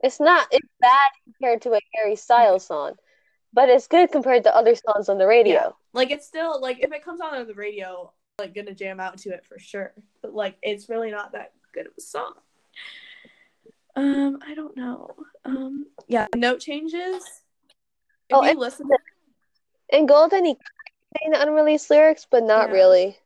It's 0.00 0.18
not 0.20 0.48
it's 0.50 0.68
bad 0.80 1.10
compared 1.24 1.62
to 1.62 1.74
a 1.74 1.80
Harry 1.94 2.16
Styles 2.16 2.66
song. 2.66 2.94
But 3.52 3.68
it's 3.68 3.86
good 3.86 4.10
compared 4.10 4.42
to 4.44 4.54
other 4.54 4.74
songs 4.74 5.08
on 5.08 5.18
the 5.18 5.26
radio. 5.26 5.54
Yeah. 5.54 5.68
Like 5.94 6.10
it's 6.10 6.26
still 6.26 6.60
like 6.60 6.80
if 6.80 6.92
it 6.92 7.04
comes 7.04 7.20
on 7.20 7.34
on 7.34 7.46
the 7.46 7.54
radio, 7.54 8.12
like 8.40 8.54
gonna 8.54 8.74
jam 8.74 8.98
out 9.00 9.18
to 9.18 9.30
it 9.30 9.46
for 9.46 9.58
sure. 9.58 9.94
But 10.20 10.34
like 10.34 10.56
it's 10.62 10.88
really 10.88 11.10
not 11.12 11.32
that 11.32 11.52
good 11.76 11.86
of 11.86 11.92
a 11.96 12.00
song. 12.00 12.32
Um, 13.94 14.38
I 14.46 14.54
don't 14.54 14.76
know. 14.76 15.14
Um, 15.44 15.86
yeah, 16.08 16.26
note 16.34 16.60
changes. 16.60 17.22
If 18.28 18.36
Oh, 18.36 18.42
and- 18.42 18.58
listen, 18.58 18.88
In 19.90 20.06
Golden 20.06 20.44
he 20.44 20.56
the 21.30 21.40
unreleased 21.40 21.88
lyrics, 21.90 22.26
but 22.30 22.42
not 22.42 22.68
Yeah. 22.68 22.74
really. 22.74 23.18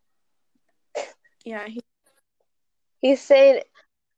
yeah, 1.45 1.67
he, 1.67 1.81
He's 3.01 3.21
saying 3.23 3.63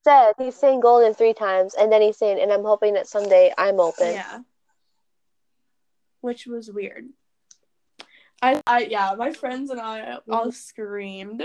said 0.04 0.32
he's 0.38 0.56
saying 0.56 0.80
Golden 0.80 1.14
three 1.14 1.32
times 1.34 1.74
and 1.74 1.92
then 1.92 2.02
he's 2.02 2.16
saying 2.16 2.40
and 2.40 2.52
I'm 2.52 2.64
hoping 2.64 2.94
that 2.94 3.06
someday 3.06 3.54
I'm 3.56 3.78
open. 3.78 4.12
yeah, 4.14 4.40
which 6.20 6.46
was 6.46 6.70
weird. 6.72 7.08
I, 8.42 8.60
I, 8.66 8.80
yeah, 8.90 9.14
my 9.16 9.32
friends 9.32 9.70
and 9.70 9.80
I 9.80 10.18
all 10.28 10.50
screamed. 10.50 11.44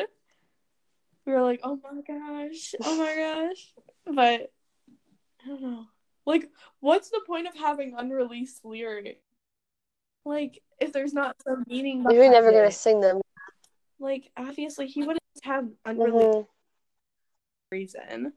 We 1.28 1.34
were 1.34 1.44
like, 1.44 1.60
"Oh 1.62 1.78
my 1.84 2.02
gosh, 2.08 2.74
oh 2.86 2.98
my 2.98 3.16
gosh!" 3.16 3.74
But 4.06 4.50
I 5.44 5.48
don't 5.48 5.62
know. 5.62 5.86
Like, 6.26 6.50
what's 6.80 7.10
the 7.10 7.22
point 7.28 7.48
of 7.48 7.56
having 7.56 7.96
unreleased 7.98 8.64
lyrics? 8.64 9.20
Like, 10.24 10.64
if 10.80 10.94
there's 10.94 11.14
not 11.14 11.36
some 11.44 11.66
meaning 11.68 12.04
behind 12.04 12.16
You're 12.18 12.32
never 12.32 12.52
gonna 12.54 12.72
sing 12.72 13.02
them. 13.02 13.22
Like, 14.00 14.32
obviously, 14.38 14.88
he 14.88 15.02
wouldn't 15.02 15.20
have 15.44 15.68
unreleased 15.84 16.30
Mhm. 16.30 16.48
reason. 17.72 18.34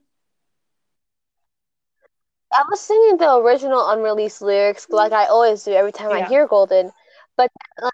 I 2.53 2.63
was 2.69 2.81
singing 2.81 3.17
the 3.17 3.35
original 3.37 3.89
unreleased 3.89 4.41
lyrics 4.41 4.89
like 4.89 5.13
I 5.13 5.27
always 5.27 5.63
do 5.63 5.71
every 5.71 5.93
time 5.93 6.11
I 6.11 6.27
hear 6.27 6.45
Golden, 6.45 6.91
but 7.37 7.49
like 7.81 7.90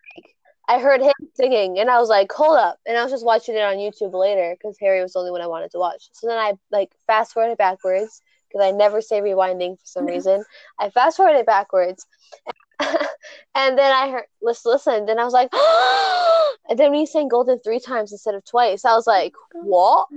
I 0.67 0.79
heard 0.79 1.01
him 1.01 1.13
singing 1.33 1.79
and 1.79 1.89
I 1.89 1.99
was 1.99 2.09
like, 2.09 2.31
hold 2.31 2.57
up, 2.57 2.79
and 2.85 2.97
I 2.97 3.03
was 3.03 3.11
just 3.11 3.25
watching 3.25 3.55
it 3.55 3.61
on 3.61 3.77
YouTube 3.77 4.13
later 4.13 4.55
because 4.57 4.77
Harry 4.79 5.01
was 5.01 5.13
the 5.13 5.19
only 5.19 5.31
one 5.31 5.41
I 5.41 5.47
wanted 5.47 5.71
to 5.71 5.79
watch. 5.79 6.09
So 6.11 6.27
then 6.27 6.37
I 6.37 6.53
like 6.71 6.91
fast 7.07 7.33
forwarded 7.33 7.57
backwards 7.57 8.21
because 8.47 8.65
I 8.65 8.71
never 8.71 9.01
say 9.01 9.21
rewinding 9.21 9.79
for 9.79 9.85
some 9.85 10.05
reason. 10.13 10.43
I 10.79 10.89
fast 10.89 11.17
forwarded 11.17 11.45
backwards, 11.45 12.05
and 12.79 13.77
then 13.77 13.91
I 13.91 14.09
heard 14.11 14.25
listen, 14.41 14.71
listen. 14.73 15.05
Then 15.05 15.19
I 15.19 15.23
was 15.23 15.33
like, 15.33 15.49
and 16.69 16.77
then 16.77 16.91
when 16.91 16.99
he 16.99 17.05
sang 17.05 17.29
Golden 17.29 17.59
three 17.59 17.79
times 17.79 18.11
instead 18.11 18.35
of 18.35 18.43
twice, 18.43 18.83
I 18.83 18.93
was 18.93 19.07
like, 19.07 19.33
what? 19.53 20.07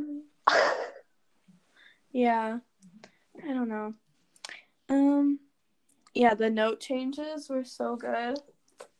Yeah, 2.12 2.58
I 3.44 3.46
don't 3.46 3.68
know. 3.68 3.94
Um, 4.88 5.38
yeah, 6.12 6.34
the 6.34 6.50
note 6.50 6.80
changes 6.80 7.48
were 7.48 7.62
so 7.62 7.94
good, 7.94 8.36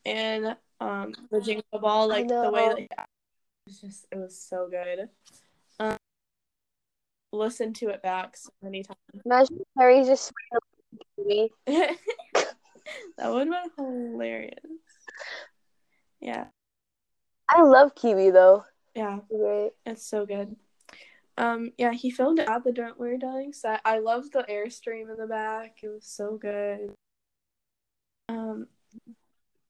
and 0.07 0.57
um 0.81 1.13
the 1.31 1.41
jingle 1.41 1.79
ball, 1.81 2.09
like 2.09 2.29
the 2.29 2.51
way 2.51 2.69
that 2.69 2.79
it 2.79 2.91
was 3.67 3.81
just 3.81 4.07
it 4.11 4.17
was 4.17 4.39
so 4.41 4.69
good. 4.71 5.09
Um, 5.79 5.97
listen 7.33 7.73
to 7.75 7.89
it 7.89 8.03
back 8.03 8.37
so 8.37 8.51
many 8.63 8.83
times. 8.83 8.99
Imagine 9.25 9.61
Harry 9.79 10.05
just 10.05 10.33
me. 11.19 11.51
that 11.67 11.97
would 13.19 13.49
have 13.49 13.77
been 13.77 13.87
hilarious. 14.13 14.55
Yeah, 16.21 16.47
I 17.51 17.63
love 17.63 17.95
Kiwi 17.95 18.31
though. 18.31 18.65
yeah, 18.95 19.19
Great. 19.31 19.73
it's 19.87 20.07
so 20.07 20.27
good. 20.27 20.57
Um, 21.39 21.73
yeah, 21.79 21.93
he 21.93 22.11
filmed 22.11 22.39
it 22.39 22.49
at 22.49 22.65
the 22.65 22.73
Don't 22.73 22.99
Worry 22.99 23.17
Darling 23.19 23.55
set. 23.55 23.81
I 23.85 23.99
loved 23.99 24.33
the 24.33 24.45
airstream 24.51 25.11
in 25.11 25.17
the 25.17 25.27
back. 25.27 25.79
It 25.83 25.89
was 25.89 26.05
so 26.05 26.37
good. 26.37 26.93
Um, 28.29 28.67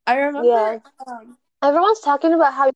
I 0.06 0.16
remember. 0.16 0.48
Yeah. 0.48 0.78
Um, 1.06 1.36
Everyone's 1.62 2.00
talking 2.00 2.32
about 2.32 2.54
how 2.54 2.70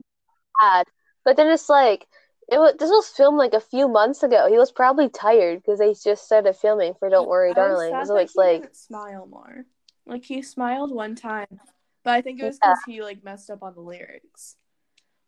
bad, 0.60 0.86
but 1.24 1.36
then 1.36 1.48
it's 1.48 1.68
like 1.68 2.06
it 2.48 2.58
was. 2.58 2.74
This 2.78 2.90
was 2.90 3.08
filmed 3.08 3.38
like 3.38 3.54
a 3.54 3.60
few 3.60 3.88
months 3.88 4.22
ago. 4.22 4.46
He 4.48 4.58
was 4.58 4.70
probably 4.70 5.08
tired 5.08 5.62
because 5.62 5.78
they 5.78 5.94
just 5.94 6.24
started 6.26 6.54
filming 6.54 6.94
for 6.94 7.08
"Don't 7.08 7.28
Worry, 7.28 7.52
I 7.52 7.54
Darling." 7.54 8.04
So 8.06 8.16
it's 8.16 8.36
like, 8.36 8.68
smile 8.72 9.26
more. 9.26 9.64
Like 10.06 10.24
he 10.24 10.42
smiled 10.42 10.94
one 10.94 11.14
time, 11.14 11.60
but 12.02 12.12
I 12.12 12.20
think 12.20 12.40
it 12.40 12.44
was 12.44 12.58
Yeah. 12.58 12.72
because 12.72 12.82
he 12.86 13.02
like 13.02 13.24
messed 13.24 13.50
up 13.50 13.62
on 13.62 13.74
the 13.74 13.80
lyrics. 13.80 14.56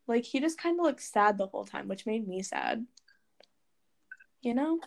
Like 0.05 0.23
he 0.23 0.39
just 0.39 0.59
kind 0.59 0.79
of 0.79 0.85
looked 0.85 1.01
sad 1.01 1.37
the 1.37 1.47
whole 1.47 1.65
time, 1.65 1.87
which 1.87 2.05
made 2.05 2.27
me 2.27 2.43
sad. 2.43 2.85
You 4.41 4.53
know? 4.53 4.79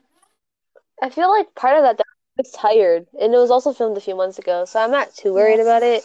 I 1.02 1.10
feel 1.10 1.28
like 1.30 1.54
part 1.54 1.76
of 1.76 1.82
that 1.82 1.98
that 1.98 2.06
was 2.38 2.52
tired, 2.52 3.06
and 3.20 3.34
it 3.34 3.38
was 3.38 3.50
also 3.50 3.72
filmed 3.72 3.96
a 3.96 4.00
few 4.00 4.14
months 4.14 4.38
ago. 4.38 4.64
So 4.64 4.80
I'm 4.80 4.90
not 4.92 5.12
too 5.14 5.34
worried 5.34 5.56
Yeah. 5.56 5.62
about 5.62 5.82
it. 5.82 6.04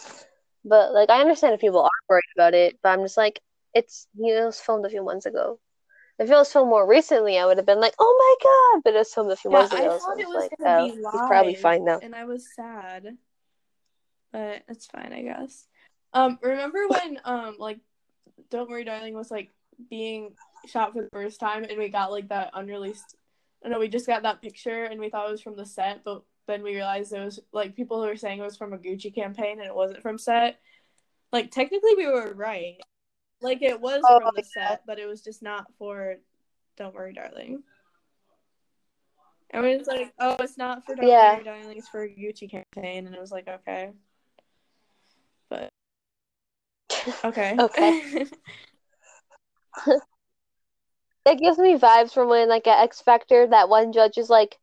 But 0.66 0.92
like, 0.92 1.10
I 1.10 1.20
understand 1.22 1.54
if 1.54 1.60
people 1.62 1.82
are 1.82 1.90
worried 2.10 2.24
about 2.36 2.54
it, 2.54 2.78
but 2.82 2.90
I'm 2.90 3.02
just 3.02 3.16
like, 3.16 3.40
it's 3.74 4.08
you 4.16 4.34
know, 4.34 4.42
it 4.44 4.46
was 4.46 4.60
filmed 4.60 4.84
a 4.86 4.90
few 4.90 5.04
months 5.04 5.26
ago. 5.26 5.60
If 6.18 6.30
it 6.30 6.34
was 6.34 6.52
filmed 6.52 6.70
more 6.70 6.86
recently, 6.86 7.38
I 7.38 7.46
would 7.46 7.58
have 7.58 7.66
been 7.66 7.80
like, 7.80 7.94
"Oh 7.98 8.16
my 8.18 8.74
god!" 8.74 8.82
But 8.84 8.94
it 8.94 8.98
was 8.98 9.14
filmed 9.14 9.30
a 9.32 9.36
few 9.36 9.50
Yeah, 9.50 9.58
months 9.58 9.72
I 9.74 9.80
ago, 9.82 9.98
so 9.98 10.06
thought 10.06 10.20
it 10.20 10.26
was 10.26 10.34
like, 10.34 10.52
oh, 10.60 10.86
be 10.86 10.92
he's 11.12 11.20
probably 11.28 11.54
fine 11.54 11.84
now. 11.84 12.00
and 12.00 12.14
I 12.14 12.24
was 12.24 12.46
sad, 12.54 13.16
but 14.32 14.62
it's 14.68 14.86
fine, 14.86 15.12
I 15.12 15.22
guess. 15.22 15.66
Um, 16.12 16.38
remember 16.42 16.88
when 16.88 17.20
um 17.24 17.56
like 17.58 17.80
"Don't 18.50 18.68
Worry, 18.68 18.84
Darling" 18.84 19.14
was 19.14 19.30
like 19.30 19.50
being 19.90 20.32
shot 20.66 20.92
for 20.94 21.02
the 21.02 21.10
first 21.12 21.40
time, 21.40 21.64
and 21.64 21.78
we 21.78 21.88
got 21.88 22.12
like 22.12 22.28
that 22.28 22.50
unreleased. 22.54 23.14
I 23.64 23.68
know 23.68 23.78
we 23.78 23.88
just 23.88 24.06
got 24.06 24.22
that 24.22 24.42
picture, 24.42 24.84
and 24.84 25.00
we 25.00 25.10
thought 25.10 25.28
it 25.28 25.32
was 25.32 25.42
from 25.42 25.56
the 25.56 25.66
set, 25.66 26.02
but 26.04 26.22
then 26.46 26.62
we 26.62 26.74
realized 26.74 27.12
it 27.12 27.24
was 27.24 27.40
like 27.52 27.76
people 27.76 28.00
who 28.00 28.08
were 28.08 28.16
saying 28.16 28.38
it 28.38 28.44
was 28.44 28.56
from 28.56 28.72
a 28.72 28.78
Gucci 28.78 29.14
campaign, 29.14 29.58
and 29.58 29.66
it 29.66 29.74
wasn't 29.74 30.02
from 30.02 30.18
set. 30.18 30.58
Like 31.32 31.50
technically, 31.50 31.94
we 31.96 32.06
were 32.06 32.34
right. 32.34 32.76
Like 33.40 33.62
it 33.62 33.80
was 33.80 34.02
Oh, 34.06 34.20
from 34.20 34.32
the 34.34 34.44
yeah. 34.56 34.68
set, 34.68 34.82
but 34.86 34.98
it 34.98 35.06
was 35.06 35.22
just 35.22 35.42
not 35.42 35.66
for 35.78 36.16
"Don't 36.76 36.94
Worry, 36.94 37.12
Darling." 37.12 37.62
And 39.50 39.62
we 39.62 39.76
was 39.76 39.86
like, 39.86 40.12
oh, 40.18 40.36
it's 40.40 40.58
not 40.58 40.84
for 40.84 40.96
Don't 40.96 41.06
Yeah. 41.06 41.34
Worry, 41.34 41.44
Darling, 41.44 41.78
it's 41.78 41.88
for 41.88 42.02
a 42.02 42.08
Gucci 42.08 42.50
campaign. 42.50 43.06
And 43.06 43.14
it 43.14 43.20
was 43.20 43.30
like, 43.30 43.46
okay. 43.48 43.92
But, 45.48 45.70
okay. 47.24 47.56
Okay. 47.60 48.26
It 51.26 51.40
gives 51.40 51.58
me 51.58 51.76
vibes 51.76 52.14
from 52.14 52.28
when 52.28 52.48
like 52.48 52.68
at 52.68 52.84
X 52.84 53.00
Factor, 53.00 53.48
that 53.48 53.68
one 53.68 53.92
judge 53.92 54.16
is 54.16 54.30
like, 54.30 54.56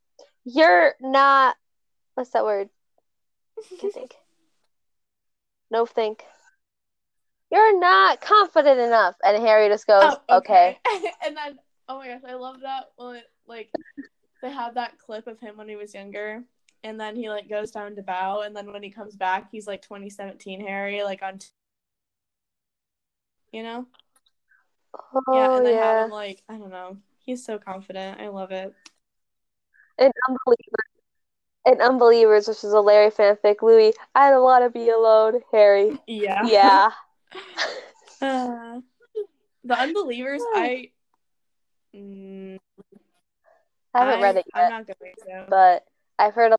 "You're 0.46 0.96
not." 1.02 1.58
What's 2.16 2.32
that 2.32 2.44
word? 2.46 2.70
Can't 3.80 3.94
think. 3.94 4.16
No 5.72 5.86
think. 5.86 6.24
You're 7.52 7.80
not 7.80 8.22
confident 8.22 8.80
enough, 8.80 9.16
and 9.24 9.42
Harry 9.44 9.68
just 9.70 9.86
goes, 9.86 10.16
Oh, 10.30 10.38
"Okay." 10.38 10.80
and 11.26 11.38
then, 11.38 11.60
oh 11.88 11.98
my 12.00 12.08
gosh, 12.08 12.22
I 12.28 12.34
love 12.34 12.62
that 12.62 12.92
when, 12.96 13.22
like, 13.48 13.72
they 14.42 14.52
have 14.52 14.76
that 14.76 14.98
clip 14.98 15.28
of 15.28 15.40
him 15.40 15.58
when 15.58 15.70
he 15.70 15.76
was 15.76 15.94
younger. 15.94 16.44
And 16.84 17.00
then 17.00 17.16
he, 17.16 17.30
like, 17.30 17.48
goes 17.50 17.72
down 17.72 17.96
to 17.96 18.02
bow. 18.04 18.42
And 18.42 18.56
then 18.56 18.72
when 18.74 18.84
he 18.84 18.90
comes 18.90 19.16
back, 19.16 19.50
he's, 19.52 19.68
like, 19.68 19.82
2017 19.84 20.66
Harry, 20.66 21.04
like, 21.04 21.22
on, 21.22 21.38
t- 21.38 21.48
you 23.52 23.64
know? 23.64 23.88
Oh 25.16 25.22
yeah, 25.34 25.58
and 25.58 25.66
they 25.66 25.76
have 25.76 26.06
him, 26.06 26.12
like, 26.12 26.44
I 26.50 26.58
don't 26.58 26.72
know. 26.72 26.98
He's 27.20 27.46
so 27.46 27.58
confident. 27.58 28.20
I 28.20 28.28
love 28.28 28.52
it. 28.52 28.74
In 29.98 30.12
Unbelievers, 30.28 30.93
in 31.66 31.82
Unbelievers, 31.82 32.48
which 32.48 32.64
is 32.64 32.74
a 32.74 32.80
Larry 32.82 33.10
fanfic, 33.12 33.62
Louis, 33.62 33.94
I 34.16 34.30
don't 34.30 34.44
want 34.44 34.64
to 34.66 34.70
be 34.70 34.90
alone. 34.90 35.42
Harry, 35.52 35.98
Yeah. 36.08 36.46
yeah. 36.46 36.90
Uh, 38.22 38.80
the 39.66 39.78
Unbelievers, 39.78 40.42
I. 40.54 40.92
Mm, 41.94 42.58
I 43.94 44.00
haven't 44.00 44.22
read 44.22 44.38
it 44.38 44.46
I'm 44.54 44.62
yet, 44.62 44.70
not 44.70 44.88
going 44.88 45.14
to. 45.26 45.46
but 45.50 45.86
I've 46.18 46.34
heard. 46.34 46.54
A- 46.54 46.58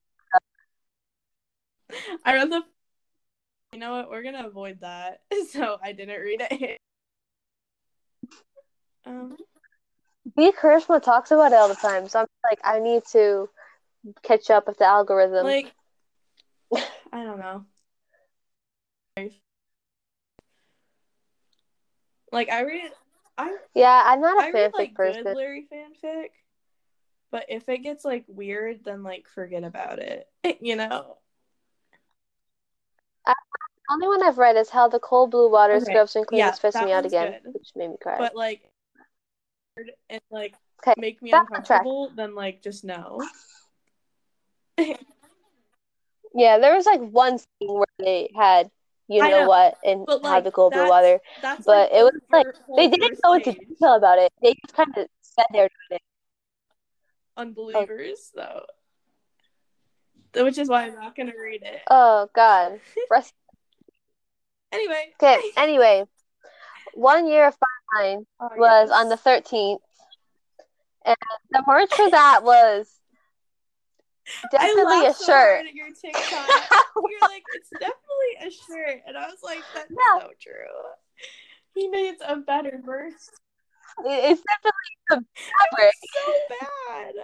I 2.22 2.34
read 2.34 2.50
the. 2.52 2.62
You 3.72 3.78
know 3.78 3.92
what? 3.92 4.10
We're 4.10 4.22
gonna 4.22 4.46
avoid 4.46 4.80
that. 4.82 5.22
So 5.50 5.78
I 5.82 5.92
didn't 5.92 6.20
read 6.20 6.46
it. 6.50 6.78
Um. 9.06 9.36
B. 10.36 10.52
Charisma 10.52 11.02
talks 11.02 11.30
about 11.30 11.52
it 11.52 11.56
all 11.56 11.68
the 11.68 11.74
time, 11.76 12.08
so 12.08 12.20
I'm 12.20 12.26
like, 12.50 12.60
I 12.62 12.78
need 12.78 13.04
to 13.12 13.48
catch 14.22 14.50
up 14.50 14.66
with 14.66 14.78
the 14.78 14.84
algorithm. 14.86 15.44
Like. 15.44 15.72
I 17.12 17.22
don't 17.22 17.38
know. 17.38 17.64
Like 22.32 22.50
I 22.50 22.62
read. 22.62 22.90
I 23.38 23.56
yeah, 23.74 24.02
I'm 24.06 24.20
not 24.20 24.38
a 24.38 24.48
I 24.48 24.50
fanfic 24.50 24.54
read 24.54 24.74
like 24.74 24.94
person. 24.94 25.24
good 25.24 25.36
Larry 25.36 25.68
fanfic, 25.72 26.28
but 27.30 27.46
if 27.48 27.68
it 27.68 27.78
gets 27.78 28.04
like 28.04 28.24
weird, 28.26 28.84
then 28.84 29.02
like 29.04 29.28
forget 29.28 29.64
about 29.64 29.98
it. 30.00 30.28
You 30.60 30.76
know. 30.76 31.18
The 33.26 33.92
only 33.92 34.08
one 34.08 34.22
I've 34.22 34.38
read 34.38 34.56
is 34.56 34.70
how 34.70 34.88
the 34.88 34.98
cold 34.98 35.30
blue 35.30 35.50
water 35.50 35.76
Okay, 35.76 35.92
scrubs 35.92 36.16
and 36.16 36.26
cleans 36.26 36.40
yeah, 36.40 36.52
fits 36.52 36.80
me 36.80 36.92
out 36.92 37.04
again, 37.04 37.34
good. 37.44 37.52
which 37.52 37.68
made 37.76 37.88
me 37.90 37.96
cry. 38.00 38.18
but 38.18 38.34
like 38.34 38.62
and 40.08 40.20
like 40.30 40.54
Okay, 40.80 40.94
make 40.98 41.20
me 41.22 41.32
uncomfortable, 41.32 42.10
then 42.16 42.34
like 42.34 42.62
just 42.62 42.84
no. 42.84 43.20
Yeah, 44.78 46.58
there 46.58 46.74
was 46.74 46.86
like 46.86 47.00
one 47.00 47.38
scene 47.38 47.46
where 47.60 47.86
they 47.98 48.30
had 48.36 48.70
you 49.06 49.22
know, 49.22 49.28
know, 49.28 49.48
what 49.48 49.76
and 49.84 50.06
but, 50.06 50.22
how 50.24 50.40
the 50.40 50.50
cold 50.50 50.72
blue 50.72 50.80
that's- 50.82 50.90
water. 50.90 51.20
That's 51.42 51.64
But 51.66 51.90
like 51.92 52.00
it 52.00 52.02
was 52.02 52.20
like 52.32 52.46
they 52.76 52.88
didn't 52.88 53.20
go 53.22 53.34
into 53.34 53.52
detail 53.52 53.94
about 53.94 54.18
it. 54.18 54.32
They 54.42 54.54
just 54.54 54.74
kind 54.74 54.88
of 54.96 55.06
said 55.20 55.44
they 55.52 55.60
were 55.60 55.68
doing 55.90 55.98
it. 55.98 56.02
Unbelievers 57.36 58.32
though. 58.34 58.62
Which 60.42 60.58
is 60.58 60.68
why 60.68 60.84
I'm 60.86 60.94
not 60.94 61.14
gonna 61.14 61.32
read 61.40 61.62
it. 61.62 61.82
Oh 61.90 62.28
God. 62.34 62.80
Rest- 63.10 63.34
Anyway. 64.72 65.12
Okay. 65.22 65.40
Anyway, 65.56 66.04
one 66.94 67.28
year 67.28 67.46
of 67.48 67.56
Fine 67.94 68.26
Oh, 68.40 68.48
was 68.56 68.88
yes. 68.88 68.98
on 68.98 69.08
the 69.08 69.16
thirteenth, 69.16 69.82
and 71.04 71.16
the 71.50 71.62
merch 71.66 71.92
for 71.94 72.10
that 72.10 72.42
was 72.42 72.90
definitely 74.50 75.06
a 75.06 75.14
so 75.14 75.24
shirt. 75.26 75.64
your 75.74 75.88
TikTok. 75.88 76.48
You're 76.96 77.20
like, 77.28 77.42
it's 77.54 77.70
definitely 77.70 78.46
a 78.46 78.50
shirt, 78.50 79.02
and 79.06 79.16
I 79.16 79.26
was 79.26 79.38
like, 79.42 79.62
that's 79.74 79.90
Yeah. 79.90 80.20
so 80.20 80.28
true. 80.40 80.82
He 81.74 81.88
needs 81.88 82.20
a 82.26 82.36
better 82.36 82.80
verse. 82.84 83.28
It's 84.04 84.42
definitely 84.42 84.94
the 85.10 85.16
It 85.16 85.24
fabric. 85.70 85.94
so 86.14 86.32
bad. 86.88 87.14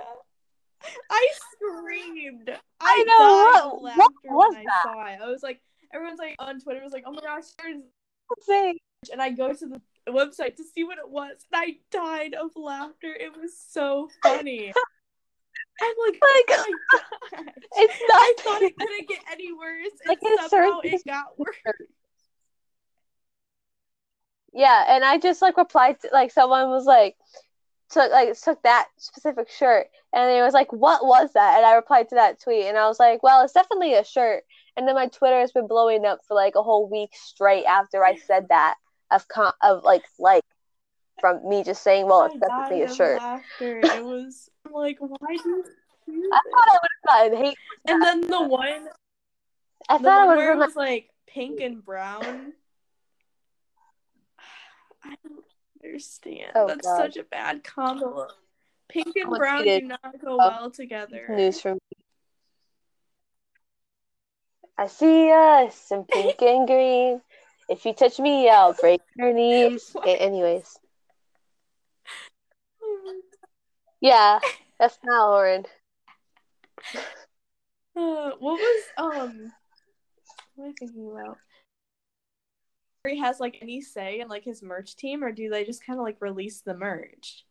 I 1.10 1.28
screamed. 1.52 2.50
I, 2.50 2.58
I 2.80 3.04
know, 3.06 3.78
what- 3.80 3.96
what 3.96 4.12
was 4.24 4.54
when 4.54 4.64
that? 4.64 4.72
I 4.72 4.82
saw 4.82 5.06
it. 5.06 5.18
I 5.22 5.30
was 5.30 5.42
like, 5.42 5.60
everyone's 5.92 6.18
like 6.18 6.36
on 6.38 6.60
Twitter 6.60 6.80
was 6.82 6.92
like, 6.92 7.04
oh 7.06 7.12
my 7.12 7.20
gosh, 7.22 7.44
there's 7.62 7.82
Thing. 8.46 8.78
and 9.12 9.20
I 9.20 9.30
go 9.30 9.52
to 9.52 9.66
the 9.66 9.80
website 10.08 10.54
to 10.56 10.64
see 10.64 10.84
what 10.84 10.98
it 10.98 11.08
was, 11.08 11.32
and 11.52 11.62
I 11.62 11.76
died 11.90 12.34
of 12.34 12.50
laughter. 12.56 13.12
It 13.12 13.36
was 13.36 13.58
so 13.58 14.08
funny. 14.22 14.72
I'm 15.82 15.94
like, 16.06 16.20
Like, 16.22 16.58
oh 16.58 16.64
my 16.92 17.38
god. 17.38 17.52
It's 17.76 17.94
I 18.12 18.34
not. 18.36 18.44
thought 18.44 18.62
it 18.62 18.76
couldn't 18.78 19.08
get 19.08 19.20
any 19.32 19.52
worse, 19.52 19.92
and 20.04 20.08
Like, 20.08 20.18
his 20.20 20.50
somehow 20.50 20.80
it 20.84 21.02
got 21.06 21.38
worse. 21.38 21.56
Yeah, 24.52 24.84
and 24.88 25.04
I 25.04 25.18
just 25.18 25.42
like 25.42 25.56
replied 25.56 26.00
to 26.00 26.10
like 26.12 26.32
someone 26.32 26.68
was 26.70 26.84
like 26.84 27.16
took 27.90 28.10
like 28.12 28.38
took 28.40 28.62
that 28.62 28.88
specific 28.98 29.48
shirt 29.50 29.88
and 30.12 30.30
it 30.30 30.42
was 30.42 30.54
like 30.54 30.72
what 30.72 31.04
was 31.04 31.32
that 31.34 31.56
and 31.56 31.66
I 31.66 31.74
replied 31.74 32.08
to 32.10 32.14
that 32.16 32.40
tweet 32.40 32.66
and 32.66 32.78
I 32.78 32.86
was 32.86 33.00
like 33.00 33.20
well 33.24 33.42
it's 33.42 33.52
definitely 33.52 33.94
a 33.94 34.04
shirt 34.04 34.44
and 34.76 34.86
then 34.86 34.94
my 34.94 35.08
Twitter 35.08 35.40
has 35.40 35.50
been 35.50 35.66
blowing 35.66 36.04
up 36.06 36.20
for 36.26 36.34
like 36.34 36.54
a 36.54 36.62
whole 36.62 36.88
week 36.88 37.10
straight 37.14 37.64
after 37.64 38.04
I 38.04 38.14
said 38.16 38.48
that 38.48 38.76
of 39.10 39.26
con- 39.26 39.52
of 39.60 39.82
like 39.82 40.04
like 40.20 40.44
from 41.20 41.48
me 41.48 41.64
just 41.64 41.82
saying 41.82 42.06
well 42.06 42.26
it's 42.26 42.38
definitely 42.38 42.82
a 42.82 42.94
shirt 42.94 43.18
laughter. 43.18 43.80
It 43.80 44.04
was 44.04 44.48
I'm 44.70 44.80
like, 44.80 44.98
why 45.00 45.36
do 45.36 45.48
you 45.48 45.64
do 46.06 46.30
I 46.32 46.40
thought 46.50 46.68
I 46.68 46.78
would 46.82 46.90
have 47.04 47.32
gotten 47.32 47.44
hate 47.44 47.58
And 47.88 48.02
then 48.02 48.20
the 48.22 48.42
one, 48.42 48.88
I 49.88 49.98
the 49.98 50.04
thought 50.04 50.26
one 50.26 50.36
where 50.36 50.52
it 50.52 50.58
was 50.58 50.76
like 50.76 51.10
pink 51.26 51.60
and 51.60 51.84
brown. 51.84 52.52
I 55.04 55.14
don't 55.24 55.44
understand. 55.82 56.52
Oh, 56.54 56.68
That's 56.68 56.86
God. 56.86 56.96
such 56.96 57.16
a 57.16 57.24
bad 57.24 57.64
combo. 57.64 58.28
Pink 58.88 59.16
and 59.16 59.30
brown 59.30 59.64
do 59.64 59.80
not 59.82 60.20
go 60.22 60.38
uh, 60.38 60.56
well 60.58 60.70
together. 60.70 61.26
News 61.28 61.60
from 61.60 61.78
I 64.76 64.86
see 64.86 65.30
us 65.30 65.90
in 65.90 66.04
pink 66.04 66.40
and 66.42 66.66
green. 66.66 67.20
If 67.68 67.84
you 67.84 67.92
touch 67.92 68.18
me, 68.18 68.48
I'll 68.48 68.72
break 68.72 69.00
your 69.16 69.32
knees. 69.32 69.92
Okay, 69.96 70.16
anyways. 70.16 70.78
Yeah, 74.00 74.40
that's 74.78 74.98
not 75.04 75.30
Lauren. 75.30 75.66
Uh, 77.96 78.30
what 78.38 78.58
was 78.58 78.84
um? 78.96 79.52
What 80.54 80.66
am 80.66 80.70
I 80.70 80.72
thinking 80.78 81.10
about? 81.12 81.38
Harry 83.04 83.18
has 83.18 83.40
like 83.40 83.58
any 83.60 83.80
say 83.80 84.20
in 84.20 84.28
like 84.28 84.44
his 84.44 84.62
merch 84.62 84.94
team, 84.94 85.24
or 85.24 85.32
do 85.32 85.50
they 85.50 85.64
just 85.64 85.84
kind 85.84 85.98
of 85.98 86.04
like 86.04 86.16
release 86.20 86.60
the 86.60 86.72
merch? 86.74 87.44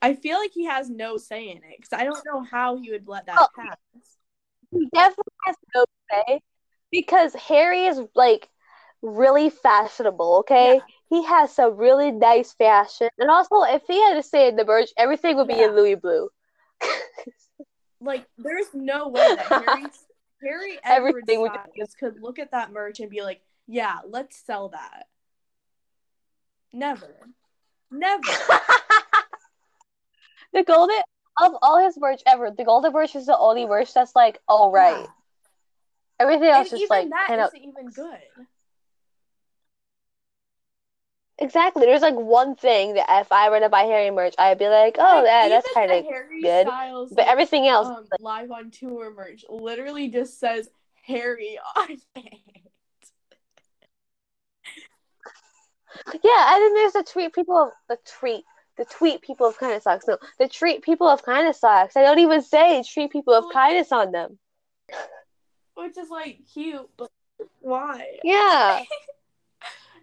I 0.00 0.14
feel 0.14 0.38
like 0.38 0.52
he 0.54 0.64
has 0.64 0.88
no 0.88 1.18
say 1.18 1.50
in 1.50 1.58
it 1.58 1.76
because 1.76 1.92
I 1.92 2.04
don't 2.04 2.24
know 2.24 2.42
how 2.42 2.76
he 2.78 2.90
would 2.90 3.06
let 3.06 3.26
that 3.26 3.38
Oh. 3.40 3.46
pass. 3.54 3.76
He 4.70 4.88
definitely 4.92 5.32
has 5.44 5.56
no 5.74 5.84
say 6.10 6.40
because 6.90 7.34
Harry 7.34 7.84
is 7.86 8.00
like 8.14 8.48
really 9.02 9.50
fashionable, 9.50 10.38
okay? 10.40 10.76
Yeah. 10.76 10.95
He 11.08 11.24
has 11.24 11.52
some 11.52 11.76
really 11.76 12.10
nice 12.10 12.52
fashion. 12.52 13.08
And 13.18 13.30
also, 13.30 13.62
if 13.62 13.82
he 13.86 14.00
had 14.02 14.14
to 14.14 14.22
say 14.22 14.48
in 14.48 14.56
the 14.56 14.64
merch, 14.64 14.90
everything 14.96 15.36
would 15.36 15.48
be 15.48 15.54
Yeah. 15.54 15.66
in 15.66 15.76
Louis 15.76 15.94
Blue. 15.94 16.30
Like, 17.98 18.26
there's 18.36 18.66
no 18.74 19.08
way 19.08 19.36
that 19.36 19.46
Harry 19.46 19.86
Harry 20.42 20.78
Edward 20.84 21.08
Everything 21.24 21.40
would- 21.40 21.50
could 21.98 22.20
look 22.20 22.38
at 22.38 22.50
that 22.50 22.70
merch 22.70 23.00
and 23.00 23.08
be 23.10 23.22
like, 23.22 23.40
"Yeah, 23.66 24.00
let's 24.06 24.36
sell 24.36 24.68
that." 24.68 25.06
Never, 26.74 27.16
never. 27.90 28.22
the 30.52 30.62
golden 30.62 31.00
of 31.40 31.56
all 31.62 31.82
his 31.84 31.96
merch 31.98 32.20
ever, 32.26 32.50
the 32.50 32.64
golden 32.64 32.92
merch 32.92 33.16
is 33.16 33.24
the 33.26 33.36
only 33.36 33.66
merch 33.66 33.94
that's 33.94 34.14
like 34.14 34.40
all 34.46 34.70
right. 34.70 35.00
Yeah. 35.00 35.06
Everything 36.20 36.48
And 36.48 36.56
else 36.58 36.72
is 36.74 36.82
even 36.82 36.88
like 36.88 37.08
that 37.10 37.36
not 37.38 37.56
even 37.56 37.86
good. 37.88 38.20
Exactly. 41.38 41.86
There's 41.86 42.02
like 42.02 42.14
one 42.14 42.56
thing 42.56 42.94
that 42.94 43.06
if 43.20 43.32
I 43.32 43.50
were 43.50 43.60
to 43.60 43.68
buy 43.68 43.82
Harry 43.82 44.10
merch, 44.10 44.34
I'd 44.38 44.58
be 44.58 44.68
like, 44.68 44.96
oh 44.98 45.02
Like, 45.02 45.26
yeah, 45.26 45.48
that's 45.48 45.68
kind 45.74 45.92
of 45.92 46.04
good. 46.42 46.66
Styles, 46.66 47.10
But 47.10 47.22
like, 47.22 47.32
everything 47.32 47.66
else, 47.68 47.86
um, 47.88 48.06
live 48.20 48.50
on 48.50 48.70
tour 48.70 49.12
merch 49.14 49.44
literally 49.48 50.08
just 50.08 50.38
says 50.40 50.68
Harry 51.04 51.58
on 51.76 51.90
it. 51.90 52.00
yeah. 56.22 56.54
And 56.54 56.62
then 56.62 56.74
there's 56.74 56.92
the 56.92 57.04
tweet 57.10 57.34
people 57.34 57.56
of 57.56 57.70
the 57.88 57.98
tweet. 58.18 58.44
The 58.76 58.84
tweet 58.84 59.22
people 59.22 59.46
of 59.46 59.58
kindness 59.58 59.84
socks. 59.84 60.04
No, 60.06 60.18
the 60.38 60.48
treat 60.48 60.82
people 60.82 61.08
of 61.08 61.22
kindness 61.22 61.60
socks. 61.60 61.96
I 61.96 62.02
don't 62.02 62.18
even 62.18 62.42
say 62.42 62.82
treat 62.82 63.10
people 63.10 63.32
of 63.32 63.46
kindness 63.50 63.90
on 63.90 64.12
them. 64.12 64.38
Which 65.74 65.96
is 65.96 66.10
like 66.10 66.40
cute, 66.52 66.86
but 66.98 67.10
why? 67.60 68.18
Yeah, 68.22 68.82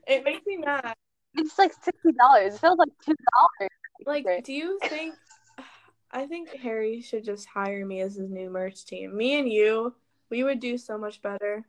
It 0.07 0.23
makes 0.23 0.45
me 0.45 0.57
mad. 0.57 0.93
It's 1.35 1.57
like 1.57 1.73
sixty 1.81 2.11
dollars. 2.11 2.55
It 2.55 2.59
feels 2.59 2.77
like 2.77 2.89
two 3.05 3.15
dollars. 3.33 3.69
Like, 4.05 4.43
do 4.43 4.53
you 4.53 4.79
think? 4.83 5.15
I 6.11 6.27
think 6.27 6.49
Harry 6.49 7.01
should 7.01 7.23
just 7.23 7.47
hire 7.47 7.83
me 7.85 8.01
as 8.01 8.15
his 8.15 8.29
new 8.29 8.49
merch 8.51 8.85
team. 8.85 9.17
Me 9.17 9.39
and 9.39 9.51
you, 9.51 9.95
we 10.29 10.43
would 10.43 10.59
do 10.59 10.77
so 10.77 10.95
much 10.95 11.23
better. 11.23 11.65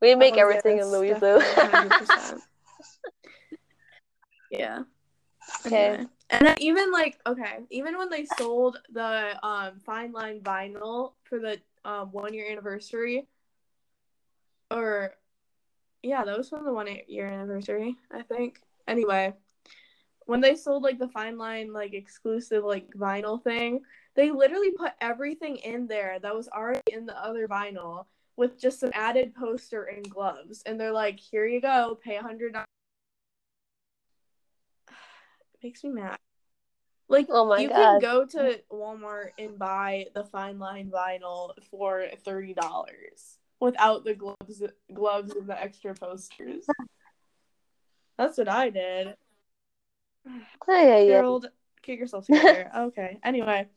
We 0.00 0.14
make 0.14 0.34
Oh, 0.36 0.40
everything 0.40 0.78
in 0.78 0.90
Louis 0.90 1.14
Blue. 1.14 1.38
yeah. 4.50 4.82
Okay. 5.64 6.06
And 6.30 6.46
then 6.46 6.56
even 6.58 6.90
like 6.92 7.18
okay, 7.26 7.60
even 7.70 7.96
when 7.96 8.10
they 8.10 8.24
sold 8.24 8.78
the 8.92 9.38
um 9.46 9.78
fine 9.84 10.12
line 10.12 10.40
vinyl 10.40 11.12
for 11.24 11.38
the 11.38 11.58
um 11.84 12.10
one 12.12 12.34
year 12.34 12.50
anniversary, 12.50 13.26
or 14.70 15.14
yeah, 16.06 16.24
that 16.24 16.38
was 16.38 16.48
from 16.48 16.64
the 16.64 16.72
one 16.72 16.88
year 17.08 17.26
anniversary, 17.26 17.96
I 18.12 18.22
think. 18.22 18.60
Anyway, 18.86 19.34
when 20.26 20.40
they 20.40 20.54
sold 20.54 20.84
like 20.84 21.00
the 21.00 21.08
fine 21.08 21.36
line 21.36 21.72
like 21.72 21.94
exclusive 21.94 22.64
like 22.64 22.88
vinyl 22.94 23.42
thing, 23.42 23.80
they 24.14 24.30
literally 24.30 24.70
put 24.70 24.92
everything 25.00 25.56
in 25.56 25.88
there 25.88 26.18
that 26.20 26.34
was 26.34 26.48
already 26.48 26.80
in 26.92 27.06
the 27.06 27.18
other 27.20 27.48
vinyl 27.48 28.06
with 28.36 28.58
just 28.58 28.78
some 28.78 28.90
added 28.94 29.34
poster 29.34 29.84
and 29.84 30.08
gloves, 30.08 30.62
and 30.64 30.78
they're 30.78 30.92
like, 30.92 31.18
"Here 31.18 31.46
you 31.46 31.60
go, 31.60 31.98
pay 32.02 32.16
a 32.16 32.22
hundred 32.22 32.52
dollars." 32.52 32.66
It 34.88 34.94
makes 35.64 35.82
me 35.82 35.90
mad. 35.90 36.18
Like, 37.08 37.26
Oh 37.30 37.46
my 37.46 37.62
you 37.62 37.68
God. 37.68 37.74
can 37.74 38.00
go 38.00 38.26
to 38.26 38.60
Walmart 38.70 39.30
and 39.38 39.58
buy 39.58 40.06
the 40.14 40.24
fine 40.24 40.60
line 40.60 40.90
vinyl 40.90 41.52
for 41.70 42.06
thirty 42.24 42.54
dollars 42.54 43.38
without 43.60 44.04
the 44.04 44.14
gloves, 44.14 44.62
gloves 44.92 45.32
and 45.32 45.48
the 45.48 45.60
extra 45.60 45.94
posters. 45.94 46.66
That's 48.18 48.38
what 48.38 48.48
I 48.48 48.70
did. 48.70 49.14
Oh, 50.26 50.40
yeah, 50.68 50.98
yeah. 50.98 51.06
Gerald, 51.06 51.46
get 51.82 51.98
yourself 51.98 52.26
together. 52.26 52.70
okay. 52.76 53.18
Anyway, 53.22 53.68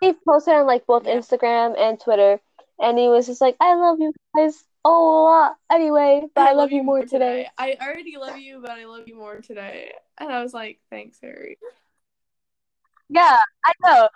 he 0.00 0.12
posted 0.26 0.54
on 0.54 0.66
like 0.66 0.86
both 0.86 1.06
Yeah. 1.06 1.16
Instagram 1.16 1.78
and 1.78 2.00
Twitter, 2.00 2.40
and 2.78 2.98
he 2.98 3.08
was 3.08 3.26
just 3.26 3.40
like, 3.40 3.56
"I 3.60 3.74
love 3.74 3.98
you 4.00 4.12
guys 4.36 4.64
a 4.84 4.88
lot." 4.88 5.56
Anyway, 5.70 6.22
but 6.34 6.48
I, 6.48 6.52
love 6.52 6.72
you 6.72 6.82
more 6.82 7.02
today. 7.02 7.48
I 7.58 7.76
already 7.80 8.16
love 8.16 8.38
you, 8.38 8.60
but 8.60 8.70
I 8.70 8.86
love 8.86 9.06
you 9.06 9.16
more 9.16 9.36
today. 9.36 9.92
And 10.18 10.32
I 10.32 10.42
was 10.42 10.54
like, 10.54 10.80
thanks, 10.90 11.18
Harry. 11.22 11.58
Yeah, 13.08 13.36
I 13.64 13.72
know. 13.84 14.08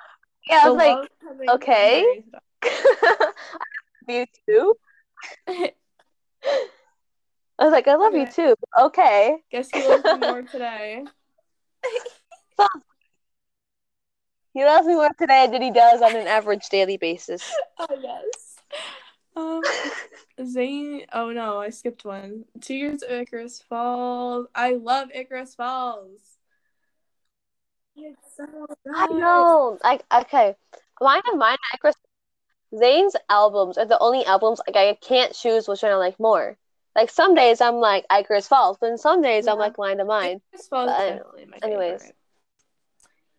Yeah, 0.48 0.60
I 0.64 0.68
was 0.70 0.76
like, 0.76 0.96
love 0.96 1.56
okay. 1.56 2.24
"I 2.62 3.32
love 4.08 4.08
you 4.08 4.26
too." 4.46 4.74
I 7.58 7.64
was 7.64 7.72
like, 7.72 7.88
"I 7.88 7.96
love 7.96 8.14
you 8.14 8.26
too." 8.26 8.54
Okay. 8.80 9.38
Guess 9.50 9.70
he 9.70 9.86
loves 9.86 10.04
me 10.04 10.18
more 10.18 10.42
today. 10.52 11.04
He 14.54 14.64
loves 14.64 14.86
me 14.86 14.94
more 14.94 15.10
today 15.18 15.46
than 15.50 15.62
he 15.62 15.70
does 15.70 16.02
on 16.02 16.16
an 16.16 16.26
average 16.26 16.68
daily 16.68 16.96
basis. 16.96 17.42
Oh 17.80 17.86
yes. 18.02 18.56
Um, 19.36 19.62
Zayn. 20.40 21.04
Oh 21.12 21.30
no, 21.30 21.58
I 21.60 21.70
skipped 21.70 22.04
one. 22.04 22.44
Two 22.60 22.74
years 22.74 23.02
of 23.02 23.12
Icarus 23.12 23.62
Falls. 23.68 24.48
I 24.52 24.72
love 24.72 25.10
Icarus 25.14 25.54
Falls. 25.54 26.38
It's 27.94 28.36
so 28.36 28.46
good. 28.46 28.92
I 28.96 29.06
know. 29.06 29.78
Like, 29.84 30.04
okay, 30.12 30.56
mine 31.00 31.22
and 31.30 31.38
mine, 31.38 31.56
Chris, 31.80 31.94
Zayn's 32.74 33.16
albums 33.28 33.78
are 33.78 33.86
the 33.86 33.98
only 33.98 34.24
albums 34.24 34.60
like 34.66 34.76
I 34.76 34.94
can't 34.94 35.34
choose 35.34 35.66
which 35.68 35.82
one 35.82 35.92
I 35.92 35.96
like 35.96 36.18
more. 36.20 36.56
Like 36.94 37.10
some 37.10 37.34
days 37.34 37.60
I'm 37.60 37.76
like 37.76 38.04
Icarus 38.10 38.48
Falls, 38.48 38.76
but 38.80 38.98
some 38.98 39.22
days 39.22 39.46
I'm 39.46 39.58
like 39.58 39.78
Mind 39.78 40.00
of 40.00 40.06
Mine. 40.06 40.40
Icarus 40.52 40.68
Falls 40.68 40.90
is 40.90 40.96
But, 40.96 41.06
definitely 41.08 41.46
my 41.46 41.58
anyways. 41.62 42.00
favorite. 42.02 42.16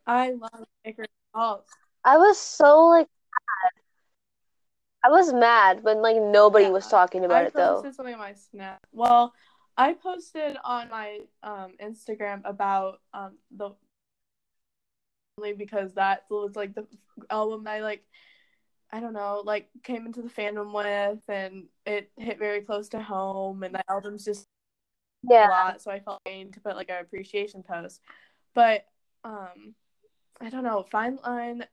I 0.07 0.31
love 0.31 0.65
Icarus 0.83 1.09
Falls. 1.33 1.63
I 2.03 2.17
was 2.17 2.39
so 2.39 2.85
like 2.87 3.07
mad. 3.07 3.81
I 5.03 5.09
was 5.09 5.33
mad 5.33 5.83
when 5.83 6.01
like 6.01 6.17
nobody 6.17 6.69
was 6.69 6.87
talking 6.87 7.25
about 7.25 7.43
I 7.43 7.47
it 7.47 7.53
though. 7.53 7.75
posted 7.75 7.95
something 7.95 8.13
on 8.15 8.19
my 8.19 8.33
Snap. 8.33 8.79
Well, 8.91 9.33
I 9.77 9.93
posted 9.93 10.57
on 10.63 10.89
my 10.89 11.19
um 11.43 11.73
Instagram 11.81 12.41
about 12.45 12.99
um 13.13 13.37
the 13.55 13.71
only 15.37 15.53
because 15.53 15.93
that 15.93 16.25
was 16.29 16.55
like 16.55 16.73
the 16.75 16.85
album 17.29 17.67
I 17.67 17.79
like 17.79 18.03
I 18.91 18.99
don't 18.99 19.13
know, 19.13 19.43
like 19.45 19.69
came 19.83 20.05
into 20.05 20.21
the 20.21 20.29
fandom 20.29 20.73
with 20.73 21.21
and 21.27 21.65
it 21.85 22.11
hit 22.17 22.39
very 22.39 22.61
close 22.61 22.89
to 22.89 23.01
home 23.01 23.63
and 23.63 23.73
the 23.75 23.83
album's 23.89 24.25
just 24.25 24.47
yeah. 25.23 25.47
a 25.47 25.49
lot, 25.49 25.81
so 25.81 25.91
I 25.91 25.99
felt 25.99 26.23
pain 26.23 26.51
to 26.51 26.59
put 26.59 26.75
like 26.75 26.89
an 26.89 27.01
appreciation 27.01 27.63
post. 27.63 28.01
But 28.55 28.85
um 29.23 29.75
I 30.41 30.49
don't 30.49 30.63
know, 30.63 30.85
Fine 30.91 31.19
Line 31.23 31.65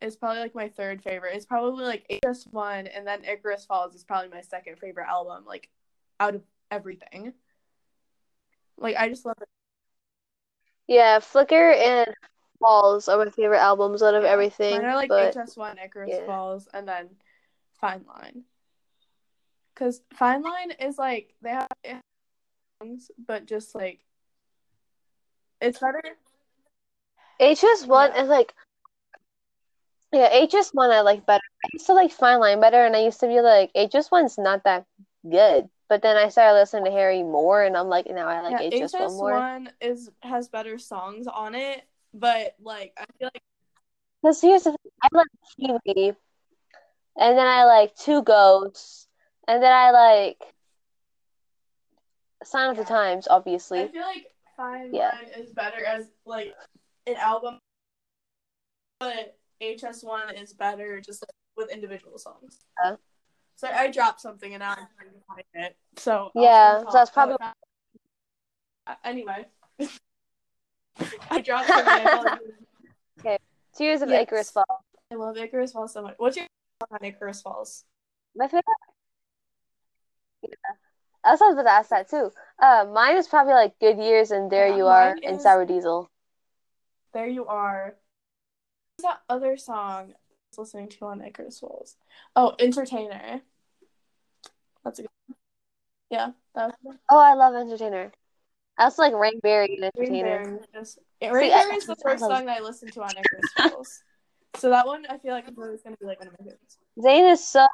is 0.00 0.16
probably 0.16 0.40
like 0.40 0.54
my 0.54 0.68
third 0.68 1.02
favorite. 1.02 1.34
It's 1.34 1.46
probably 1.46 1.84
like 1.84 2.22
HS 2.24 2.46
one 2.50 2.86
and 2.86 3.06
then 3.06 3.24
Icarus 3.24 3.64
Falls 3.64 3.94
is 3.94 4.04
probably 4.04 4.28
my 4.28 4.42
second 4.42 4.78
favorite 4.78 5.08
album, 5.08 5.44
like 5.46 5.70
out 6.20 6.34
of 6.34 6.42
everything. 6.70 7.32
Like 8.76 8.96
I 8.96 9.08
just 9.08 9.24
love 9.24 9.36
it. 9.40 9.48
Yeah, 10.86 11.18
Flicker 11.20 11.72
and 11.72 12.14
Falls 12.60 13.08
are 13.08 13.24
my 13.24 13.30
favorite 13.30 13.58
albums 13.58 14.02
out 14.02 14.14
of 14.14 14.24
Yeah. 14.24 14.30
everything. 14.30 14.76
Mine 14.76 14.84
are 14.84 14.96
like 14.96 15.08
but 15.08 15.34
HS 15.36 15.56
one, 15.56 15.78
Icarus 15.78 16.10
yeah. 16.10 16.26
Falls, 16.26 16.68
and 16.72 16.88
then 16.88 17.10
Fine 17.80 18.04
Line. 18.08 18.44
Cause 19.74 20.02
Fine 20.14 20.42
Line 20.42 20.72
is 20.72 20.98
like 20.98 21.34
they 21.40 21.50
have 21.50 21.68
songs, 22.82 23.10
but 23.26 23.46
just 23.46 23.74
like 23.74 24.00
it's 25.60 25.78
better. 25.78 26.02
HS1 27.40 28.10
Yeah. 28.14 28.22
is 28.22 28.28
like 28.28 28.54
yeah, 30.12 30.30
HS1 30.46 30.90
I 30.90 31.02
like 31.02 31.26
better. 31.26 31.42
I 31.64 31.68
used 31.72 31.86
to 31.86 31.92
like 31.92 32.10
Fine 32.10 32.40
Line 32.40 32.60
better 32.60 32.84
and 32.84 32.96
I 32.96 33.00
used 33.00 33.20
to 33.20 33.26
be 33.28 33.40
like 33.40 33.72
HS1's 33.74 34.38
not 34.38 34.64
that 34.64 34.86
good. 35.28 35.68
But 35.88 36.02
then 36.02 36.16
I 36.16 36.28
started 36.28 36.58
listening 36.58 36.84
to 36.84 36.90
Harry 36.90 37.22
more, 37.22 37.62
and 37.62 37.74
I'm 37.74 37.88
like, 37.88 38.06
now 38.08 38.28
I 38.28 38.42
like 38.42 38.60
yeah, 38.60 38.78
HS1 38.78 39.16
more. 39.16 39.38
HS1 39.40 39.70
is 39.80 40.10
has 40.22 40.48
better 40.48 40.76
songs 40.78 41.26
on 41.26 41.54
it, 41.54 41.87
but 42.14 42.54
like 42.60 42.92
I 42.98 43.04
feel 43.18 43.30
like 43.34 43.42
Because 44.22 44.40
here's 44.40 44.64
the 44.64 44.70
thing, 44.70 44.92
I 45.02 45.08
like 45.12 45.26
Kiwi, 45.56 46.16
and 47.16 47.38
then 47.38 47.46
I 47.46 47.64
like 47.64 47.94
Two 47.96 48.22
Ghosts, 48.22 49.08
and 49.46 49.62
then 49.62 49.72
I 49.72 49.90
like 49.90 50.42
Sign 52.44 52.70
of 52.70 52.76
the 52.76 52.84
Times, 52.84 53.26
obviously. 53.28 53.80
I 53.80 53.88
feel 53.88 54.02
like 54.02 54.32
Fine 54.56 54.94
Yeah. 54.94 55.12
Line 55.14 55.44
is 55.44 55.52
better 55.52 55.84
as 55.84 56.08
like 56.24 56.54
an 57.06 57.16
album, 57.16 57.58
but 58.98 59.36
HS1 59.60 60.34
is 60.40 60.52
better 60.52 61.00
just 61.00 61.22
like, 61.22 61.30
with 61.56 61.70
individual 61.70 62.18
songs. 62.18 62.60
Yeah. 62.82 62.96
So 63.56 63.68
I 63.68 63.90
dropped 63.90 64.20
something 64.20 64.54
and 64.54 64.60
now 64.60 64.70
I'm 64.70 64.86
trying 64.96 65.12
to 65.12 65.20
find 65.26 65.44
it. 65.54 65.76
So 65.96 66.30
Yeah, 66.34 66.80
so 66.80 66.88
that's 66.92 67.10
probably- 67.10 67.36
uh, 68.86 68.94
anyway. 69.04 69.46
I 71.30 71.40
dropped 71.40 71.68
something. 71.68 71.88
I, 71.88 72.38
felt 73.24 73.40
Tears 73.76 74.02
of 74.02 74.08
Yes. 74.10 74.22
Icarus 74.22 74.50
Falls. 74.50 74.66
I 75.10 75.14
love 75.14 75.36
Icarus 75.36 75.72
Falls 75.72 75.92
so 75.92 76.02
much. 76.02 76.14
What's 76.18 76.36
your 76.36 76.46
on 76.90 77.04
Icarus 77.04 77.40
Falls? 77.42 77.84
My 78.34 78.46
favorite. 78.46 78.64
Yeah. 80.42 80.50
I 81.24 81.32
was 81.32 81.40
about 81.40 81.62
to 81.62 81.70
ask 81.70 81.90
that 81.90 82.08
too. 82.10 82.30
Uh, 82.58 82.86
mine 82.92 83.16
is 83.16 83.26
probably 83.28 83.54
like 83.54 83.78
Good 83.78 83.98
Years 83.98 84.30
and 84.30 84.50
There 84.50 84.68
Yeah, 84.68 84.76
You 84.76 84.86
Are 84.86 85.14
mine 85.14 85.24
and 85.24 85.40
Sour 85.40 85.66
Diesel. 85.66 86.10
There 87.12 87.26
you 87.26 87.46
are. 87.46 87.96
What's 88.96 89.14
that 89.14 89.20
other 89.28 89.56
song 89.56 90.12
I 90.12 90.14
was 90.50 90.58
listening 90.58 90.88
to 90.90 91.06
on 91.06 91.20
Icarus 91.22 91.60
Falls? 91.60 91.96
Oh, 92.36 92.54
Entertainer. 92.58 93.40
That's 94.84 94.98
a 94.98 95.02
good 95.02 95.10
one. 95.26 95.36
Yeah, 96.10 96.30
that 96.54 96.74
was 96.82 96.96
Oh, 97.10 97.18
I 97.18 97.34
love 97.34 97.54
Entertainer. 97.54 98.12
Also 98.78 99.02
like 99.02 99.12
Rainberry 99.14 99.74
and 99.74 99.84
Entertainer. 99.84 100.44
Rainberry. 100.44 100.66
Just, 100.72 100.98
Rainberry 101.22 101.76
is 101.76 101.86
the 101.86 101.96
first 101.96 102.20
song 102.20 102.46
that 102.46 102.58
I 102.58 102.60
listened 102.60 102.92
to 102.92 103.02
on 103.02 103.10
Icarus 103.10 103.52
Falls. 103.56 104.02
So 104.56 104.70
that 104.70 104.86
one, 104.86 105.04
I 105.08 105.18
feel 105.18 105.32
like 105.32 105.48
is 105.48 105.58
always 105.58 105.82
to 105.82 105.90
be 105.90 106.06
like 106.06 106.18
one 106.18 106.28
of 106.28 106.34
my 106.38 106.44
favorites. 106.44 106.78
Zayn 106.98 107.30
is 107.30 107.46
so 107.46 107.66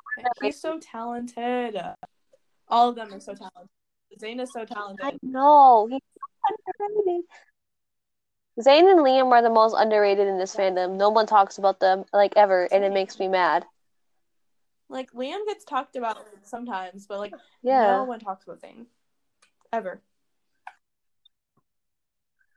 He's 0.42 0.60
so 0.60 0.78
talented. 0.78 1.80
All 2.68 2.88
of 2.88 2.96
them 2.96 3.12
are 3.12 3.20
so 3.20 3.34
talented. 3.34 3.70
Zayn 4.20 4.40
is 4.40 4.52
so 4.52 4.64
talented. 4.64 5.04
I 5.04 5.12
know 5.22 5.86
he's 5.90 6.00
so 6.46 6.56
underrated. 6.78 7.24
Zayn 8.60 8.90
and 8.90 9.00
Liam 9.00 9.32
are 9.32 9.42
the 9.42 9.50
most 9.50 9.74
underrated 9.76 10.28
in 10.28 10.38
this 10.38 10.54
Yeah. 10.56 10.70
fandom. 10.70 10.96
No 10.96 11.10
one 11.10 11.26
talks 11.26 11.58
about 11.58 11.80
them 11.80 12.04
like 12.12 12.36
ever, 12.36 12.64
and 12.70 12.84
it 12.84 12.92
makes 12.92 13.18
me 13.18 13.28
mad. 13.28 13.66
Like 14.88 15.10
Liam 15.12 15.44
gets 15.46 15.64
talked 15.64 15.96
about 15.96 16.18
sometimes, 16.42 17.06
but 17.06 17.18
like 17.18 17.34
Yeah, 17.62 17.96
no 17.96 18.04
one 18.04 18.20
talks 18.20 18.44
about 18.44 18.60
Zayn 18.60 18.86
ever. 19.72 20.00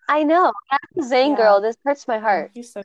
I 0.07 0.23
know. 0.23 0.51
A 0.71 1.01
Zayn 1.01 1.31
Yeah. 1.31 1.35
girl. 1.35 1.61
This 1.61 1.75
hurts 1.83 2.07
my 2.07 2.17
heart. 2.19 2.51
He's 2.53 2.71
so 2.71 2.81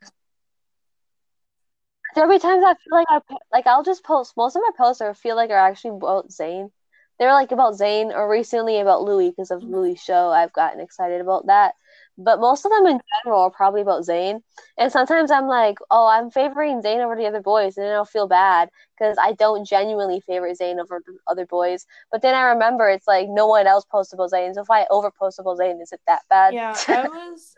Every 2.14 2.39
time 2.39 2.64
I 2.64 2.75
feel 2.75 2.93
like 2.93 3.07
I 3.09 3.20
like 3.53 3.66
I'll 3.66 3.83
just 3.83 4.05
post 4.05 4.37
most 4.37 4.55
of 4.55 4.62
my 4.62 4.70
posts 4.77 5.01
are 5.01 5.14
feel 5.14 5.35
like 5.35 5.51
are 5.51 5.57
actually 5.57 5.97
about 5.97 6.29
Zayn. 6.29 6.70
They're 7.18 7.33
like 7.33 7.53
about 7.53 7.75
Zayn 7.75 8.12
or 8.12 8.29
recently 8.29 8.81
about 8.81 9.03
Louis 9.03 9.31
because 9.31 9.51
of 9.51 9.61
mm-hmm. 9.61 9.75
Louis' 9.75 9.97
show. 9.97 10.29
I've 10.31 10.53
gotten 10.53 10.81
excited 10.81 11.20
about 11.20 11.47
that. 11.47 11.75
But 12.19 12.41
most 12.41 12.65
of 12.65 12.71
them 12.71 12.87
in 12.87 13.01
general 13.25 13.43
are 13.43 13.51
probably 13.51 13.81
about 13.81 14.03
Zayn. 14.05 14.43
And 14.79 14.93
sometimes 14.93 15.31
I'm 15.31 15.47
like, 15.47 15.79
oh, 15.91 16.07
I'm 16.07 16.31
favoring 16.31 16.83
Zayn 16.83 17.05
over 17.05 17.17
the 17.17 17.27
other 17.27 17.41
boys, 17.41 17.77
and 17.77 17.87
then 17.87 17.95
I'll 17.95 18.05
feel 18.05 18.29
bad 18.29 18.69
because 18.99 19.17
I 19.21 19.33
don't 19.33 19.67
genuinely 19.67 20.21
favor 20.21 20.49
Zayn 20.51 20.79
over 20.79 21.03
the 21.05 21.17
other 21.27 21.47
boys. 21.47 21.87
But 22.11 22.23
then 22.23 22.35
I 22.35 22.43
remember 22.51 22.89
it's 22.89 23.09
like 23.09 23.29
no 23.29 23.47
one 23.47 23.67
else 23.67 23.85
posts 23.85 24.13
about 24.13 24.31
Zayn, 24.31 24.55
so 24.55 24.63
if 24.63 24.71
I 24.71 24.87
overpost 24.91 25.39
about 25.39 25.59
Zayn, 25.59 25.81
is 25.81 25.93
it 25.93 26.01
that 26.07 26.23
bad? 26.29 26.55
Yeah, 26.55 26.77
I 26.89 27.09
was. 27.09 27.55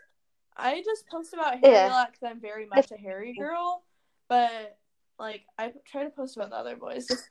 I 0.57 0.81
just 0.85 1.07
post 1.09 1.33
about 1.33 1.59
Harry 1.59 1.73
Yeah. 1.73 1.87
a 1.87 1.89
lot 1.89 2.11
because 2.13 2.31
I'm 2.31 2.39
very 2.39 2.65
much 2.65 2.89
a 2.91 2.97
Harry 2.97 3.33
girl, 3.33 3.83
but 4.29 4.77
like 5.19 5.41
I 5.57 5.73
try 5.85 6.03
to 6.03 6.09
post 6.09 6.37
about 6.37 6.49
the 6.49 6.55
other 6.55 6.77
boys. 6.77 7.07
Just, 7.07 7.29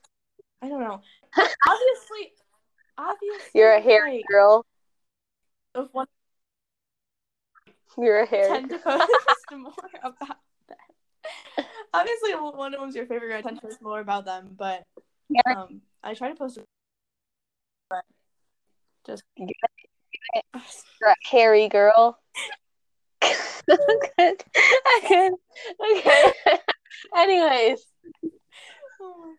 I 0.61 0.69
don't 0.69 0.81
know. 0.81 1.01
Obviously, 1.37 2.33
obviously, 2.99 3.51
You're 3.55 3.73
a 3.73 3.81
Harry 3.81 4.17
like, 4.19 4.27
girl. 4.29 4.67
If 5.75 5.89
one 5.93 6.07
You're 7.99 8.21
a 8.21 8.27
Harry. 8.27 8.49
tend 8.49 8.71
to 8.71 8.79
post 8.79 9.09
more 9.57 9.73
about 10.03 10.37
that. 10.69 11.67
Obviously, 11.93 12.33
one 12.33 12.75
of 12.75 12.81
them's 12.81 12.97
your 12.97 13.07
favorite. 13.07 13.37
I 13.37 13.43
tend 13.43 13.61
to 13.61 13.67
post 13.67 13.81
more 13.83 14.01
about 14.01 14.25
them, 14.25 14.55
but 14.57 14.85
um, 15.47 15.81
I 16.03 16.15
try 16.15 16.29
to 16.29 16.35
post. 16.35 16.59
But 17.89 18.05
just 19.07 19.23
You're 19.37 21.11
a 21.11 21.15
hairy 21.25 21.69
girl. 21.69 22.19
okay. 23.23 24.37
Okay. 24.99 25.31
Okay. 25.97 26.33
Anyways, 27.17 27.81
oh. 29.01 29.35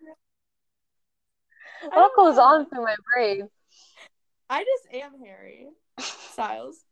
I 1.91 1.97
what 1.97 2.15
goes 2.15 2.37
know. 2.37 2.43
on 2.43 2.69
through 2.69 2.83
my 2.83 2.95
brain? 3.13 3.49
I 4.49 4.63
just 4.63 4.93
am 4.93 5.19
Harry 5.23 5.67
Styles. 5.99 6.83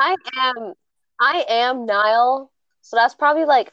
I 0.00 0.16
am 0.42 0.74
I 1.20 1.44
am 1.48 1.86
Niall. 1.86 2.50
So 2.80 2.96
that's 2.96 3.14
probably 3.14 3.44
like 3.44 3.72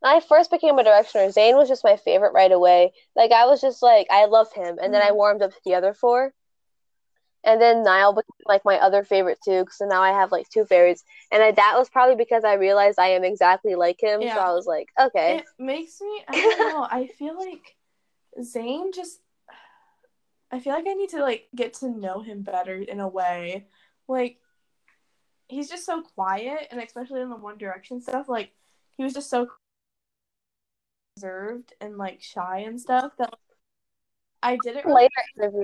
when 0.00 0.14
I 0.14 0.20
first 0.20 0.50
became 0.50 0.78
a 0.78 0.84
directioner, 0.84 1.28
Zayn 1.34 1.56
was 1.56 1.68
just 1.68 1.84
my 1.84 1.96
favorite 1.96 2.32
right 2.32 2.52
away. 2.52 2.92
Like 3.16 3.32
I 3.32 3.46
was 3.46 3.60
just 3.60 3.82
like 3.82 4.06
I 4.10 4.26
love 4.26 4.52
him 4.52 4.78
and 4.80 4.94
then 4.94 5.02
I 5.02 5.10
Mhm. 5.10 5.16
warmed 5.16 5.42
up 5.42 5.50
to 5.50 5.60
the 5.64 5.74
other 5.74 5.92
four. 5.92 6.32
And 7.42 7.60
then 7.60 7.82
Niall 7.82 8.14
became 8.14 8.46
like 8.46 8.64
my 8.64 8.78
other 8.78 9.04
favorite 9.04 9.38
too, 9.44 9.66
so 9.70 9.84
now 9.84 10.02
I 10.02 10.12
have 10.12 10.32
like 10.32 10.48
two 10.48 10.64
favorites. 10.64 11.04
And 11.30 11.42
I, 11.42 11.50
that 11.52 11.74
was 11.76 11.90
probably 11.90 12.16
because 12.16 12.42
I 12.42 12.54
realized 12.54 12.98
I 12.98 13.08
am 13.08 13.24
exactly 13.24 13.74
like 13.74 14.02
him. 14.02 14.22
So 14.22 14.40
I 14.40 14.52
was 14.52 14.66
like, 14.66 14.88
okay. 14.98 15.38
It 15.38 15.44
makes 15.58 16.00
me. 16.00 16.24
I 16.26 16.32
don't 16.40 16.58
know. 16.68 16.86
I 16.90 17.06
feel 17.06 17.36
like 17.36 17.76
Zayn 18.40 18.94
just. 18.94 19.20
I 20.50 20.60
feel 20.60 20.72
like 20.72 20.86
I 20.86 20.94
need 20.94 21.10
to 21.10 21.20
like 21.20 21.48
get 21.54 21.74
to 21.74 21.88
know 21.88 22.20
him 22.20 22.42
better 22.42 22.76
in 22.76 23.00
a 23.00 23.08
way. 23.08 23.66
Like, 24.08 24.38
he's 25.48 25.68
just 25.68 25.84
so 25.84 26.02
quiet, 26.02 26.68
and 26.70 26.80
especially 26.80 27.20
in 27.20 27.30
the 27.30 27.36
One 27.36 27.58
Direction 27.58 28.00
stuff, 28.00 28.28
like 28.28 28.52
he 28.96 29.04
was 29.04 29.12
just 29.14 29.30
so 29.30 29.48
reserved 31.16 31.72
and 31.80 31.96
like 31.96 32.22
shy 32.22 32.58
and 32.60 32.80
stuff 32.80 33.12
that 33.18 33.34
I 34.42 34.58
didn't 34.62 34.84
really. 34.84 35.02
later 35.02 35.22
interview. 35.38 35.62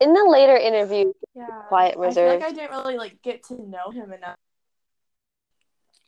In 0.00 0.12
the 0.14 0.24
later 0.28 0.56
interview, 0.56 1.12
Yeah, 1.34 1.46
quiet, 1.68 1.96
I 1.98 2.10
feel 2.12 2.26
like 2.26 2.42
I 2.42 2.52
didn't 2.52 2.70
really 2.70 2.96
like 2.96 3.22
get 3.22 3.44
to 3.44 3.54
know 3.54 3.90
him 3.90 4.12
enough. 4.12 4.36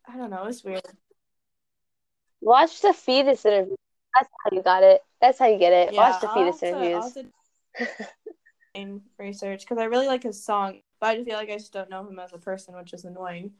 I 0.06 0.16
don't 0.16 0.30
know. 0.30 0.44
It's 0.44 0.64
weird. 0.64 0.82
watch 2.40 2.80
the 2.80 2.92
fetus 2.92 3.44
interview. 3.44 3.76
That's 4.14 4.28
how 4.44 4.56
you 4.56 4.62
got 4.62 4.82
it. 4.82 5.00
That's 5.20 5.38
how 5.38 5.46
you 5.46 5.58
get 5.58 5.72
it. 5.72 5.94
Yeah, 5.94 6.10
watch 6.10 6.20
the 6.20 6.28
fetus 6.28 6.60
to- 6.60 6.68
I'll 6.68 6.82
interviews. 6.82 7.12
to 7.78 8.06
in 8.74 9.00
research 9.18 9.60
because 9.60 9.78
I 9.78 9.84
really 9.84 10.06
like 10.06 10.22
his 10.24 10.42
song, 10.44 10.80
but 11.05 11.11
I 11.11 11.14
just 11.16 11.28
feel 11.28 11.36
like 11.36 11.50
I 11.50 11.59
just 11.59 11.70
don't 11.70 11.90
know 11.90 12.09
him 12.09 12.18
as 12.18 12.32
a 12.32 12.38
person, 12.38 12.74
which 12.76 12.94
is 12.94 13.05
annoying. 13.05 13.50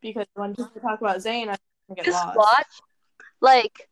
Because 0.00 0.24
when 0.32 0.54
people 0.54 0.80
talk 0.80 1.02
about 1.02 1.18
Zayn, 1.18 1.50
I 1.50 1.56
get 1.94 2.06
Just 2.06 2.24
lost. 2.24 2.34
watch, 2.34 2.66
like, 3.42 3.90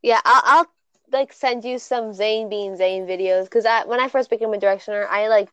yeah, 0.00 0.20
I'll, 0.24 0.42
I'll 0.44 0.66
like 1.12 1.32
send 1.32 1.64
you 1.64 1.80
some 1.80 2.12
Zayn 2.12 2.48
being 2.48 2.76
Zayn 2.76 3.04
videos 3.04 3.44
because 3.44 3.66
I 3.66 3.84
when 3.86 3.98
I 3.98 4.08
first 4.08 4.30
became 4.30 4.54
a 4.54 4.56
directioner, 4.56 5.08
I 5.08 5.26
like 5.26 5.48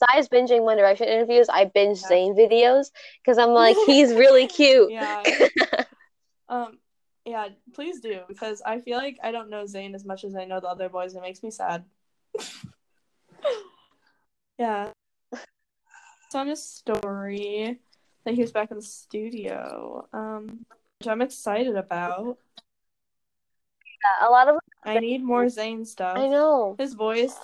besides 0.00 0.30
binging 0.30 0.62
One 0.62 0.78
Direction 0.78 1.06
interviews, 1.06 1.50
I 1.50 1.66
binge 1.66 2.00
Yeah. 2.00 2.12
Zayn 2.12 2.34
videos 2.34 2.92
because 3.22 3.36
I'm 3.36 3.50
like 3.50 3.76
he's 3.84 4.14
really 4.14 4.46
cute. 4.46 4.90
Yeah. 4.90 5.22
um. 6.48 6.78
Yeah. 7.26 7.48
Please 7.74 8.00
do 8.00 8.20
because 8.26 8.62
I 8.64 8.80
feel 8.80 8.96
like 8.96 9.18
I 9.22 9.32
don't 9.32 9.50
know 9.50 9.64
Zayn 9.64 9.94
as 9.94 10.06
much 10.06 10.24
as 10.24 10.34
I 10.34 10.46
know 10.46 10.60
the 10.60 10.68
other 10.68 10.88
boys. 10.88 11.14
It 11.14 11.20
makes 11.20 11.42
me 11.42 11.50
sad. 11.50 11.84
Yeah. 14.58 14.90
It's 15.32 16.34
on 16.34 16.48
his 16.48 16.62
story 16.62 17.78
that 18.24 18.34
he 18.34 18.40
was 18.40 18.52
back 18.52 18.70
in 18.70 18.76
the 18.76 18.82
studio. 18.82 20.08
Um, 20.12 20.66
which 20.98 21.08
I'm 21.08 21.22
excited 21.22 21.76
about. 21.76 22.38
a 24.20 24.30
lot 24.30 24.48
of 24.48 24.56
I 24.84 24.98
need 24.98 25.22
more 25.22 25.44
Zayn 25.44 25.86
stuff. 25.86 26.16
I 26.16 26.28
know. 26.28 26.74
His 26.78 26.94
voice, 26.94 27.36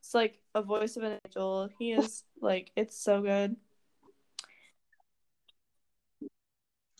it's 0.00 0.14
like 0.14 0.38
a 0.54 0.62
voice 0.62 0.96
of 0.96 1.04
an 1.04 1.18
angel. 1.26 1.68
He 1.78 1.92
is 1.92 2.24
like, 2.40 2.70
it's 2.76 2.98
so 2.98 3.22
good. 3.22 3.56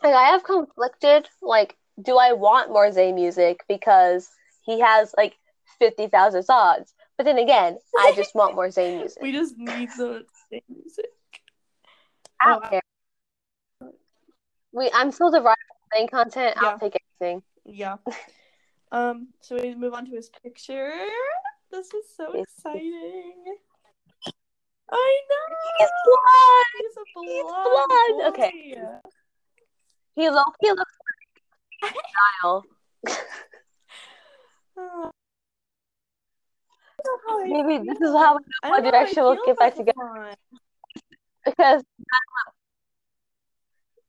Like 0.03 0.15
I 0.15 0.31
have 0.31 0.45
conflicted. 0.45 1.29
Like, 1.43 1.77
do 2.01 2.17
I 2.17 2.33
want 2.33 2.71
more 2.71 2.91
Zayn 2.91 3.15
music 3.15 3.65
because 3.69 4.29
he 4.63 4.81
has 4.81 5.15
like 5.17 5.37
fifty 5.79 6.07
thousand 6.07 6.45
songs? 6.45 6.95
But 7.17 7.25
then 7.25 7.39
again, 7.39 7.79
I 7.99 8.13
just 8.15 8.35
want 8.35 8.55
more 8.55 8.69
Zayn 8.69 8.97
music. 9.01 9.23
We 9.23 9.33
just 9.33 9.57
need 9.57 9.89
the 9.97 10.25
Zayn 10.53 10.61
music. 10.69 11.07
I 12.41 12.49
don't 12.51 12.65
Oh, 12.65 12.69
care. 12.69 12.83
We, 14.73 14.91
I'm 14.93 15.11
still 15.11 15.31
deriving 15.31 15.57
Zayn 15.95 16.11
content. 16.11 16.57
Yeah. 16.61 16.69
I'll 16.69 16.79
take 16.79 16.97
anything. 17.21 17.43
Yeah. 17.65 17.97
Um, 18.93 19.29
so 19.41 19.57
we 19.57 19.75
move 19.75 19.95
on 19.95 20.05
to 20.07 20.13
his 20.15 20.31
picture. 20.43 20.93
This 21.71 21.87
is 21.95 22.05
so 22.17 22.33
exciting. 22.33 23.57
I 24.91 25.21
know. 25.29 25.57
He's 25.79 25.89
blonde. 26.05 26.67
He's 26.79 26.97
a 26.97 27.05
He's 27.33 27.43
blonde. 27.43 27.89
blonde. 27.89 28.35
Okay. 28.35 28.77
He 30.15 30.31
look 30.31 30.55
he 30.61 30.71
looks 30.71 30.93
like 31.83 31.95
Niall. 32.43 32.65
Oh. 34.79 35.11
Maybe 37.45 37.89
this 37.89 38.01
is 38.01 38.13
how 38.15 38.39
I 38.63 38.81
know, 38.81 38.91
Direction 38.91 39.23
will 39.23 39.39
get 39.45 39.59
back 39.59 39.75
together. 39.75 40.35
Because 41.45 41.83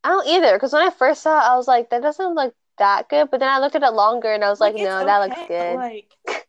I 0.04 0.10
don't 0.10 0.28
either. 0.28 0.54
Because 0.54 0.74
when 0.74 0.88
I 0.88 0.90
first 0.90 1.22
saw 1.22 1.38
it, 1.40 1.44
I 1.52 1.56
was 1.56 1.68
like, 1.68 1.90
that 1.90 2.02
doesn't 2.02 2.34
look 2.36 2.54
that 2.78 3.10
good. 3.10 3.30
But 3.30 3.40
then 3.40 3.50
I 3.50 3.60
looked 3.60 3.76
at 3.76 3.84
it 3.84 3.92
longer 3.94 4.34
and 4.34 4.44
I 4.44 4.50
was 4.50 4.60
like, 4.60 4.76
it's 4.76 4.84
no, 4.84 5.06
that 5.06 5.20
looks 5.20 5.42
good. 5.48 5.76
Like, 5.76 6.12
I 6.28 6.42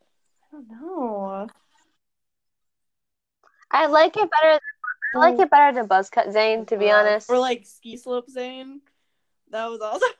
don't 0.53 0.71
know. 0.71 1.49
I 3.71 3.87
like 3.87 4.17
it 4.17 4.31
better. 4.31 4.61
I 5.15 5.19
like 5.19 5.39
it 5.39 5.51
better 5.51 5.75
than 5.75 5.87
buzz 5.87 6.11
cut 6.11 6.29
Zayn, 6.29 6.67
to 6.69 6.77
be 6.77 6.91
Uh, 6.91 6.99
honest. 6.99 7.29
Or 7.31 7.39
like 7.39 7.67
ski 7.67 7.97
slope 7.97 8.27
Zayn. 8.35 8.81
That 9.51 9.67
was 9.67 9.81
also. 9.81 10.07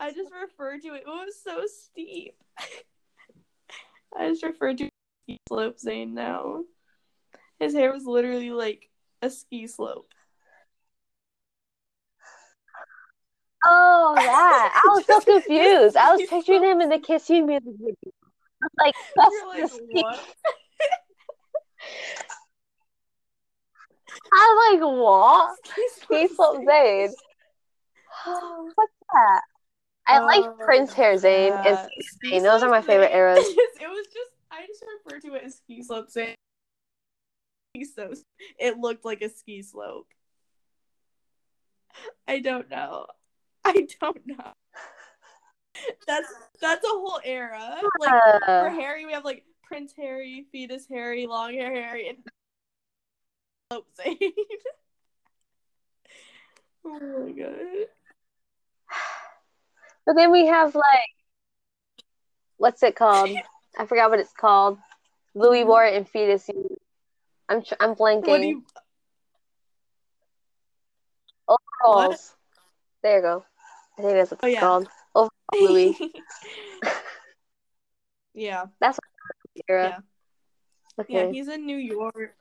I 0.00 0.12
just 0.12 0.30
referred 0.32 0.82
to 0.82 0.94
it. 0.94 1.02
It 1.02 1.06
was 1.06 1.40
so 1.42 1.64
steep. 1.66 2.36
I 4.18 4.28
just 4.28 4.42
referred 4.42 4.78
to 4.78 4.88
ski 5.24 5.38
slope 5.48 5.76
Zayn 5.78 6.12
now. 6.12 6.64
His 7.58 7.74
hair 7.74 7.92
was 7.92 8.04
literally 8.04 8.50
like 8.50 8.88
a 9.22 9.30
ski 9.30 9.66
slope. 9.66 10.12
Oh, 13.64 14.12
that. 14.16 14.82
I 14.84 14.88
was 14.94 15.06
so 15.06 15.20
confused. 15.32 15.96
I 15.96 16.12
was 16.12 16.22
picturing 16.28 16.62
him 16.62 16.80
in 16.80 16.88
the 16.88 16.98
Kiss 16.98 17.28
You 17.28 17.44
music 17.44 17.74
video. 17.78 17.94
I 18.62 18.66
was 18.66 18.72
like, 18.78 18.94
that's 19.16 19.34
like, 19.46 19.70
what? 20.04 20.20
I'm 24.32 24.56
like, 24.72 24.80
what? 24.80 25.56
Ski 25.96 26.28
Slope 26.28 26.62
Zayn. 26.64 27.10
What's 28.74 28.92
that? 29.12 29.42
I 30.08 30.20
like 30.20 30.44
Oh, 30.44 30.56
Prince 30.64 30.92
Hair 30.92 31.14
Zayn 31.14 31.56
and 31.56 31.64
yeah. 31.64 31.86
Ski 32.00 32.32
Zayn. 32.32 32.42
Those 32.42 32.62
are 32.62 32.70
my 32.70 32.80
favorite 32.80 33.12
eras. 33.12 33.38
it 33.48 33.88
was 33.88 34.06
just 34.06 34.30
I 34.50 34.66
just 34.66 34.84
refer 35.04 35.20
to 35.20 35.34
it 35.34 35.42
as 35.44 35.56
ski 35.56 35.82
slope 35.82 36.08
Zayn. 36.10 36.34
So 37.94 38.12
it 38.58 38.78
looked 38.78 39.04
like 39.04 39.20
a 39.22 39.28
ski 39.28 39.62
slope. 39.62 40.06
I 42.26 42.40
don't 42.40 42.70
know. 42.70 43.06
I 43.64 43.86
don't 44.00 44.26
know. 44.26 44.52
That's 46.06 46.32
that's 46.60 46.84
a 46.84 46.88
whole 46.88 47.20
era. 47.24 47.80
Like 48.00 48.22
for 48.46 48.70
Harry, 48.70 49.04
we 49.04 49.12
have 49.12 49.24
like 49.24 49.44
Prince 49.62 49.92
Harry, 49.96 50.46
Fetus 50.52 50.86
Harry, 50.88 51.26
Long 51.26 51.52
Hair 51.52 51.74
Harry, 51.74 52.08
and 52.08 52.18
Slope 53.70 53.88
Zayn. 54.00 54.16
oh 56.84 57.24
my 57.26 57.32
god. 57.32 57.86
But 60.06 60.14
then 60.14 60.30
we 60.30 60.46
have 60.46 60.74
like, 60.74 61.10
what's 62.56 62.82
it 62.82 62.94
called? 62.94 63.30
I 63.76 63.86
forgot 63.86 64.10
what 64.10 64.20
it's 64.20 64.32
called. 64.32 64.78
Louis 65.34 65.64
wore 65.64 65.84
it 65.84 65.94
in 65.94 66.04
Fetus. 66.04 66.48
I'm 67.48 67.62
tr- 67.62 67.74
I'm 67.80 67.94
blanking. 67.94 68.28
What 68.28 68.40
do 68.40 68.46
you 68.46 68.64
Overalls. 71.84 72.34
There 73.02 73.16
you 73.16 73.22
go. 73.22 73.44
I 73.98 74.02
think 74.02 74.14
that's 74.14 74.30
what 74.30 74.40
Oh, 74.42 74.46
it's 74.46 74.54
yeah. 74.54 74.60
called. 74.60 74.88
Overall 75.14 75.30
Louis 75.60 75.98
yeah. 78.34 78.66
That's 78.80 78.98
era. 79.68 80.02
Yeah. 80.98 81.02
Okay. 81.02 81.26
Yeah, 81.26 81.30
he's 81.32 81.48
in 81.48 81.66
New 81.66 81.76
York. 81.76 82.36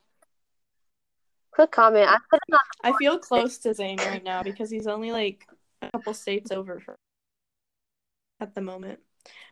Quick 1.51 1.72
comment. 1.72 2.09
I. 2.09 2.18
I 2.84 2.93
feel 2.97 3.18
close 3.18 3.57
to 3.59 3.70
Zayn 3.70 3.97
right 4.05 4.24
now 4.24 4.43
because 4.43 4.70
he's 4.70 4.88
only 4.88 5.11
like 5.11 5.47
a 5.82 5.91
couple 5.91 6.13
states 6.13 6.51
over 6.51 6.80
for 6.80 6.95
at 8.46 8.54
the 8.56 8.62
moment. 8.62 9.00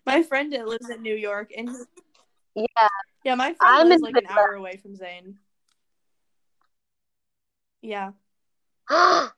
My 0.06 0.22
friend 0.24 0.52
lives 0.52 0.90
in 0.90 1.02
New 1.02 1.16
York 1.16 1.52
and 1.58 1.68
he, 1.70 1.76
Yeah. 2.56 2.88
yeah, 3.24 3.36
my 3.36 3.54
friend 3.54 3.60
I'm 3.62 3.90
lives 3.90 4.04
like 4.04 4.16
an 4.18 4.28
hour 4.30 4.54
away 4.54 4.78
from 4.78 4.96
Zayn. 4.96 5.36
Yeah. 7.82 8.12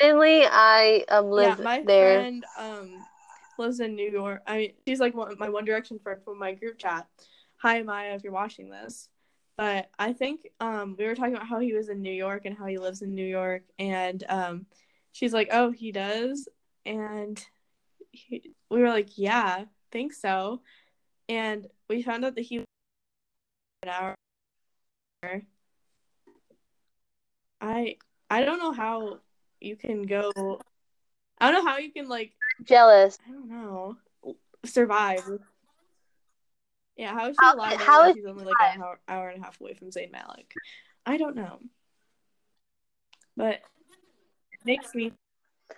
Suddenly, 0.00 0.42
I 0.46 1.04
um 1.08 1.30
live 1.30 1.58
yeah, 1.58 1.64
my 1.64 1.82
there. 1.82 2.22
friend 2.22 2.44
um 2.58 3.04
lives 3.58 3.80
in 3.80 3.94
New 3.94 4.10
York. 4.10 4.42
I 4.46 4.56
mean, 4.56 4.72
she's 4.86 5.00
like 5.00 5.14
one, 5.14 5.36
my 5.38 5.50
One 5.50 5.64
Direction 5.64 5.98
friend 5.98 6.20
from 6.24 6.38
my 6.38 6.54
group 6.54 6.78
chat. 6.78 7.06
Hi 7.58 7.82
Maya, 7.82 8.14
if 8.14 8.24
you're 8.24 8.32
watching 8.32 8.70
this. 8.70 9.08
But 9.56 9.90
I 9.98 10.14
think 10.14 10.48
um 10.60 10.96
we 10.98 11.04
were 11.06 11.14
talking 11.14 11.34
about 11.34 11.46
how 11.46 11.60
he 11.60 11.74
was 11.74 11.88
in 11.90 12.00
New 12.02 12.12
York 12.12 12.46
and 12.46 12.56
how 12.56 12.66
he 12.66 12.78
lives 12.78 13.02
in 13.02 13.14
New 13.14 13.26
York, 13.26 13.62
and 13.78 14.24
um 14.28 14.66
she's 15.12 15.34
like, 15.34 15.48
"Oh, 15.52 15.70
he 15.70 15.92
does," 15.92 16.48
and 16.84 17.44
he, 18.10 18.54
we 18.70 18.80
were 18.80 18.88
like, 18.88 19.18
"Yeah, 19.18 19.64
think 19.90 20.12
so," 20.12 20.62
and 21.28 21.66
we 21.88 22.02
found 22.02 22.24
out 22.24 22.34
that 22.34 22.42
he 22.42 22.58
was 22.58 22.66
an 23.82 23.88
hour. 23.88 24.14
I 27.60 27.96
I 28.28 28.44
don't 28.44 28.58
know 28.58 28.72
how 28.72 29.18
you 29.60 29.76
can 29.76 30.02
go. 30.02 30.60
I 31.38 31.50
don't 31.50 31.64
know 31.64 31.70
how 31.70 31.78
you 31.78 31.92
can 31.92 32.08
like 32.08 32.32
Jealous. 32.64 33.18
I 33.26 33.32
don't 33.32 33.48
know. 33.48 33.96
Survive. 34.64 35.22
Yeah, 36.96 37.12
how 37.14 37.28
is 37.28 37.36
she 37.40 37.46
alive? 37.46 37.78
how 37.78 37.84
How 37.84 38.08
is 38.08 38.14
she's 38.14 38.26
only 38.26 38.44
like 38.44 38.54
an 38.60 38.82
hour, 38.82 39.00
hour 39.08 39.28
and 39.28 39.42
a 39.42 39.44
half 39.44 39.60
away 39.60 39.74
from 39.74 39.88
Zayn 39.88 40.12
Malik. 40.12 40.52
I 41.06 41.16
don't 41.16 41.34
know. 41.34 41.58
But 43.36 43.54
it 44.52 44.60
makes 44.64 44.94
me 44.94 45.12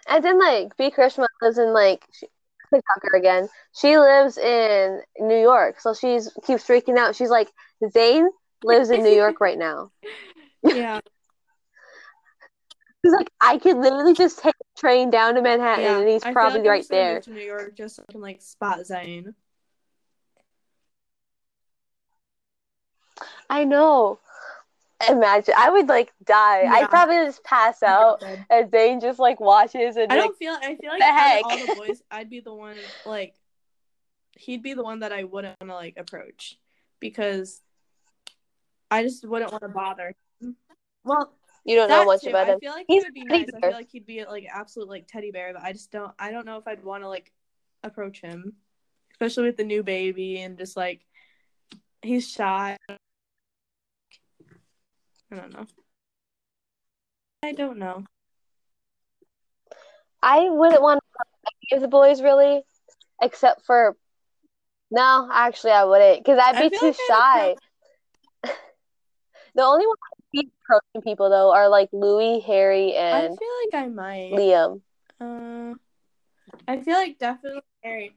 And 0.09 0.25
then 0.25 0.39
like 0.39 0.77
B. 0.77 0.91
Krishna 0.91 1.27
lives 1.43 1.59
in 1.59 1.73
like 1.73 2.05
she, 2.13 2.27
TikToker 2.73 3.19
again. 3.19 3.49
She 3.75 3.99
lives 3.99 4.39
in 4.39 5.01
New 5.19 5.41
York, 5.41 5.81
so 5.81 5.95
she's 5.95 6.31
keeps 6.47 6.67
freaking 6.67 6.99
out. 6.99 7.17
She's 7.17 7.31
like, 7.31 7.49
Zayn 7.83 8.29
lives 8.63 8.91
in 8.91 9.03
New 9.03 9.15
York 9.15 9.41
right 9.41 9.59
now. 9.59 9.91
yeah. 10.63 11.01
She's 13.05 13.13
like, 13.13 13.31
I 13.41 13.59
could 13.59 13.77
literally 13.77 14.15
just 14.15 14.39
take 14.39 14.55
a 14.55 14.81
train 14.81 15.11
down 15.11 15.35
to 15.35 15.43
Manhattan, 15.43 15.85
yeah. 15.85 15.99
and 15.99 16.09
he's 16.09 16.23
probably 16.23 16.61
like 16.61 16.69
right 16.69 16.87
there. 16.89 17.21
to 17.21 17.31
New 17.31 17.43
York 17.43 17.77
just 17.77 17.97
so 17.97 18.05
I 18.09 18.13
can 18.13 18.21
like 18.23 18.41
spot 18.41 18.79
Zayn. 18.79 19.35
I 23.51 23.65
know. 23.65 24.19
Imagine, 25.11 25.55
I 25.57 25.71
would 25.71 25.89
like 25.89 26.13
die. 26.25 26.63
Yeah. 26.63 26.73
I'd 26.73 26.89
probably 26.91 27.17
just 27.17 27.43
pass 27.45 27.83
out, 27.83 28.23
and 28.51 28.71
Zayn 28.71 29.01
just 29.01 29.19
like 29.19 29.41
watches 29.41 29.97
and 29.97 30.13
I 30.13 30.17
like, 30.17 30.25
don't 30.25 30.39
feel 30.39 30.53
I 30.61 30.75
feel 30.77 30.91
like 30.91 31.01
the 31.01 31.05
out 31.07 31.21
heck? 31.21 31.45
all 31.45 31.59
the 31.67 31.75
boys, 31.89 32.03
I'd 32.11 32.31
be 32.31 32.41
the 32.41 32.55
one 32.55 32.77
like 33.07 33.35
he'd 34.37 34.63
be 34.63 34.75
the 34.75 34.83
one 34.83 35.01
that 35.01 35.13
I 35.13 35.25
wouldn't 35.25 35.57
want 35.61 35.71
to 35.71 35.75
like 35.75 35.95
approach 35.97 36.59
because 37.01 37.61
I 38.91 39.03
just 39.03 39.27
wouldn't 39.27 39.51
want 39.53 39.63
to 39.63 39.69
bother. 39.69 40.15
him. 40.41 40.57
Well, 41.05 41.33
you 41.65 41.77
don't 41.77 41.89
know 41.89 42.01
That 42.01 42.07
much 42.07 42.23
too. 42.23 42.31
about 42.31 42.49
I 42.51 42.59
feel 42.59 42.73
like 42.73 42.87
He's 42.89 43.03
he 43.03 43.07
would 43.09 43.15
be 43.15 43.21
a 43.23 43.25
teddy 43.25 43.39
nice. 43.47 43.51
I 43.57 43.61
feel 43.69 43.77
like 43.77 43.89
he'd 43.91 44.07
be 44.07 44.25
like 44.25 44.47
absolute 44.53 44.89
like 44.89 45.07
teddy 45.07 45.31
bear, 45.31 45.53
but 45.53 45.63
I 45.63 45.73
just 45.73 45.91
don't. 45.91 46.13
I 46.19 46.31
don't 46.31 46.47
know 46.47 46.59
if 46.59 46.67
I'd 46.67 46.85
want 46.85 47.03
to 47.03 47.09
like 47.09 47.33
approach 47.83 48.21
him, 48.21 48.55
especially 49.13 49.45
with 49.45 49.57
the 49.57 49.65
new 49.65 49.83
baby 49.83 50.41
and 50.41 50.57
just 50.59 50.77
like 50.77 51.01
he's 52.03 52.29
shy. 52.31 52.77
I 52.89 52.97
don't 55.35 55.53
know. 55.53 55.67
I 57.43 57.53
don't 57.53 57.79
know. 57.79 58.05
I 60.23 60.49
wouldn't 60.49 60.81
want 60.81 61.01
any 61.47 61.77
of 61.77 61.83
the 61.83 61.89
boys 61.89 62.23
really, 62.23 62.63
except 63.21 63.67
for 63.67 63.97
no, 64.91 65.29
actually 65.31 65.73
I 65.73 65.85
wouldn't 65.85 66.25
because 66.25 66.41
I'd 66.43 66.71
be 66.71 66.77
too 66.77 66.87
like 66.87 66.95
shy. 66.95 67.55
The 69.57 69.63
only 69.63 69.87
one 69.87 69.97
I'd 70.13 70.33
be 70.33 70.51
approaching 70.65 71.03
people 71.03 71.31
though 71.31 71.53
are 71.53 71.69
like 71.69 71.89
Louis, 71.93 72.41
Harry, 72.41 72.97
and 72.97 73.25
I 73.25 73.29
feel 73.29 73.49
like 73.65 73.85
I 73.85 73.89
might. 73.89 74.33
Liam. 74.33 74.81
Uh, 75.21 75.75
I 76.67 76.81
feel 76.81 76.95
like 76.95 77.19
definitely 77.19 77.61
Harry. 77.85 78.15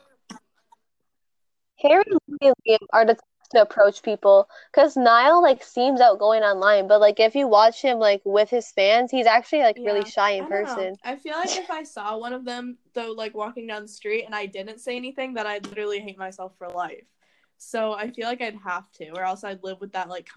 Harry 1.80 2.04
and 2.10 2.54
Liam 2.68 2.78
are 2.92 3.06
the 3.06 3.18
to 3.50 3.62
approach 3.62 4.02
people 4.04 4.50
because 4.72 4.98
Niall 4.98 5.42
like 5.42 5.64
seems 5.64 6.02
outgoing 6.02 6.44
online, 6.44 6.88
but 6.88 7.02
like 7.02 7.20
if 7.20 7.36
you 7.36 7.48
watch 7.48 7.82
him 7.82 8.00
like 8.00 8.22
with 8.26 8.50
his 8.50 8.72
fans, 8.72 9.12
he's 9.12 9.26
actually 9.28 9.62
like 9.64 9.80
really 9.84 10.06
shy 10.06 10.32
in 10.32 10.46
I 10.46 10.50
don't 10.50 10.62
know. 10.64 10.90
person. 10.90 10.98
I 11.04 11.16
feel 11.16 11.36
like 11.38 11.56
if 11.56 11.70
I 11.70 11.84
saw 11.84 12.18
one 12.18 12.34
of 12.34 12.46
them 12.46 12.78
though, 12.94 13.12
like 13.12 13.34
walking 13.36 13.68
down 13.68 13.84
the 13.84 13.88
street, 13.88 14.26
and 14.26 14.36
I 14.36 14.46
didn't 14.46 14.80
say 14.80 14.96
anything, 14.96 15.34
that 15.36 15.48
I'd 15.48 15.66
literally 15.66 16.00
hate 16.00 16.18
myself 16.18 16.54
for 16.58 16.70
life. 16.70 17.06
So 17.58 17.94
I 17.94 18.12
feel 18.12 18.28
like 18.28 18.42
I'd 18.42 18.58
have 18.64 18.92
to, 18.94 19.10
or 19.12 19.24
else 19.24 19.44
I'd 19.44 19.64
live 19.64 19.80
with 19.82 19.94
that 19.94 20.10
like. 20.10 20.30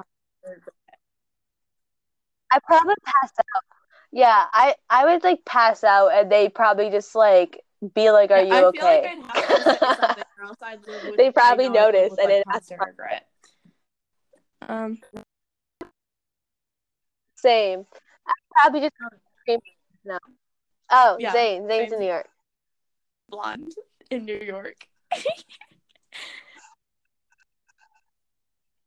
I 2.51 2.59
probably 2.61 2.95
pass 3.05 3.33
out 3.39 3.65
Yeah, 4.13 4.47
I 4.53 4.77
I 4.91 5.07
would 5.07 5.25
like 5.25 5.45
pass 5.47 5.85
out 5.85 6.11
and 6.15 6.33
they 6.33 6.49
probably 6.51 6.91
just 6.91 7.15
like 7.17 7.63
be 7.95 8.11
like, 8.13 8.31
"Are 8.33 8.41
Yeah, 8.41 8.43
you 8.43 8.65
I 8.65 8.67
feel 8.67 8.85
like 8.85 9.03
okay?" 9.03 9.15
I'd 10.63 10.71
have 10.71 10.85
to 10.85 10.91
say 10.91 10.99
something 10.99 10.99
or 10.99 10.99
else 11.01 11.03
I'd 11.03 11.05
live 11.05 11.05
with, 11.11 11.17
They 11.17 11.31
probably 11.31 11.67
I 11.67 11.69
know 11.69 11.75
I'd 11.75 11.95
live 11.95 11.95
notice 11.95 12.11
with, 12.11 12.21
and 12.21 12.29
like, 12.29 12.29
then 12.29 12.43
that's 12.47 12.69
constant 12.69 12.79
fine. 12.79 12.89
regret. 12.89 13.27
Um, 14.69 14.99
Same. 17.37 17.87
I 18.27 18.33
probably 18.63 18.81
just 18.81 18.95
scream 19.41 19.61
now. 20.05 20.19
Oh, 20.91 21.17
Yeah, 21.19 21.35
Zayn. 21.35 21.63
Zayn's 21.69 21.93
in 21.93 21.99
New 22.01 22.07
York. 22.07 22.29
blonde 23.29 23.75
in 24.11 24.25
New 24.25 24.37
York. 24.39 24.87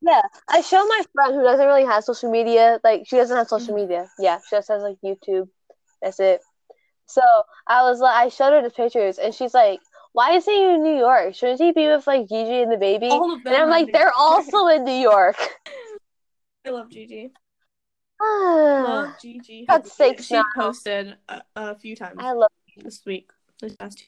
Yeah, 0.05 0.21
I 0.49 0.59
show 0.59 0.85
my 0.85 1.01
friend 1.13 1.33
who 1.33 1.43
doesn't 1.43 1.65
really 1.65 1.85
have 1.85 2.03
social 2.03 2.29
media. 2.29 2.77
Like 2.83 3.03
she 3.07 3.15
doesn't 3.15 3.37
have 3.37 3.47
social 3.47 3.73
media. 3.73 4.09
Yeah, 4.19 4.39
she 4.39 4.57
just 4.57 4.67
has 4.67 4.83
like 4.83 4.97
YouTube. 5.01 5.47
That's 6.01 6.19
it. 6.19 6.41
So 7.05 7.21
I 7.67 7.83
was 7.83 8.01
like, 8.01 8.13
I 8.13 8.27
showed 8.27 8.51
her 8.51 8.61
the 8.61 8.69
pictures, 8.69 9.17
and 9.17 9.33
she's 9.33 9.53
like, 9.53 9.79
"Why 10.13 10.35
is 10.35 10.45
he 10.45 10.63
in 10.63 10.83
New 10.83 10.97
York? 10.97 11.35
Shouldn't 11.35 11.59
he 11.59 11.71
be 11.71 11.87
with 11.87 12.07
like 12.07 12.29
Gigi 12.29 12.61
and 12.61 12.71
the 12.71 12.77
baby?" 12.77 13.09
All 13.09 13.33
of 13.33 13.43
them 13.43 13.53
and 13.53 13.61
I'm 13.63 13.69
like, 13.69 13.91
"They're 13.91 14.03
York. 14.03 14.13
also 14.17 14.67
in 14.67 14.85
New 14.85 14.91
York." 14.91 15.35
I 16.65 16.69
love 16.69 16.89
Gigi. 16.89 17.31
I 18.21 18.81
Love 18.83 19.15
Gigi. 19.21 19.65
God's 19.67 19.89
Hadid. 19.89 19.93
sakes, 19.93 20.25
She 20.27 20.33
no. 20.35 20.43
posted 20.55 21.17
a, 21.27 21.41
a 21.55 21.75
few 21.75 21.95
times 21.95 22.15
I 22.19 22.31
love. 22.31 22.49
this 22.77 23.03
week. 23.05 23.31
This 23.59 23.75
past 23.75 24.07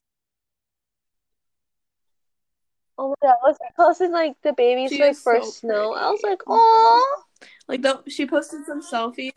Oh 2.98 3.10
my 3.10 3.28
god, 3.28 3.36
was 3.44 3.58
I 3.62 3.72
posting 3.76 4.12
like 4.12 4.36
the 4.42 4.54
baby's 4.54 4.90
She 4.92 5.02
like 5.02 5.12
is 5.12 5.22
so 5.22 5.32
first 5.32 5.60
snow? 5.60 5.94
I 5.94 6.10
was 6.10 6.22
like, 6.24 6.42
Oh 6.48 6.56
"Oh." 6.58 7.48
like 7.68 7.82
the, 7.82 8.04
she 8.08 8.26
posted 8.26 8.66
some 8.66 8.82
selfies. 8.82 9.32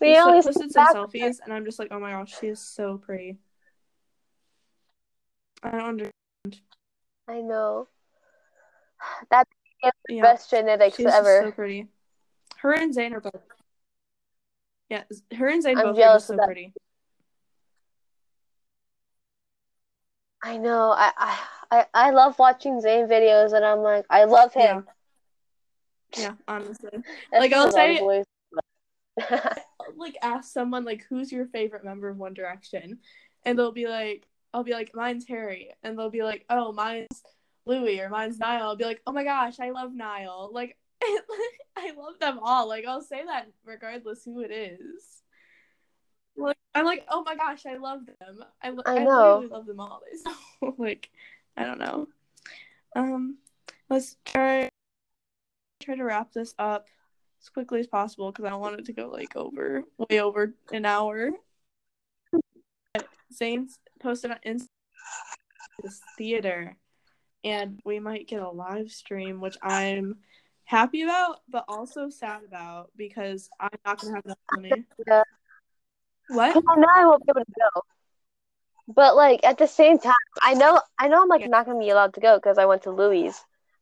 We 0.00 0.12
She 0.12 0.16
always 0.16 0.44
posted 0.44 0.70
some 0.70 0.86
selfies, 0.94 1.40
and 1.42 1.52
I'm 1.52 1.64
just 1.64 1.78
like, 1.78 1.88
oh 1.90 1.98
my 1.98 2.12
gosh, 2.12 2.38
she 2.38 2.46
is 2.48 2.60
so 2.60 2.98
pretty. 2.98 3.38
I 5.66 5.70
don't 5.70 5.80
understand. 5.88 6.12
I 7.28 7.40
know. 7.40 7.88
That's 9.30 9.50
the 9.82 9.92
Yeah, 10.08 10.22
best 10.22 10.48
genetics 10.50 10.96
she's 10.96 11.06
ever. 11.06 11.42
so 11.42 11.50
pretty. 11.52 11.88
Her 12.58 12.72
and 12.72 12.94
Zayn 12.94 13.12
are 13.12 13.20
both. 13.20 13.42
Yeah, 14.88 15.02
her 15.36 15.48
and 15.48 15.64
Zayn 15.64 15.76
I'm 15.76 15.82
both 15.82 15.98
are 15.98 16.18
so 16.20 16.36
that. 16.36 16.46
pretty. 16.46 16.72
I 20.42 20.56
know. 20.58 20.92
I, 20.92 21.10
I 21.16 21.38
I 21.72 21.86
I 21.94 22.10
love 22.10 22.38
watching 22.38 22.80
Zayn 22.80 23.08
videos, 23.08 23.52
and 23.52 23.64
I'm 23.64 23.80
like, 23.80 24.04
I 24.08 24.24
love 24.24 24.54
him. 24.54 24.86
yeah, 26.16 26.34
honestly. 26.46 26.90
Like, 27.32 27.52
I'll 27.52 27.66
just 27.66 27.76
all 27.76 28.04
the 28.04 28.24
say- 29.18 29.60
like 29.96 30.16
ask 30.22 30.52
someone 30.52 30.84
like 30.84 31.04
who's 31.08 31.32
your 31.32 31.46
favorite 31.46 31.84
member 31.84 32.08
of 32.08 32.18
One 32.18 32.34
Direction, 32.34 33.00
and 33.44 33.58
they'll 33.58 33.72
be 33.72 33.88
like, 33.88 34.24
I'll 34.56 34.64
be 34.64 34.72
like, 34.72 34.94
mine's 34.94 35.26
Harry, 35.28 35.70
and 35.82 35.98
they'll 35.98 36.08
be 36.08 36.22
like, 36.22 36.46
oh, 36.48 36.72
mine's 36.72 37.22
Louis 37.66 38.00
or 38.00 38.08
mine's 38.08 38.38
Niall. 38.38 38.68
I'll 38.70 38.76
be 38.76 38.86
like, 38.86 39.02
oh 39.06 39.12
my 39.12 39.22
gosh, 39.22 39.60
I 39.60 39.68
love 39.68 39.92
Niall. 39.92 40.48
Like, 40.50 40.78
I 41.76 41.92
love 41.94 42.18
them 42.18 42.38
all. 42.40 42.66
Like, 42.66 42.86
I'll 42.86 43.02
say 43.02 43.22
that 43.26 43.48
regardless 43.66 44.24
who 44.24 44.40
it 44.40 44.50
is. 44.50 45.20
Like, 46.38 46.56
I'm 46.74 46.86
like, 46.86 47.04
oh 47.10 47.22
my 47.22 47.36
gosh, 47.36 47.66
I 47.66 47.76
love 47.76 48.06
them. 48.06 48.44
I, 48.62 48.70
lo- 48.70 48.82
I 48.86 48.94
I 48.94 49.04
know. 49.04 49.40
literally 49.40 49.48
love 49.48 49.66
them 49.66 49.78
all. 49.80 50.00
So, 50.62 50.74
like, 50.78 51.10
I 51.54 51.64
don't 51.64 51.78
know. 51.78 52.08
Um, 52.94 53.36
let's 53.90 54.16
try 54.24 54.70
try 55.82 55.96
to 55.96 56.02
wrap 56.02 56.32
this 56.32 56.54
up 56.58 56.86
as 57.42 57.50
quickly 57.50 57.80
as 57.80 57.86
possible 57.86 58.32
because 58.32 58.46
I 58.46 58.48
don't 58.48 58.62
want 58.62 58.80
it 58.80 58.86
to 58.86 58.94
go 58.94 59.10
like 59.10 59.36
over 59.36 59.82
way 59.98 60.18
over 60.22 60.54
an 60.72 60.86
hour. 60.86 61.32
Zayn's 63.32 63.78
posted 64.00 64.30
on 64.30 64.38
Instagram 64.46 64.68
this 65.82 66.00
theater, 66.16 66.76
and 67.44 67.80
we 67.84 67.98
might 68.00 68.28
get 68.28 68.42
a 68.42 68.48
live 68.48 68.90
stream, 68.90 69.40
which 69.40 69.56
I'm 69.62 70.16
happy 70.64 71.02
about, 71.02 71.40
but 71.48 71.64
also 71.68 72.08
sad 72.08 72.42
about 72.44 72.90
because 72.96 73.48
I'm 73.60 73.68
not 73.84 74.00
gonna 74.00 74.14
have 74.14 74.24
enough 74.24 74.38
money. 74.52 74.84
Yeah. 75.06 75.22
What? 76.28 76.54
Well, 76.54 76.76
now 76.76 76.86
I 76.94 77.06
won't 77.06 77.24
be 77.24 77.30
able 77.30 77.44
to 77.44 77.52
go. 77.74 77.82
But 78.88 79.16
like 79.16 79.40
at 79.44 79.58
the 79.58 79.66
same 79.66 79.98
time, 79.98 80.14
I 80.42 80.54
know 80.54 80.80
I 80.98 81.08
know 81.08 81.22
I'm 81.22 81.28
like 81.28 81.42
Yeah. 81.42 81.48
not 81.48 81.66
gonna 81.66 81.78
be 81.78 81.90
allowed 81.90 82.14
to 82.14 82.20
go 82.20 82.36
because 82.36 82.58
I 82.58 82.66
went 82.66 82.82
to 82.82 82.90
Louis. 82.90 83.32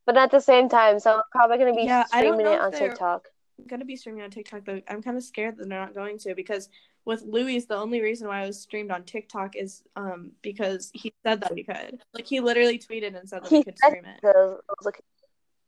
But 0.05 0.17
at 0.17 0.29
the 0.31 0.39
same 0.39 0.69
time, 0.69 0.99
so 0.99 1.15
I'm 1.15 1.23
probably 1.31 1.57
gonna 1.57 1.73
be 1.73 1.83
Yeah, 1.83 2.05
streaming 2.05 2.45
it 2.45 2.59
on 2.59 2.71
TikTok. 2.71 3.27
I'm 3.57 3.67
gonna 3.67 3.85
be 3.85 3.95
streaming 3.95 4.21
on 4.23 4.29
TikTok, 4.31 4.65
but 4.65 4.83
I'm 4.87 5.01
kind 5.01 5.17
of 5.17 5.23
scared 5.23 5.57
that 5.57 5.69
they're 5.69 5.79
not 5.79 5.95
going 5.95 6.19
to 6.19 6.35
because 6.35 6.69
with 7.05 7.21
Louis, 7.23 7.63
the 7.65 7.75
only 7.77 8.01
reason 8.01 8.27
why 8.27 8.41
I 8.43 8.47
was 8.47 8.59
streamed 8.59 8.91
on 8.91 9.03
TikTok 9.03 9.55
is 9.55 9.83
um 9.95 10.31
because 10.41 10.89
he 10.93 11.13
said 11.23 11.41
that 11.41 11.53
we 11.53 11.63
could. 11.63 12.01
Like 12.13 12.25
he 12.25 12.39
literally 12.39 12.79
tweeted 12.79 13.15
and 13.17 13.29
said 13.29 13.43
that 13.43 13.49
He 13.49 13.59
we 13.59 13.63
could 13.63 13.77
stream 13.77 14.05
it. 14.05 14.19
Because 14.21 14.59
I 14.69 14.73
like, 14.83 15.01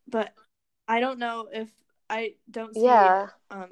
But 0.08 0.34
I 0.88 1.00
don't 1.00 1.20
know 1.20 1.48
if 1.52 1.70
I 2.10 2.36
don't 2.50 2.74
see 2.74 2.82
yeah, 2.82 3.28
um 3.52 3.70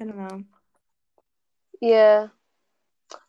I 0.00 0.04
don't 0.04 0.16
know. 0.16 0.44
yeah. 1.80 2.28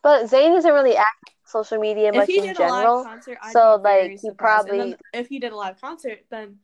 But 0.02 0.26
Zayn 0.26 0.58
isn't 0.58 0.72
really 0.72 0.96
active 0.98 1.34
on 1.46 1.50
social 1.50 1.80
media 1.80 2.10
If 2.10 2.16
much 2.16 2.30
he 2.30 2.38
in 2.38 2.44
did 2.44 2.56
a 2.58 2.60
general. 2.60 2.98
live 2.98 3.06
concert, 3.06 3.38
so, 3.52 3.82
like, 3.84 4.20
he 4.20 4.32
probably- 4.32 4.96
if 5.14 5.28
he 5.28 5.40
did 5.40 5.52
a 5.52 5.56
live 5.56 5.80
concert, 5.82 6.26
then 6.30 6.60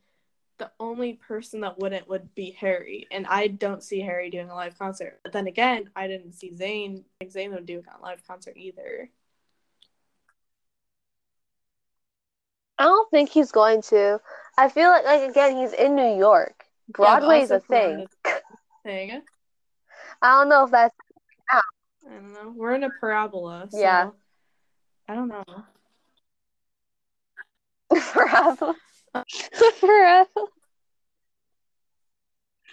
the 0.58 0.70
only 0.80 1.14
person 1.14 1.60
that 1.60 1.78
wouldn't 1.78 2.08
would 2.08 2.34
be 2.34 2.52
Harry, 2.52 3.06
and 3.10 3.26
I 3.26 3.48
don't 3.48 3.82
see 3.82 4.00
Harry 4.00 4.30
doing 4.30 4.48
a 4.48 4.54
live 4.54 4.78
concert. 4.78 5.20
But 5.22 5.32
then 5.32 5.46
again, 5.46 5.90
I 5.94 6.06
didn't 6.06 6.32
see 6.32 6.50
Zayn. 6.50 7.04
Like 7.20 7.32
Zayn 7.32 7.52
would 7.52 7.66
do 7.66 7.82
a 7.82 8.02
live 8.02 8.26
concert 8.26 8.54
either. 8.56 9.10
I 12.78 12.84
don't 12.84 13.10
think 13.10 13.30
he's 13.30 13.52
going 13.52 13.82
to. 13.82 14.20
I 14.58 14.68
feel 14.68 14.88
like 14.90 15.04
like 15.04 15.28
again 15.28 15.56
he's 15.56 15.72
in 15.72 15.96
New 15.96 16.16
York. 16.16 16.64
Broadway's 16.88 17.50
also 17.50 17.56
a 17.56 17.68
thing. 17.68 18.06
Thing. 18.84 19.22
I 20.22 20.38
don't 20.38 20.48
know 20.48 20.64
if 20.64 20.70
that's 20.70 20.94
I 21.50 21.60
don't 22.08 22.32
know. 22.32 22.54
We're 22.56 22.74
in 22.74 22.84
a 22.84 22.90
parabola. 23.00 23.68
So 23.70 23.78
Yeah. 23.78 24.10
I 25.08 25.14
don't 25.14 25.28
know. 25.28 25.44
forever. 29.80 29.80
forever. 29.80 30.26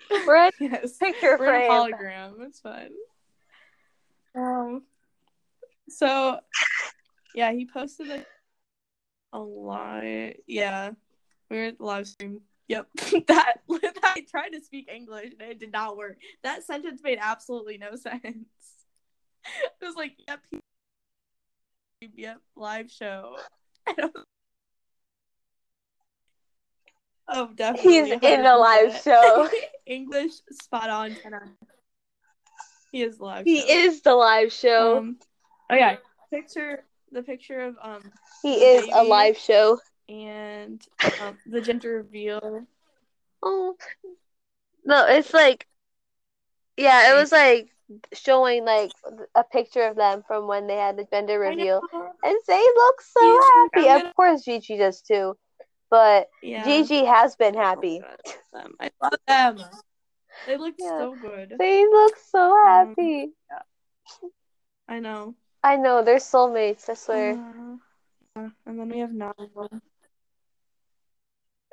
We're 0.28 0.36
at 0.36 0.54
yes. 0.60 0.98
picture 0.98 1.38
We're 1.40 1.48
frame. 1.48 1.72
hologram. 1.72 2.34
It's 2.42 2.60
fun. 2.60 2.90
Um. 4.36 4.84
So, 5.90 6.40
yeah, 7.36 7.52
he 7.52 7.66
posted 7.66 8.10
a, 8.10 8.26
a 9.34 9.40
lot. 9.40 10.04
Yeah, 10.48 10.92
we 11.50 11.58
were 11.58 11.64
at 11.66 11.78
the 11.78 11.86
live 11.86 12.08
stream. 12.08 12.42
Yep, 12.68 12.88
that 13.28 13.58
I 14.04 14.26
tried 14.30 14.50
to 14.50 14.62
speak 14.62 14.90
English 14.94 15.34
and 15.40 15.52
it 15.52 15.60
did 15.60 15.72
not 15.72 15.98
work. 15.98 16.18
That 16.44 16.64
sentence 16.64 17.02
made 17.04 17.20
absolutely 17.22 17.78
no 17.78 17.96
sense. 17.96 18.24
It 18.24 19.86
was 19.86 19.96
like, 19.96 20.14
yep, 20.28 20.40
yep, 22.16 22.38
live 22.56 22.90
show. 22.90 23.36
I 27.28 27.36
don't- 27.36 27.50
Oh, 27.52 27.54
definitely. 27.54 27.94
He's 27.94 28.12
in 28.22 28.46
a 28.46 28.58
live 28.58 28.96
show. 29.02 29.50
English 29.86 30.34
spot 30.52 30.90
on 30.90 31.16
10 31.16 31.34
out 31.34 31.42
of 31.44 31.48
10. 31.48 31.58
He 32.92 33.02
is 33.04 33.20
live. 33.20 33.46
He 33.46 33.60
show. 33.62 33.68
is 33.68 34.02
the 34.02 34.14
live 34.16 34.52
show. 34.54 34.98
Um, 35.00 35.18
oh 35.70 35.76
yeah, 35.76 35.98
picture 36.30 36.84
the 37.12 37.24
picture 37.24 37.62
of 37.62 37.76
um 37.82 38.02
he 38.44 38.56
the 38.60 38.66
is 38.66 38.90
a 38.94 39.04
live 39.04 39.38
show. 39.38 39.80
and 40.10 40.82
um, 41.22 41.38
the 41.48 41.60
gender 41.62 41.98
reveal. 41.98 42.68
Oh 43.42 43.76
no, 44.86 45.06
it's 45.08 45.34
like 45.34 45.66
yeah, 46.78 47.12
it 47.12 47.16
was 47.16 47.32
like 47.32 47.70
showing 48.14 48.64
like 48.66 48.92
a 49.36 49.44
picture 49.44 49.84
of 49.88 49.96
them 49.96 50.24
from 50.28 50.48
when 50.48 50.68
they 50.68 50.76
had 50.78 50.96
the 50.98 51.06
gender 51.06 51.40
reveal. 51.40 51.82
And 52.24 52.38
they 52.48 52.64
looks 52.76 53.12
so 53.12 53.20
He's 53.22 53.44
happy. 53.56 53.90
I'm 53.90 53.96
Of 53.98 54.02
gonna- 54.04 54.14
course 54.14 54.44
Gigi 54.44 54.78
does 54.78 55.02
too. 55.02 55.36
But 55.94 56.32
Yeah. 56.42 56.64
Gigi 56.66 57.06
has 57.06 57.36
been 57.36 57.54
happy. 57.54 58.02
Them. 58.52 58.74
I 58.80 58.90
love 59.00 59.14
them. 59.28 59.64
They 60.48 60.58
look 60.58 60.74
Yeah. 60.80 60.98
so 60.98 61.14
good. 61.14 61.54
They 61.60 61.86
look 61.86 62.18
so 62.18 62.52
Um, 62.58 62.88
happy. 62.98 63.34
I 64.88 64.98
know. 64.98 65.36
I 65.64 65.76
know, 65.76 66.02
they're 66.04 66.18
soulmates, 66.18 66.90
I 66.90 66.96
swear. 66.96 67.34
Uh, 67.34 67.78
yeah, 68.36 68.50
and 68.66 68.80
then 68.80 68.90
we 68.90 68.98
have 69.00 69.14
Niall. 69.14 69.70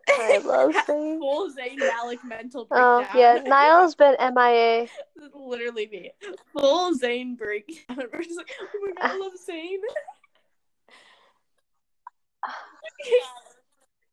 I 0.06 0.36
love 0.44 0.72
Zayn. 0.86 1.18
Full 1.18 1.50
Zayn 1.54 1.78
Malik 1.78 2.22
mental 2.22 2.66
breakdown. 2.66 3.06
Oh 3.10 3.10
yeah, 3.18 3.40
Niall's 3.46 3.94
been 3.94 4.16
MIA. 4.20 4.86
Literally 5.34 5.86
me. 5.86 6.12
Full 6.52 6.94
Zayn 6.94 7.38
breakdown. 7.38 7.96
We're 8.12 8.22
just 8.22 8.36
like, 8.36 8.52
oh 8.60 8.80
my 8.82 8.92
god, 9.00 9.12
I 9.12 9.16
love 9.16 9.32
Zayn. 9.48 9.78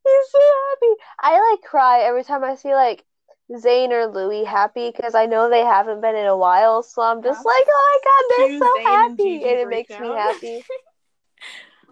He's 0.08 0.32
so 0.32 0.40
happy. 0.70 1.02
I 1.20 1.52
like 1.52 1.62
cry 1.62 2.00
every 2.02 2.24
time 2.24 2.44
I 2.44 2.56
see 2.56 2.74
like 2.74 3.04
Zayn 3.52 3.90
or 3.92 4.08
Louis 4.08 4.44
happy 4.46 4.92
because 4.92 5.16
I 5.16 5.26
know 5.26 5.50
they 5.50 5.64
haven't 5.64 6.02
been 6.02 6.16
in 6.16 6.26
a 6.26 6.38
while. 6.38 6.84
So 6.84 7.02
I'm 7.02 7.22
just 7.24 7.46
like, 7.46 7.66
oh 7.68 8.00
my 8.04 8.10
god, 8.10 8.24
they're 8.30 8.60
so 8.60 8.78
Zayn 8.78 8.84
happy, 8.86 9.18
Gigi 9.18 9.50
and 9.50 9.60
it 9.60 9.70
makes 9.70 10.00
me 10.00 10.08
happy. 10.10 10.64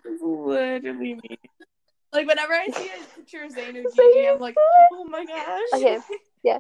Literally 0.21 1.15
me. 1.15 1.39
Like 2.13 2.27
whenever 2.27 2.53
I 2.53 2.67
see 2.67 2.89
a 2.89 3.17
picture 3.17 3.43
of 3.43 3.51
Zayn 3.51 3.75
or 3.75 3.89
Gigi, 3.95 4.27
I'm 4.27 4.39
like, 4.39 4.55
oh 4.57 5.05
my 5.05 5.25
gosh. 5.25 5.73
Okay. 5.73 5.99
Yeah. 6.43 6.59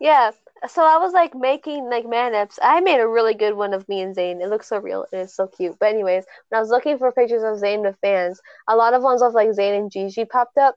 Yeah. 0.00 0.30
So 0.68 0.84
I 0.84 0.98
was 0.98 1.12
like 1.12 1.34
making 1.34 1.88
like 1.88 2.06
man 2.06 2.34
ups. 2.34 2.58
I 2.62 2.80
made 2.80 3.00
a 3.00 3.08
really 3.08 3.34
good 3.34 3.54
one 3.54 3.72
of 3.72 3.88
me 3.88 4.02
and 4.02 4.14
Zayn. 4.14 4.42
It 4.42 4.50
looks 4.50 4.68
so 4.68 4.78
real 4.78 5.06
and 5.10 5.22
it's 5.22 5.34
so 5.34 5.46
cute. 5.46 5.76
But 5.78 5.88
anyways, 5.90 6.24
when 6.48 6.58
I 6.58 6.60
was 6.60 6.68
looking 6.70 6.98
for 6.98 7.10
pictures 7.12 7.42
of 7.42 7.62
Zayn 7.62 7.82
with 7.82 7.96
fans, 8.02 8.40
a 8.68 8.76
lot 8.76 8.92
of 8.92 9.02
ones 9.02 9.22
of 9.22 9.32
like 9.32 9.48
Zayn 9.50 9.78
and 9.78 9.90
Gigi 9.90 10.26
popped 10.26 10.58
up 10.58 10.76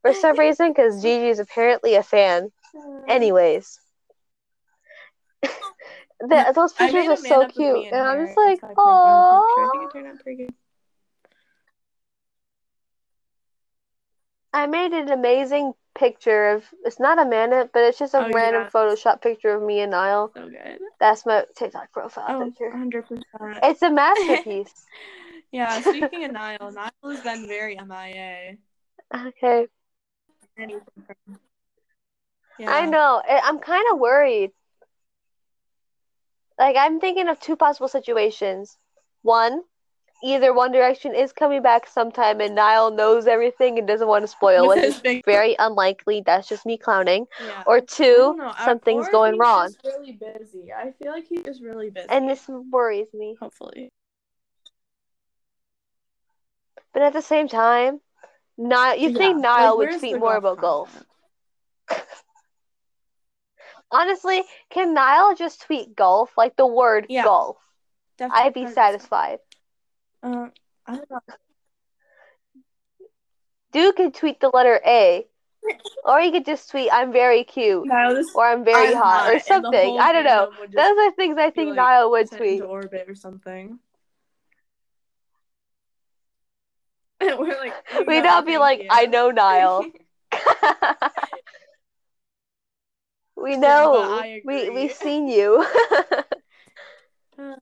for 0.00 0.14
some 0.14 0.38
reason 0.38 0.70
because 0.70 1.02
Gigi 1.02 1.28
is 1.28 1.40
apparently 1.40 1.94
a 1.94 2.02
fan. 2.02 2.50
Anyways, 3.06 3.78
the, 5.42 6.52
those 6.54 6.72
pictures 6.72 7.06
are 7.06 7.16
so 7.16 7.22
man 7.22 7.32
up 7.32 7.46
with 7.48 7.56
cute, 7.56 7.74
me 7.74 7.88
and 7.88 8.00
I'm 8.00 8.26
just 8.26 8.36
like, 8.36 8.54
It's 8.54 8.62
my 8.62 8.72
profile 8.74 9.46
picture. 9.46 9.62
I 9.62 9.70
think 9.70 9.82
oh. 9.82 9.86
it 9.86 9.92
turned 9.92 10.06
out 10.06 10.22
pretty 10.22 10.44
good. 10.44 10.54
I 14.54 14.66
made 14.66 14.92
an 14.92 15.10
amazing 15.10 15.72
picture 15.94 16.50
of. 16.50 16.64
It's 16.84 17.00
not 17.00 17.18
a 17.18 17.24
man 17.28 17.50
but 17.72 17.82
it's 17.82 17.98
just 17.98 18.14
a 18.14 18.18
Oh, 18.18 18.30
random 18.34 18.62
yeah. 18.62 18.70
Photoshop 18.70 19.20
picture 19.22 19.54
of 19.54 19.62
me 19.62 19.80
and 19.80 19.90
Niall. 19.90 20.32
So 20.34 20.48
good. 20.48 20.80
That's 21.00 21.26
my 21.26 21.44
TikTok 21.56 21.92
profile 21.92 22.26
Oh, 22.28 22.44
picture. 22.46 22.70
100%. 22.70 23.22
It's 23.62 23.82
a 23.82 23.90
masterpiece. 23.90 24.72
Yeah, 25.52 25.82
speaking 25.82 26.24
of 26.24 26.32
Niall, 26.32 26.72
Niall 26.72 26.90
has 27.04 27.20
been 27.20 27.46
very 27.46 27.78
MIA. 27.78 28.56
okay. 29.14 29.66
Yeah. 32.58 32.70
I 32.70 32.86
know. 32.86 33.22
I'm 33.28 33.58
kind 33.58 33.84
of 33.92 33.98
worried. 33.98 34.52
Like, 36.58 36.76
I'm 36.78 37.00
thinking 37.00 37.28
of 37.28 37.38
two 37.38 37.56
possible 37.56 37.88
situations. 37.88 38.78
One, 39.20 39.62
either 40.22 40.52
One 40.54 40.72
Direction 40.72 41.14
is 41.14 41.32
coming 41.32 41.62
back 41.62 41.86
sometime 41.86 42.40
and 42.40 42.54
Niall 42.54 42.90
knows 42.90 43.26
everything 43.26 43.78
and 43.78 43.86
doesn't 43.88 44.06
want 44.08 44.22
to 44.22 44.28
spoil 44.28 44.70
it. 44.72 44.78
It's 44.84 45.00
big- 45.00 45.24
very 45.24 45.56
unlikely. 45.58 46.22
That's 46.24 46.48
just 46.48 46.64
me 46.64 46.76
clowning. 46.78 47.26
Yeah. 47.44 47.62
Or 47.66 47.80
two, 47.80 48.04
don't 48.14 48.38
know. 48.38 48.52
I- 48.56 48.64
something's 48.64 49.08
or 49.08 49.12
going 49.12 49.38
wrong. 49.38 49.74
Really 49.84 50.12
busy. 50.12 50.72
I 50.72 50.92
feel 50.92 51.12
like 51.12 51.26
he's 51.28 51.42
just 51.42 51.60
really 51.62 51.90
busy. 51.90 52.06
And 52.08 52.28
this 52.28 52.46
worries 52.48 53.08
me. 53.12 53.36
hopefully. 53.40 53.90
But 56.92 57.02
at 57.02 57.12
the 57.14 57.22
same 57.22 57.48
time, 57.48 58.00
Niall, 58.58 58.96
you 58.96 59.12
think 59.14 59.36
Yeah, 59.36 59.50
Niall 59.50 59.78
like, 59.78 59.90
would 59.90 59.98
tweet 59.98 60.18
more 60.18 60.36
about 60.36 60.58
golf. 60.60 61.04
Honestly, 63.90 64.42
can 64.70 64.94
Niall 64.94 65.34
just 65.34 65.62
tweet 65.62 65.94
golf? 65.96 66.30
Like 66.36 66.56
the 66.56 66.66
word 66.66 67.06
Yeah. 67.08 67.24
golf. 67.24 67.56
Definitely 68.18 68.42
I'd 68.44 68.54
be 68.54 68.64
100%. 68.64 68.74
satisfied. 68.74 69.38
Uh, 70.22 70.48
I 70.86 70.96
don't 70.96 71.10
know. 71.10 71.20
Dude 73.72 73.96
could 73.96 74.14
tweet 74.14 74.40
the 74.40 74.48
letter 74.48 74.80
A. 74.86 75.26
Or 76.04 76.20
you 76.20 76.32
could 76.32 76.44
just 76.44 76.68
tweet, 76.70 76.90
I'm 76.92 77.12
very 77.12 77.44
cute. 77.44 77.86
This 77.88 78.34
Or 78.34 78.44
I'm 78.44 78.64
very 78.64 78.88
I'm 78.88 79.00
hot. 79.00 79.32
Or 79.32 79.38
something. 79.38 79.96
I 80.00 80.12
don't 80.12 80.24
know. 80.24 80.48
fandom 80.50 80.58
would 80.58 80.72
just 80.72 80.76
Those 80.76 80.98
are 80.98 81.12
things 81.12 81.38
I 81.38 81.50
think 81.50 81.68
like, 81.68 81.76
Niall 81.76 82.10
would 82.10 82.28
tweet. 82.28 82.54
into 82.54 82.64
orbit 82.64 83.04
or 83.08 83.14
something. 83.14 83.78
We're 87.20 87.56
like, 87.56 87.74
We'd 88.08 88.24
know, 88.24 88.30
all 88.30 88.42
be 88.42 88.58
like, 88.58 88.80
you. 88.80 88.88
I 88.90 89.06
know 89.06 89.30
Niall. 89.30 89.84
we 93.36 93.56
know. 93.56 94.02
I 94.02 94.40
we 94.44 94.70
we've 94.70 94.92
seen 94.92 95.28
you. 95.28 95.64
Uh, 97.38 97.54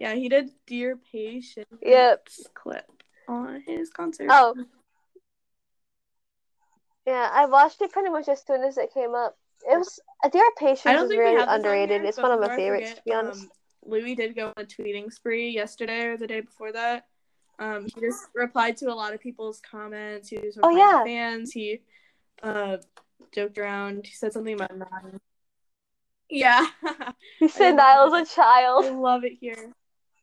yeah, 0.00 0.14
he 0.14 0.28
did 0.28 0.50
Dear 0.66 0.96
Patience 1.12 1.66
Yep. 1.82 2.28
clip 2.54 2.90
on 3.28 3.62
his 3.66 3.90
concert. 3.90 4.26
Oh. 4.30 4.54
yeah, 7.06 7.28
I 7.32 7.46
watched 7.46 7.80
it 7.82 7.92
pretty 7.92 8.10
much 8.10 8.28
as 8.28 8.42
soon 8.44 8.62
as 8.62 8.76
it 8.78 8.92
came 8.92 9.14
up. 9.14 9.36
It 9.70 9.76
was 9.78 10.00
Dear 10.32 10.42
don't 10.94 11.04
is 11.04 11.10
think 11.10 11.18
we 11.20 11.24
really 11.26 11.36
have 11.38 11.48
this 11.48 11.50
on 11.50 11.54
underrated. 11.56 12.00
here, 12.00 12.08
it's 12.08 12.18
one 12.18 12.32
of 12.32 12.40
my 12.40 12.56
favorites 12.56 12.88
forget, 12.90 12.96
to 12.96 13.02
be 13.04 13.12
honest. 13.12 13.42
Um, 13.44 13.50
Louis 13.84 14.14
did 14.14 14.34
go 14.34 14.46
on 14.48 14.52
a 14.56 14.64
tweeting 14.64 15.12
spree 15.12 15.50
yesterday 15.50 16.04
or 16.06 16.16
the 16.16 16.26
day 16.26 16.40
before 16.40 16.72
that. 16.72 17.06
Um, 17.58 17.84
he 17.94 18.00
just 18.00 18.24
replied 18.34 18.78
to 18.78 18.86
a 18.90 18.94
lot 18.94 19.12
of 19.12 19.20
people's 19.20 19.60
comments. 19.60 20.28
He 20.30 20.38
was 20.38 20.58
Oh, 20.62 20.70
yeah. 20.70 21.00
to 21.00 21.04
fans. 21.04 21.52
He 21.52 21.80
uh 22.42 22.78
joked 23.34 23.58
around. 23.58 24.06
He 24.06 24.12
said 24.14 24.32
something 24.32 24.54
about 24.54 24.74
nine. 24.76 25.20
Yeah, 26.30 26.66
He 27.38 27.48
said 27.48 27.72
know 27.76 28.14
a 28.14 28.24
child. 28.24 28.84
I 28.86 28.90
love 28.90 29.24
it 29.24 29.32
here. 29.40 29.72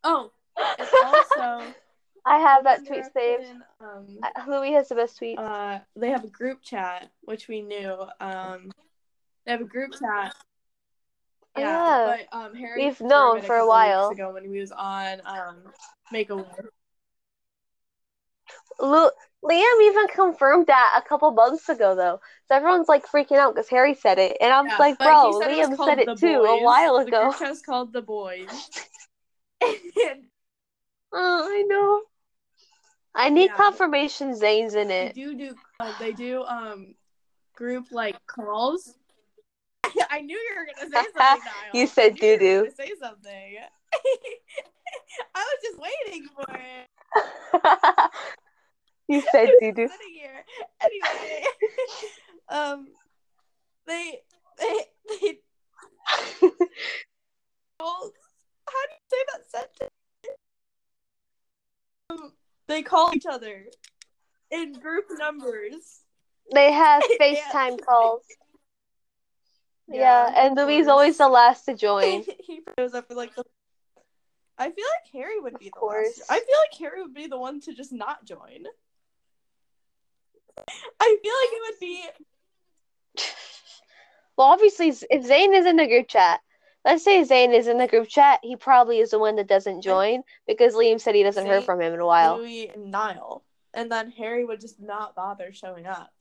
Oh, 0.08 0.32
and 0.80 0.88
also 1.04 1.74
I 2.26 2.40
have 2.40 2.64
that 2.64 2.86
tweet 2.86 3.06
saved. 3.14 3.44
Direction, 3.44 3.64
Um, 3.82 4.06
Uh, 4.24 4.30
Louis 4.50 4.72
has 4.74 4.90
the 4.90 4.96
best 4.96 5.20
tweets. 5.20 5.38
uh, 5.38 5.80
they 5.96 6.10
have 6.10 6.24
a 6.24 6.30
group 6.30 6.62
chat, 6.62 7.10
which 7.22 7.48
we 7.48 7.62
knew. 7.62 7.96
Um, 8.20 8.72
they 9.46 9.52
have 9.52 9.62
a 9.62 9.66
group 9.66 9.92
chat. 9.94 10.36
Yeah, 11.58 11.64
yeah. 11.64 12.16
but 12.32 12.38
um, 12.38 12.54
Harry 12.56 12.86
We've 12.86 13.02
known 13.02 13.42
for 13.42 13.56
a 13.56 13.60
couple 13.60 13.68
while. 13.70 14.10
ago 14.10 14.34
when 14.34 14.44
he 14.44 14.60
was 14.60 14.72
on 14.72 15.22
um 15.26 15.58
Make 16.12 16.30
a 16.30 16.36
Wish. 16.38 16.46
Lu- 18.80 19.12
Liam 19.44 19.82
even 19.84 20.08
confirmed 20.08 20.68
that 20.68 21.02
a 21.04 21.08
couple 21.08 21.32
months 21.32 21.68
ago, 21.70 21.96
though. 21.96 22.20
So 22.48 22.56
everyone's 22.56 22.88
like 22.88 23.06
freaking 23.08 23.38
out 23.38 23.56
because 23.56 23.70
Harry 23.70 23.94
said 23.96 24.20
it, 24.20 24.38
and 24.42 24.52
I'm 24.54 24.66
Yeah, 24.68 24.78
like, 24.78 24.98
bro, 25.00 25.40
he 25.40 25.46
said 25.46 25.52
Liam 25.52 25.76
called 25.78 25.90
said 25.90 26.00
it 26.00 26.18
too 26.18 26.28
a 26.28 26.58
Boys. 26.58 26.62
while 26.64 26.98
The 27.00 27.06
ago. 27.06 27.24
group 27.24 27.40
chat 27.40 27.52
is 27.52 27.62
called 27.62 27.94
the 27.94 28.02
boys. 28.02 28.48
Oh, 31.14 31.48
I 31.50 31.64
know. 31.64 32.02
I 33.16 33.30
need 33.30 33.48
Yeah. 33.48 33.56
confirmation 33.56 34.34
Zayn's 34.34 34.76
in 34.76 34.90
they 34.90 35.06
it. 35.08 35.16
do 35.16 35.36
do 35.36 35.56
uh, 35.80 35.94
they 35.98 36.12
do 36.14 36.44
um 36.44 36.96
group 37.56 37.86
like 37.92 38.18
calls. 38.28 38.94
I 40.12 40.22
knew 40.22 40.38
you 40.38 40.56
were 40.56 40.66
gonna 40.66 40.90
say 40.94 41.08
something. 41.18 41.52
You 41.74 41.88
said 41.88 42.16
knew 42.16 42.28
you 42.28 42.34
were 42.34 42.38
doo-doo. 42.38 42.60
gonna 42.66 42.72
Say 42.76 42.92
something. 43.02 43.58
I 45.34 45.40
was 45.40 45.60
just 45.64 45.80
waiting 45.80 46.28
for 46.36 46.46
it. 46.54 48.12
you 49.08 49.22
said 49.32 49.54
do 49.60 49.72
do. 49.72 49.90
Anyway, 50.82 51.44
um, 52.50 52.88
they 53.88 54.22
they 54.60 54.80
they. 55.10 55.40
How 58.68 58.86
do 58.88 58.94
you 58.94 59.00
say 59.10 59.18
that 59.34 59.50
sentence? 59.50 59.92
Um, 62.10 62.34
they 62.68 62.82
call 62.84 63.14
each 63.14 63.26
other 63.26 63.66
in 64.52 64.74
group 64.74 65.06
numbers. 65.18 66.02
They 66.54 66.72
have 66.72 67.04
Yeah. 67.20 67.20
FaceTime 67.20 67.86
calls. 67.86 68.24
Yeah, 69.90 70.30
Yeah, 70.30 70.34
and 70.48 70.56
Louis 70.58 70.80
is 70.80 70.88
always 70.88 71.18
the 71.18 71.28
last 71.30 71.66
to 71.66 71.74
join. 71.76 72.24
he 72.40 72.62
shows 72.78 72.94
up 72.94 73.08
for 73.08 73.16
like 73.16 73.34
the. 73.36 73.44
I 74.58 74.72
feel 74.72 74.86
like 74.86 75.12
Harry 75.14 75.40
would 75.40 75.60
be 75.60 75.68
Of 75.68 75.74
the 75.74 75.80
course. 75.80 76.20
last. 76.20 76.32
I 76.32 76.40
feel 76.40 76.58
like 76.70 76.80
Harry 76.80 77.02
would 77.02 77.14
be 77.14 77.28
the 77.28 77.38
one 77.38 77.62
to 77.62 77.74
just 77.74 77.92
not 77.94 78.26
join. 78.26 78.66
I 81.00 81.18
feel 81.24 81.34
like 81.42 81.52
it 81.54 81.62
would 81.70 81.80
be 81.80 82.04
Well, 84.38 84.48
obviously, 84.48 84.90
if 84.90 85.26
Zayn 85.26 85.54
is 85.58 85.66
in 85.66 85.78
the 85.78 85.88
group 85.88 86.08
chat, 86.08 86.42
let's 86.88 87.04
say 87.04 87.22
Zayn 87.22 87.54
is 87.54 87.68
in 87.68 87.78
the 87.78 87.88
group 87.88 88.08
chat, 88.08 88.40
he 88.42 88.56
probably 88.56 89.00
is 89.00 89.12
the 89.12 89.20
one 89.20 89.36
that 89.36 89.48
doesn't 89.48 89.82
join 89.82 90.24
because 90.48 90.74
Liam 90.74 91.02
said 91.02 91.16
he 91.16 91.24
doesn't 91.24 91.46
hear 91.46 91.62
from 91.62 91.82
him 91.82 91.94
in 91.94 92.00
a 92.00 92.06
while. 92.06 92.38
Louis 92.38 92.70
and 92.70 92.92
Niall, 92.92 93.44
and 93.74 93.92
then 93.92 94.10
Harry 94.12 94.46
would 94.46 94.62
just 94.62 94.80
not 94.80 95.14
bother 95.14 95.52
showing 95.52 95.86
up. 95.86 96.12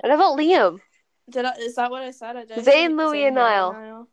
What 0.00 0.12
about 0.12 0.36
Liam? 0.36 0.80
Did 1.30 1.44
I, 1.44 1.52
is 1.58 1.76
that 1.76 1.90
what 1.90 2.02
I 2.02 2.10
said? 2.10 2.36
I 2.36 2.44
did. 2.44 2.64
Zayn, 2.64 2.98
Louis, 2.98 3.24
and 3.24 3.36
Harry, 3.38 3.50
Niall. 3.56 4.08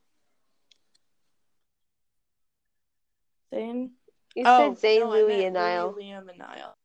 Zayn. 3.52 3.90
You 4.36 4.44
oh, 4.46 4.76
said 4.76 4.90
Zayn, 4.90 5.00
no, 5.02 5.10
Louis, 5.10 5.46
and 5.46 5.56
Niall. 5.56 5.92
Louis, 5.92 6.04
Liam, 6.04 6.30
and 6.30 6.38
Niall. 6.38 6.78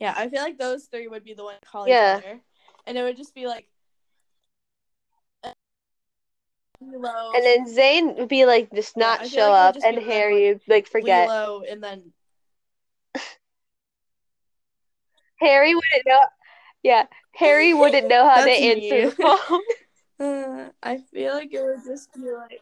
Yeah, 0.00 0.14
I 0.16 0.28
feel 0.28 0.42
like 0.42 0.58
those 0.58 0.84
three 0.84 1.08
would 1.08 1.24
be 1.24 1.34
the 1.34 1.42
one 1.44 1.56
calling 1.64 1.90
Yeah. 1.90 2.18
each 2.18 2.24
other, 2.24 2.40
and 2.88 2.98
it 2.98 3.02
would 3.02 3.16
just 3.16 3.34
be 3.34 3.46
like. 3.46 3.68
Lilo, 6.80 7.32
And 7.34 7.44
then 7.44 7.66
Zayn 7.66 8.16
would 8.18 8.28
be 8.28 8.46
like, 8.46 8.72
just 8.72 8.96
not 8.96 9.20
feel 9.20 9.28
show 9.28 9.50
like 9.50 9.76
up, 9.76 9.82
and 9.84 9.96
like- 9.96 10.06
Harry 10.06 10.48
would 10.52 10.60
like 10.68 10.86
forget. 10.86 11.28
Lilo, 11.28 11.62
and 11.68 11.82
then 11.82 12.12
Harry 15.40 15.74
wouldn't 15.74 16.06
know. 16.06 16.20
Yeah, 16.84 17.06
Harry 17.34 17.74
wouldn't 17.80 18.08
know 18.08 18.28
how 18.28 18.44
to 18.44 18.46
That's 18.46 18.60
answer 18.60 19.10
the 19.10 19.16
phone. 20.20 20.66
uh, 20.66 20.70
I 20.82 20.98
feel 20.98 21.34
like 21.34 21.52
it 21.52 21.62
would 21.64 21.84
just 21.84 22.12
be 22.14 22.30
like. 22.30 22.60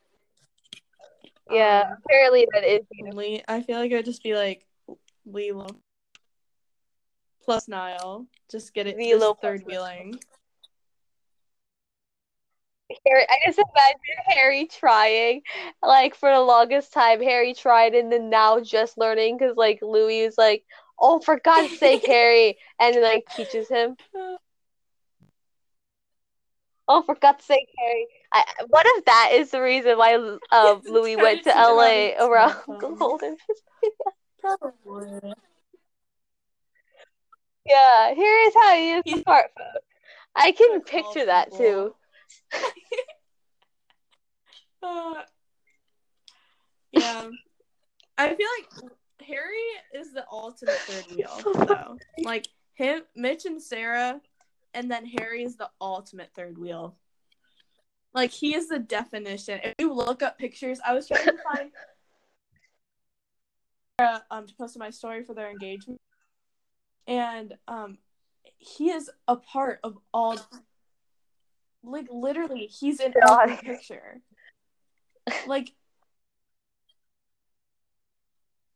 yeah, 1.51 1.85
um, 1.91 1.99
apparently 2.05 2.49
that 2.55 2.65
is. 2.65 2.81
Only 3.11 3.45
I 3.47 3.61
feel 3.63 3.79
like 3.79 3.91
it 3.91 3.97
would 3.97 4.05
just 4.07 4.23
be 4.23 4.35
like 4.35 4.65
Lilo 5.27 5.67
plus 7.47 7.69
Niall. 7.69 8.27
Just 8.51 8.75
get 8.75 8.87
it. 8.87 8.99
Lilo 8.99 9.31
just 9.31 9.41
third 9.41 9.63
wheeling. 9.65 10.19
Harry, 13.07 13.25
I 13.29 13.37
just 13.47 13.59
imagine 13.59 14.25
Harry 14.27 14.67
trying, 14.67 15.43
like 15.83 16.15
for 16.15 16.31
the 16.31 16.41
longest 16.41 16.93
time, 16.93 17.21
Harry 17.23 17.55
tried 17.55 17.95
and 17.95 18.13
then 18.13 18.31
now 18.31 18.61
just 18.61 18.99
learning 18.99 19.39
because 19.39 19.57
like 19.57 19.81
Louis 19.81 20.21
is 20.21 20.37
like, 20.37 20.65
"Oh, 21.01 21.21
for 21.21 21.41
God's 21.43 21.79
sake, 21.79 22.05
Harry," 22.07 22.59
and 22.79 22.95
then 22.95 23.03
like 23.03 23.27
teaches 23.35 23.69
him. 23.69 23.97
Oh, 26.89 27.03
for 27.03 27.17
God's 27.17 27.45
sake, 27.45 27.67
Harry! 27.81 28.07
I, 28.33 28.45
what 28.69 28.87
if 28.87 29.07
that 29.07 29.31
is 29.33 29.51
the 29.51 29.61
reason 29.61 29.99
why 29.99 30.15
um, 30.15 30.83
Louis 30.87 31.17
went 31.17 31.43
to 31.43 31.51
to 31.51 31.51
teach 31.51 31.57
him 31.57 31.59
how 31.59 31.69
to 31.69 31.75
LA 31.75 32.25
around 32.25 32.55
the 32.69 32.95
Golden? 32.97 33.37
Probably. 34.41 35.35
Yeah, 37.67 38.15
here 38.15 38.39
is 38.47 38.55
how 38.55 38.75
you 38.75 38.87
use 38.95 39.03
a 39.07 39.11
He's- 39.11 39.23
smartphone. 39.25 39.81
I 40.35 40.53
can 40.53 40.81
picture 40.83 41.27
that 41.27 41.53
too. 41.53 41.95
Uh, 44.83 45.23
yeah. 46.93 47.29
I 48.19 48.35
feel 48.35 48.47
like 48.61 48.93
Harry 49.27 49.57
is 49.93 50.13
the 50.13 50.25
ultimate 50.31 50.77
third 50.77 51.17
wheel, 51.17 51.41
though. 51.67 51.97
Like 52.23 52.47
him, 52.75 53.03
Mitch, 53.17 53.47
and 53.47 53.61
Sarah, 53.61 54.21
and 54.75 54.89
then 54.89 55.05
Harry 55.19 55.43
is 55.43 55.57
the 55.57 55.71
ultimate 55.81 56.31
third 56.37 56.57
wheel. 56.57 56.95
Like 58.15 58.31
he 58.31 58.55
is 58.55 58.69
the 58.69 58.79
definition. 58.79 59.59
If 59.65 59.75
you 59.81 59.93
look 59.93 60.23
up 60.23 60.39
pictures, 60.39 60.79
I 60.87 60.95
was 60.95 61.09
trying 61.09 61.25
to 61.25 61.35
find 61.53 61.71
Sarah, 63.99 64.23
um 64.31 64.47
to 64.47 64.55
post 64.55 64.79
my 64.79 64.91
story 64.91 65.25
for 65.25 65.35
their 65.35 65.51
engagement, 65.51 66.01
and 67.07 67.55
um, 67.69 67.99
he 68.59 68.91
is 68.91 69.11
a 69.29 69.37
part 69.37 69.81
of 69.85 69.99
all. 70.13 70.39
Like 71.83 72.09
literally, 72.11 72.67
he's 72.67 73.01
in 73.01 73.13
God. 73.25 73.49
every 73.51 73.57
picture. 73.75 74.21
Like 75.47 75.73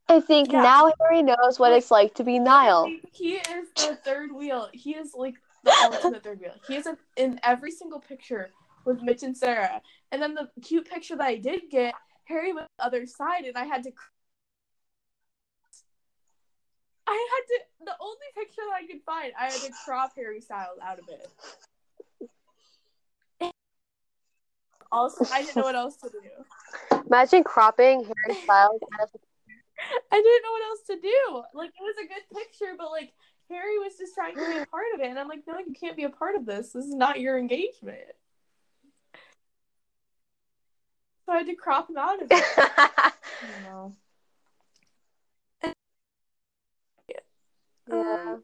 I 0.09 0.21
think 0.21 0.51
Yeah. 0.53 0.63
now 0.63 0.93
Harry 1.01 1.23
knows 1.23 1.59
what 1.59 1.71
Like, 1.71 1.79
it's 1.79 1.91
like 1.91 2.15
to 2.15 2.25
be 2.25 2.41
Niall. 2.41 2.93
He 3.13 3.35
is 3.35 3.69
the 3.77 3.97
third 4.05 4.33
wheel. 4.33 4.69
He 4.73 4.97
is 4.97 5.15
like 5.15 5.35
the 5.63 5.73
ultimate 5.85 6.25
third 6.25 6.41
wheel. 6.41 6.55
He 6.67 6.75
is 6.77 6.87
in, 6.87 6.97
in 7.17 7.41
every 7.45 7.71
single 7.71 8.01
picture 8.01 8.51
with 8.85 9.03
Mitch 9.03 9.23
and 9.23 9.37
Sarah. 9.37 9.81
And 10.11 10.21
then 10.21 10.35
the 10.35 10.51
cute 10.63 10.91
picture 10.91 11.17
that 11.17 11.27
I 11.27 11.37
did 11.37 11.71
get, 11.71 11.95
Harry 12.25 12.53
was 12.53 12.65
the 12.79 12.85
other 12.85 13.07
side, 13.07 13.45
and 13.45 13.57
I 13.57 13.65
had 13.65 13.85
to. 13.85 13.93
I 17.11 17.27
had 17.33 17.43
to. 17.49 17.57
The 17.87 17.97
only 18.01 18.27
picture 18.37 18.63
that 18.69 18.77
I 18.77 18.87
could 18.87 19.03
find, 19.05 19.33
I 19.39 19.47
had 19.47 19.61
to 19.61 19.73
crop 19.85 20.13
Harry 20.17 20.41
Styles 20.41 20.79
out 20.83 20.99
of 20.99 21.09
it. 21.09 21.29
Also, 24.93 25.25
I 25.33 25.43
didn't 25.43 25.55
know 25.55 25.63
what 25.63 25.77
else 25.77 25.95
to 25.99 26.09
do. 26.09 26.19
Imagine 27.07 27.45
cropping 27.45 28.01
Harry 28.01 28.35
Styles 28.43 28.81
out 28.99 29.09
of 29.15 29.21
I 30.13 30.17
didn't 30.17 30.43
know 30.43 30.51
what 30.51 30.65
else 30.65 30.81
to 30.89 30.97
do. 31.01 31.43
Like 31.55 31.71
it 31.71 31.81
was 31.81 31.95
a 32.03 32.09
good 32.09 32.25
picture, 32.37 32.75
but 32.77 32.91
like 32.91 33.13
Harry 33.49 33.79
was 33.79 33.97
just 33.97 34.15
trying 34.15 34.35
to 34.35 34.41
be 34.41 34.59
a 34.59 34.67
part 34.67 34.87
of 34.95 35.01
it, 35.01 35.07
and 35.07 35.19
I'm 35.19 35.29
like, 35.29 35.47
no, 35.47 35.59
you 35.59 35.73
can't 35.79 35.97
be 35.97 36.03
a 36.05 36.11
part 36.11 36.35
of 36.35 36.45
this. 36.45 36.73
This 36.73 36.87
is 36.87 36.95
not 36.95 37.21
your 37.21 37.39
engagement. 37.39 38.01
So 41.27 41.33
I 41.33 41.39
had 41.39 41.47
to 41.47 41.55
crop 41.55 41.89
him 41.89 41.97
out 41.97 42.21
of 42.23 42.29
it. 42.31 42.45
I 42.57 43.13
don't 43.43 43.63
know. 43.63 43.95
Yeah. 47.93 48.37
Um, 48.37 48.43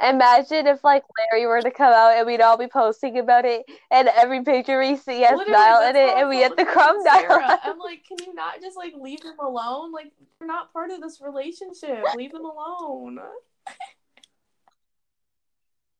imagine 0.00 0.66
if 0.66 0.82
like 0.84 1.04
Larry 1.32 1.46
were 1.46 1.60
to 1.60 1.70
come 1.70 1.92
out 1.92 2.16
and 2.16 2.26
we'd 2.26 2.40
all 2.40 2.56
be 2.56 2.66
posting 2.66 3.18
about 3.18 3.44
it, 3.44 3.64
and 3.90 4.08
every 4.08 4.42
picture 4.42 4.78
we 4.78 4.96
see 4.96 5.22
has 5.22 5.36
Literally, 5.36 5.88
in 5.90 5.96
it, 5.96 6.16
and 6.16 6.28
we 6.28 6.40
had 6.40 6.56
to 6.56 6.64
crumb. 6.64 7.02
Sarah. 7.02 7.60
I'm 7.64 7.78
like, 7.78 8.04
can 8.06 8.18
you 8.26 8.34
not 8.34 8.60
just 8.60 8.76
like 8.76 8.94
leave 8.98 9.20
them 9.22 9.38
alone? 9.40 9.92
Like 9.92 10.12
they're 10.38 10.48
not 10.48 10.72
part 10.72 10.90
of 10.90 11.00
this 11.00 11.20
relationship. 11.20 12.04
Leave 12.16 12.32
them 12.32 12.44
alone. 12.44 13.16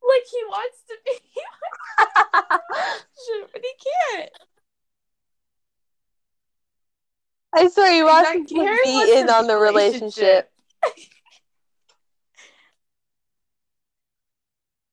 like 0.07 0.23
he 0.31 0.43
wants 0.47 0.83
to 0.87 0.95
be, 1.05 1.19
but 3.53 3.61
he 3.61 3.73
can't. 4.13 4.31
I 7.53 7.67
swear 7.69 7.91
he 7.93 8.03
wants 8.03 8.29
to 8.49 8.77
be 8.83 9.13
in 9.19 9.29
on 9.29 9.47
the 9.47 9.57
relationship. 9.57 10.51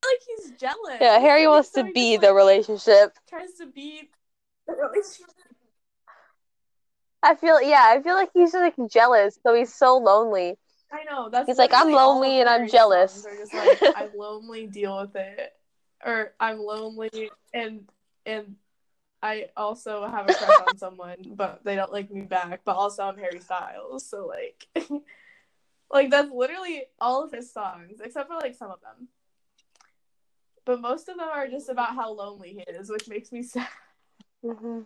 like 0.05 0.21
he's 0.27 0.53
jealous. 0.59 0.99
Yeah, 1.01 1.19
Harry 1.19 1.47
wants 1.47 1.71
So 1.73 1.83
to 1.83 1.93
be 1.93 2.13
just, 2.15 2.23
the 2.23 2.29
like, 2.29 2.37
relationship. 2.37 3.13
tries 3.29 3.53
to 3.55 3.67
be 3.67 4.09
the 4.67 4.75
relationship. 4.75 5.35
I 7.23 7.35
feel 7.35 7.61
yeah, 7.63 7.85
I 7.89 8.03
feel 8.03 8.15
like 8.15 8.31
he's 8.35 8.53
just 8.53 8.79
like 8.79 8.91
jealous, 8.91 9.39
so 9.43 9.55
he's 9.55 9.73
so 9.75 9.97
lonely. 9.97 10.57
I 10.93 11.05
know. 11.05 11.29
That's 11.29 11.49
He's 11.49 11.59
like, 11.59 11.73
I'm 11.73 11.91
lonely 11.91 12.41
and 12.41 12.49
I'm 12.49 12.69
jealous. 12.69 13.27
just 13.39 13.55
like 13.55 13.83
I'm 13.97 14.11
lonely, 14.17 14.67
deal 14.67 15.01
with 15.01 15.17
it, 15.17 15.53
or 16.05 16.33
I'm 16.39 16.59
lonely 16.61 17.31
and 17.53 17.89
and 18.27 18.57
I 19.25 19.47
also 19.57 20.07
have 20.07 20.29
a 20.29 20.35
crush 20.35 20.61
on 20.69 20.77
someone, 20.77 21.17
but 21.35 21.65
they 21.65 21.77
don't 21.77 21.91
like 21.91 22.11
me 22.11 22.21
back. 22.23 22.61
But 22.63 22.77
also 22.77 23.05
I'm 23.05 23.17
Harry 23.17 23.41
Styles, 23.41 24.07
so 24.07 24.27
like, 24.27 24.67
like 25.91 26.11
that's 26.11 26.31
literally 26.31 26.83
all 27.01 27.25
of 27.25 27.33
his 27.33 27.51
songs, 27.51 28.01
except 28.05 28.29
for 28.29 28.37
like 28.37 28.55
some 28.55 28.71
of 28.71 28.83
them. 28.83 29.09
But 30.67 30.83
most 30.83 31.09
of 31.09 31.17
them 31.17 31.29
are 31.33 31.49
just 31.49 31.71
about 31.71 31.95
how 31.95 32.13
lonely 32.13 32.51
he 32.53 32.73
is, 32.75 32.91
which 32.91 33.09
makes 33.09 33.33
me 33.33 33.43
sad. 33.43 33.67
hmm 34.45 34.81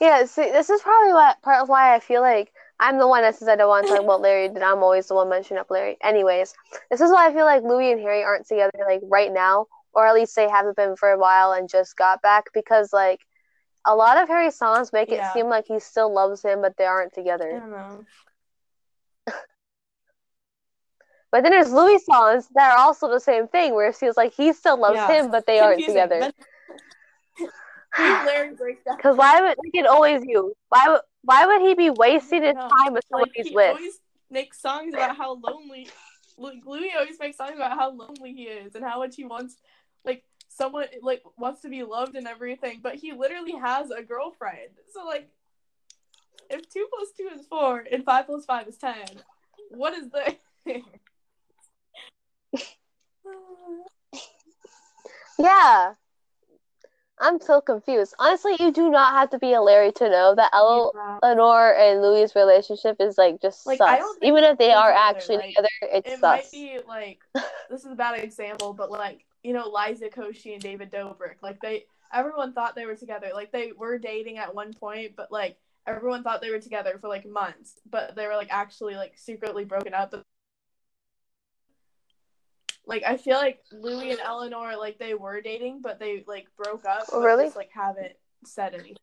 Yeah, 0.00 0.24
see, 0.26 0.42
this 0.42 0.70
is 0.70 0.82
probably 0.82 1.14
what 1.14 1.42
part 1.42 1.62
of 1.62 1.68
why 1.68 1.96
I 1.96 1.98
feel 1.98 2.20
like 2.20 2.52
I'm 2.78 2.98
the 2.98 3.08
one 3.08 3.22
that 3.22 3.34
says 3.34 3.48
I 3.48 3.56
don't 3.56 3.68
want 3.68 3.88
to 3.88 3.92
talk 3.92 4.04
about 4.04 4.20
Larry, 4.20 4.46
that 4.46 4.62
I'm 4.62 4.84
always 4.84 5.08
the 5.08 5.14
one 5.14 5.28
mentioning 5.30 5.60
up 5.60 5.70
Larry. 5.70 5.96
Anyways, 6.00 6.54
this 6.92 7.00
is 7.00 7.10
why 7.10 7.26
I 7.26 7.32
feel 7.32 7.44
like 7.44 7.64
Louis 7.64 7.90
and 7.90 8.00
Harry 8.02 8.22
aren't 8.22 8.46
together 8.46 8.70
like 8.86 9.00
right 9.02 9.32
now, 9.32 9.66
or 9.96 10.06
at 10.06 10.14
least 10.14 10.36
they 10.36 10.48
haven't 10.48 10.76
been 10.76 10.94
for 10.94 11.10
a 11.10 11.18
while 11.18 11.52
and 11.52 11.68
just 11.68 11.96
got 11.96 12.22
back 12.22 12.44
because 12.54 12.92
like 12.92 13.20
a 13.86 13.96
lot 13.96 14.22
of 14.22 14.28
Harry's 14.28 14.54
songs 14.54 14.92
make 14.92 15.08
it 15.10 15.18
Yeah. 15.18 15.32
seem 15.32 15.48
like 15.48 15.66
he 15.66 15.80
still 15.80 16.12
loves 16.12 16.42
him, 16.42 16.60
but 16.60 16.76
they 16.76 16.84
aren't 16.84 17.14
together. 17.14 17.62
But 21.32 21.42
then 21.42 21.50
there's 21.50 21.72
Louis 21.72 21.98
songs 22.04 22.48
that 22.54 22.72
are 22.72 22.78
also 22.78 23.10
the 23.10 23.20
same 23.20 23.48
thing, 23.48 23.74
where 23.74 23.88
it 23.88 23.96
feels 23.96 24.16
like 24.16 24.32
he 24.32 24.52
still 24.52 24.78
loves 24.80 24.96
Yeah. 24.96 25.24
him, 25.24 25.30
but 25.30 25.44
they 25.46 25.58
aren't 25.58 25.84
together. 25.84 26.20
But- 26.20 26.34
Make 27.98 28.24
Larry 28.24 28.54
break 28.54 28.84
down. 28.84 28.96
Because 28.96 29.16
why 29.16 29.40
would 29.40 29.48
like 29.48 29.74
it 29.74 29.86
always 29.86 30.22
you? 30.24 30.54
Why 30.68 30.84
would 30.88 31.00
why 31.22 31.46
would 31.46 31.60
he 31.62 31.74
be 31.74 31.90
wasting 31.90 32.42
his 32.42 32.54
No, 32.54 32.68
time 32.68 32.92
with 32.92 33.04
someone 33.10 33.28
like 33.28 33.32
he's 33.34 33.48
he 33.48 33.54
with? 33.54 33.68
always 33.76 34.00
makes 34.30 34.60
songs 34.60 34.94
about 34.94 35.16
how 35.16 35.34
lonely 35.34 35.88
Louis 36.38 36.92
always 36.96 37.18
makes 37.18 37.36
songs 37.38 37.54
about 37.56 37.72
how 37.78 37.90
lonely 37.90 38.32
he 38.34 38.44
is 38.44 38.74
and 38.74 38.84
how 38.84 38.98
much 38.98 39.16
he 39.16 39.24
wants 39.24 39.56
someone 40.56 40.86
like 41.02 41.22
wants 41.36 41.62
to 41.62 41.68
be 41.68 41.82
loved 41.82 42.16
and 42.16 42.26
everything, 42.26 42.80
but 42.82 42.94
he 42.94 43.12
literally 43.12 43.52
has 43.56 43.90
a 43.90 44.02
girlfriend. 44.02 44.70
So 44.92 45.04
like 45.04 45.28
if 46.50 46.68
two 46.70 46.86
plus 46.92 47.08
two 47.16 47.28
is 47.38 47.46
four 47.46 47.84
and 47.90 48.04
five 48.04 48.26
plus 48.26 48.44
five 48.44 48.66
is 48.68 48.76
ten, 48.76 49.04
what 49.70 49.94
is 49.94 50.08
the 50.10 50.36
Yeah. 55.38 55.94
I'm 57.18 57.40
so 57.40 57.62
confused. 57.62 58.14
Honestly, 58.18 58.56
you 58.60 58.70
do 58.72 58.90
not 58.90 59.14
have 59.14 59.30
to 59.30 59.38
be 59.38 59.54
a 59.54 59.60
Larry 59.62 59.90
to 59.92 60.08
know 60.10 60.34
that 60.34 60.50
Yeah. 60.52 61.18
Eleanor 61.22 61.72
and 61.74 62.02
Louis' 62.02 62.34
relationship 62.36 62.96
is 63.00 63.16
like 63.16 63.40
just 63.40 63.66
Like, 63.66 63.78
sus. 63.78 63.88
I 63.88 63.96
don't 63.98 64.20
think 64.20 64.28
Even 64.30 64.44
if 64.44 64.58
they 64.58 64.72
are 64.72 64.90
together, 64.90 65.08
actually 65.16 65.36
like, 65.38 65.48
together, 65.48 65.68
it's 65.82 66.08
it 66.08 66.20
sus. 66.20 66.22
might 66.22 66.50
be 66.52 66.78
like 66.86 67.20
this 67.70 67.84
is 67.84 67.92
a 67.92 67.94
bad 67.94 68.22
example, 68.22 68.74
but 68.74 68.90
like 68.90 69.24
you 69.46 69.52
know 69.52 69.68
Liza 69.68 70.08
Koshy 70.08 70.54
and 70.54 70.62
David 70.62 70.90
Dobrik, 70.90 71.36
like 71.40 71.60
they 71.60 71.84
everyone 72.12 72.52
thought 72.52 72.74
they 72.74 72.84
were 72.84 72.96
together, 72.96 73.28
like 73.32 73.52
they 73.52 73.70
were 73.76 73.96
dating 73.96 74.38
at 74.38 74.52
one 74.52 74.72
point, 74.74 75.12
but 75.16 75.30
like 75.30 75.56
everyone 75.86 76.24
thought 76.24 76.40
they 76.40 76.50
were 76.50 76.58
together 76.58 76.98
for 77.00 77.06
like 77.06 77.24
months, 77.24 77.74
but 77.88 78.16
they 78.16 78.26
were 78.26 78.34
like 78.34 78.48
actually 78.50 78.96
like 78.96 79.12
secretly 79.16 79.64
broken 79.64 79.94
up. 79.94 80.12
Like 82.86 83.04
I 83.06 83.16
feel 83.16 83.36
like 83.36 83.60
Louis 83.72 84.10
and 84.10 84.18
Eleanor 84.18 84.76
like 84.76 84.98
they 84.98 85.14
were 85.14 85.40
dating, 85.40 85.80
but 85.80 86.00
they 86.00 86.24
like 86.26 86.48
broke 86.56 86.84
up. 86.84 87.04
Oh, 87.12 87.22
really? 87.22 87.44
Just 87.44 87.56
like 87.56 87.70
haven't 87.72 88.14
said 88.44 88.74
anything. 88.74 88.96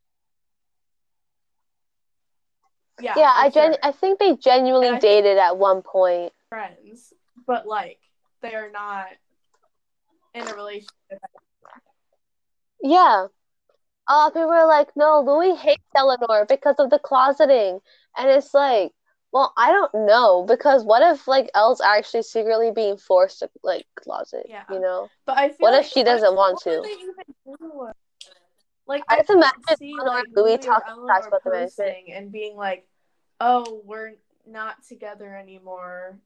Yeah, 3.01 3.13
yeah, 3.15 3.33
I 3.33 3.49
gen- 3.49 3.71
sure 3.71 3.79
I 3.81 3.91
think 3.93 4.19
they 4.19 4.35
genuinely 4.35 4.99
dated 4.99 5.37
at 5.37 5.57
one 5.57 5.81
point. 5.83 6.33
friends, 6.49 7.13
but 7.47 7.65
like 7.65 7.99
they 8.41 8.55
are 8.55 8.69
not 8.69 9.07
in 10.33 10.47
a 10.47 10.53
relationship. 10.53 10.91
Yeah. 12.81 13.27
uh, 14.07 14.29
people 14.31 14.51
are 14.51 14.67
like, 14.67 14.89
no, 14.95 15.21
Louis 15.21 15.55
hates 15.55 15.83
Eleanor 15.95 16.45
because 16.47 16.75
of 16.79 16.89
the 16.89 16.99
closeting. 16.99 17.79
And 18.17 18.29
it's 18.29 18.53
like, 18.53 18.91
well, 19.31 19.53
I 19.57 19.71
don't 19.71 20.05
know 20.05 20.43
because 20.47 20.83
what 20.83 21.01
if 21.01 21.27
like 21.27 21.49
Elle's 21.55 21.81
actually 21.81 22.21
secretly 22.23 22.71
being 22.71 22.97
forced 22.97 23.39
to 23.39 23.49
like 23.63 23.85
closet? 23.95 24.45
Yeah. 24.47 24.63
You 24.69 24.79
know, 24.79 25.09
But 25.25 25.37
I 25.37 25.51
What 25.57 25.73
if 25.73 25.87
she 25.87 26.03
doesn't 26.03 26.35
want 26.35 26.59
to? 26.63 26.81
do? 26.83 27.91
Like 28.85 29.03
I 29.09 29.17
just 29.17 29.29
imagine 29.29 29.61
see, 29.77 29.93
Eleanor 29.99 30.17
like, 30.17 30.25
Louis 30.35 30.51
Louis 30.51 30.57
talking 30.57 31.05
trash 31.05 31.23
about 31.25 31.43
the 31.43 31.49
management. 31.51 31.97
and 32.13 32.31
being 32.31 32.57
like, 32.57 32.85
"Oh, 33.39 33.81
we're 33.85 34.15
not 34.45 34.83
together 34.83 35.35
anymore." 35.35 36.19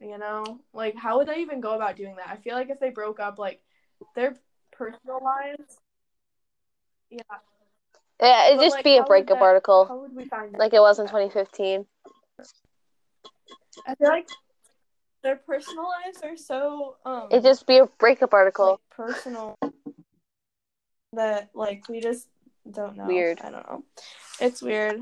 You 0.00 0.18
know, 0.18 0.60
like 0.72 0.96
how 0.96 1.18
would 1.18 1.28
they 1.28 1.38
even 1.38 1.60
go 1.60 1.74
about 1.74 1.96
doing 1.96 2.16
that? 2.16 2.28
I 2.28 2.36
feel 2.36 2.54
like 2.54 2.68
if 2.70 2.80
they 2.80 2.90
broke 2.90 3.20
up, 3.20 3.38
like 3.38 3.62
their 4.14 4.34
personal 4.72 5.20
lives. 5.22 5.78
Yeah. 7.10 7.20
yeah, 8.20 8.46
it'd 8.46 8.58
but, 8.58 8.64
just 8.64 8.76
like, 8.76 8.84
be 8.84 8.96
a 8.96 9.04
breakup 9.04 9.38
that- 9.38 9.44
article 9.44 9.86
How 9.86 9.98
would 9.98 10.14
we 10.14 10.24
find 10.24 10.52
like 10.58 10.74
it 10.74 10.80
was 10.80 10.98
in 10.98 11.06
2015. 11.06 11.86
I 13.86 13.94
feel 13.94 14.08
like 14.08 14.28
their 15.22 15.36
personal 15.36 15.84
lives 15.84 16.18
are 16.22 16.36
so 16.36 16.96
um 17.06 17.28
It'd 17.30 17.44
just 17.44 17.66
be 17.66 17.78
a 17.78 17.86
breakup 17.86 18.34
article. 18.34 18.70
like 18.70 18.80
personal 18.90 19.56
that 21.12 21.50
like 21.54 21.88
we 21.88 22.00
just 22.00 22.28
don't 22.70 22.96
know. 22.96 23.06
Weird. 23.06 23.40
I 23.40 23.50
don't 23.50 23.66
know. 23.70 23.84
It's 24.40 24.60
weird. 24.60 25.00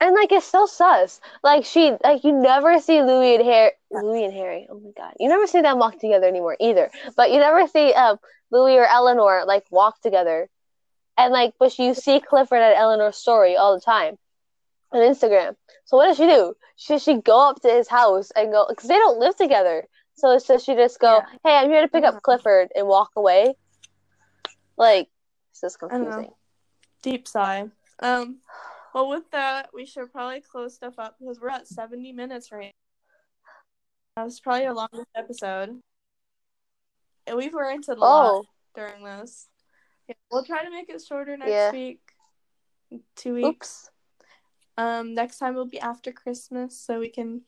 And 0.00 0.14
like 0.14 0.30
it's 0.30 0.46
so 0.46 0.66
sus. 0.66 1.20
Like 1.42 1.64
she 1.64 1.92
like 2.04 2.22
you 2.24 2.32
never 2.32 2.78
see 2.80 3.02
Louis 3.02 3.36
and 3.36 3.44
Harry 3.44 3.72
Louis 3.90 4.24
and 4.24 4.34
Harry. 4.34 4.66
Oh 4.70 4.78
my 4.78 4.90
god. 4.96 5.14
You 5.18 5.28
never 5.28 5.46
see 5.46 5.62
them 5.62 5.78
walk 5.78 5.98
together 5.98 6.26
anymore 6.26 6.56
either. 6.60 6.90
But 7.16 7.30
you 7.32 7.38
never 7.38 7.66
see 7.66 7.92
um 7.94 8.18
Louis 8.50 8.76
or 8.76 8.84
Eleanor 8.86 9.44
like 9.46 9.64
walk 9.70 10.00
together. 10.02 10.48
And 11.16 11.32
like 11.32 11.54
but 11.58 11.78
you 11.78 11.94
see 11.94 12.20
Clifford 12.20 12.60
and 12.60 12.74
Eleanor's 12.76 13.16
story 13.16 13.56
all 13.56 13.74
the 13.74 13.80
time 13.80 14.18
on 14.92 15.00
Instagram. 15.00 15.56
So 15.86 15.96
what 15.96 16.08
does 16.08 16.18
she 16.18 16.26
do? 16.26 16.54
Should 16.76 17.00
she 17.00 17.20
go 17.20 17.48
up 17.48 17.62
to 17.62 17.68
his 17.70 17.88
house 17.88 18.30
and 18.36 18.52
go 18.52 18.66
because 18.68 18.88
they 18.88 18.98
don't 18.98 19.18
live 19.18 19.36
together. 19.36 19.86
So 20.16 20.36
so 20.38 20.58
she 20.58 20.74
just 20.74 21.00
go, 21.00 21.16
Yeah. 21.16 21.38
Hey, 21.42 21.56
I'm 21.56 21.70
here 21.70 21.80
to 21.80 21.88
pick 21.88 22.04
up 22.04 22.22
Clifford 22.22 22.68
and 22.74 22.86
walk 22.86 23.12
away. 23.16 23.54
Like 24.76 25.08
this 25.54 25.72
is 25.72 25.78
I 25.82 25.88
don't 25.88 26.02
know. 26.02 26.10
confusing. 26.10 26.34
Deep 27.02 27.26
sigh. 27.26 27.64
Um 28.00 28.40
well 28.96 29.10
with 29.10 29.30
that 29.30 29.68
we 29.74 29.84
should 29.84 30.10
probably 30.10 30.40
close 30.40 30.74
stuff 30.74 30.94
up 30.98 31.16
because 31.20 31.38
we're 31.38 31.50
at 31.50 31.68
seventy 31.68 32.12
minutes 32.12 32.50
right 32.50 32.72
now. 32.72 33.52
That 34.16 34.24
was 34.24 34.40
probably 34.40 34.64
our 34.64 34.72
longest 34.72 35.08
episode. 35.14 35.78
And 37.26 37.36
we've 37.36 37.52
ranted 37.52 37.98
a 37.98 38.00
lot 38.00 38.30
Oh, 38.30 38.44
during 38.74 39.04
this. 39.04 39.48
Yeah, 40.08 40.14
we'll 40.32 40.44
try 40.44 40.64
to 40.64 40.70
make 40.70 40.88
it 40.88 41.02
shorter 41.06 41.36
next 41.36 41.50
Yeah. 41.50 41.72
week. 41.72 42.00
Two 43.16 43.34
weeks. 43.34 43.46
oops. 43.46 43.90
Um, 44.78 45.14
next 45.14 45.38
time 45.38 45.54
will 45.54 45.66
be 45.66 45.80
after 45.80 46.10
Christmas, 46.10 46.78
so 46.80 46.98
we 46.98 47.10
can. 47.10 47.42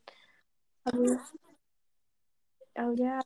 um, 0.92 1.18
oh 2.78 2.94
yeah. 2.98 3.20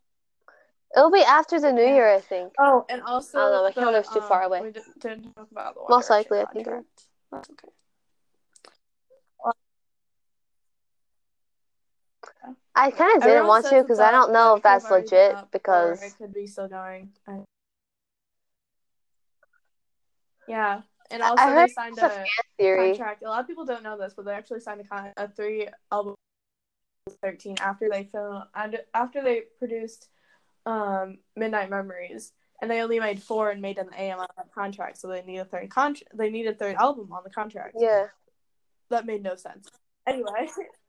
It'll 0.96 1.10
be 1.10 1.22
after 1.22 1.58
the 1.58 1.72
New. 1.72 1.82
Year, 1.82 2.08
I 2.14 2.20
think. 2.20 2.52
Oh, 2.60 2.84
and 2.88 3.02
also 3.02 3.38
I 3.38 3.40
don't 3.40 3.52
know, 3.52 3.62
my 3.62 3.68
the, 3.70 3.80
calendar's 3.80 4.08
too 4.08 4.20
um, 4.20 4.28
far 4.28 4.42
away. 4.42 4.60
We 4.60 4.70
di- 4.70 4.80
didn't 5.00 5.32
talk 5.34 5.50
about 5.50 5.74
the 5.74 5.80
Most 5.88 6.08
likely, 6.10 6.38
I 6.38 6.44
think. 6.52 6.68
That's 7.32 7.50
okay. 7.50 7.68
I 12.74 12.90
kind 12.90 13.16
of 13.16 13.22
didn't 13.22 13.46
want 13.46 13.66
to 13.66 13.82
because 13.82 14.00
I 14.00 14.10
don't 14.10 14.32
know 14.32 14.56
if 14.56 14.62
that's 14.62 14.84
could've 14.84 14.92
already 14.92 15.08
been 15.10 15.36
legit 15.36 15.50
because 15.52 16.02
it 16.02 16.14
could 16.18 16.32
be 16.34 16.46
still 16.46 16.68
going. 16.68 17.12
I- 17.26 17.44
Yeah, 20.48 20.82
and 21.10 21.22
I- 21.22 21.26
I 21.26 21.30
also 21.30 21.44
heard 21.44 21.68
they 21.68 21.72
signed 21.72 21.98
a 21.98 22.06
a 22.06 22.26
theory. 22.58 22.88
contract. 22.96 23.22
A 23.22 23.28
lot 23.28 23.40
of 23.40 23.46
people 23.46 23.64
don't 23.64 23.82
know 23.82 23.96
this, 23.96 24.14
but 24.14 24.24
they 24.24 24.32
actually 24.32 24.60
signed 24.60 24.80
a 24.80 24.84
con- 24.84 25.12
a 25.16 25.28
three 25.28 25.68
album 25.90 26.14
thirteen 27.20 27.56
after 27.60 27.88
they 27.88 28.04
film 28.04 28.44
and 28.54 28.80
after 28.94 29.22
they 29.22 29.42
produced 29.58 30.08
um 30.66 31.18
Midnight 31.36 31.70
Memories, 31.70 32.32
and 32.60 32.70
they 32.70 32.80
only 32.80 32.98
made 33.00 33.22
four 33.22 33.50
and 33.50 33.60
made 33.60 33.78
an 33.78 33.92
AM 33.94 34.18
on 34.18 34.28
that 34.36 34.52
contract, 34.52 34.98
so 34.98 35.08
they 35.08 35.22
need 35.22 35.38
a 35.38 35.44
third 35.44 35.70
contract. 35.70 36.16
They 36.16 36.30
need 36.30 36.46
a 36.46 36.54
third 36.54 36.76
album 36.76 37.12
on 37.12 37.22
the 37.24 37.30
contract. 37.30 37.76
Yeah, 37.78 38.08
That 38.88 39.06
made 39.06 39.22
no 39.22 39.34
sense. 39.36 39.68
Anyway, 40.06 40.48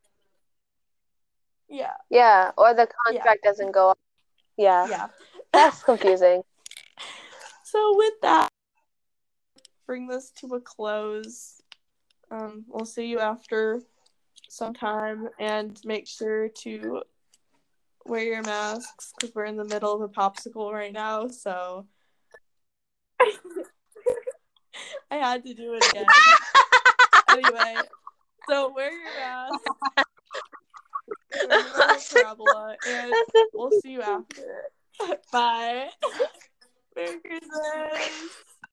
yeah, 1.73 1.93
yeah, 2.11 2.51
or 2.55 2.75
the 2.75 2.87
contract 3.05 3.43
doesn't 3.43 3.71
go 3.71 3.89
up. 3.89 3.99
Yeah, 4.57 4.87
yeah. 4.87 5.07
that's 5.51 5.83
confusing. 5.89 6.43
So 7.63 7.97
with 7.97 8.13
that, 8.21 8.49
bring 9.87 10.05
this 10.07 10.29
to 10.41 10.53
a 10.53 10.61
close. 10.61 11.61
Um, 12.29 12.65
we'll 12.67 12.85
see 12.85 13.07
you 13.07 13.19
after 13.19 13.81
some 14.49 14.75
time, 14.75 15.29
and 15.39 15.81
make 15.83 16.07
sure 16.07 16.47
to 16.49 17.01
wear 18.05 18.23
your 18.23 18.43
masks 18.43 19.11
because 19.17 19.33
we're 19.33 19.45
in 19.45 19.57
the 19.57 19.65
middle 19.65 19.95
of 19.95 20.01
a 20.01 20.07
popsicle 20.07 20.71
right 20.71 20.93
now. 20.93 21.27
So 21.27 21.87
I 25.09 25.15
had 25.15 25.43
to 25.45 25.55
do 25.55 25.73
it 25.73 25.89
again. 25.89 26.05
anyway, 27.31 27.75
so 28.47 28.71
wear 28.75 28.91
your 28.91 29.15
mask. 29.19 29.59
We're 29.67 30.01
in 30.01 30.03
the 30.03 30.05
middle 30.53 31.09
of 31.09 31.17
a 31.17 31.22
parabola, 32.11 32.77
and 32.87 33.13
we'll 33.53 33.71
see 33.71 33.91
you 33.91 34.01
after. 34.01 34.63
Bye. 35.31 35.89
Merry 36.95 37.19
Christmas. 37.19 38.29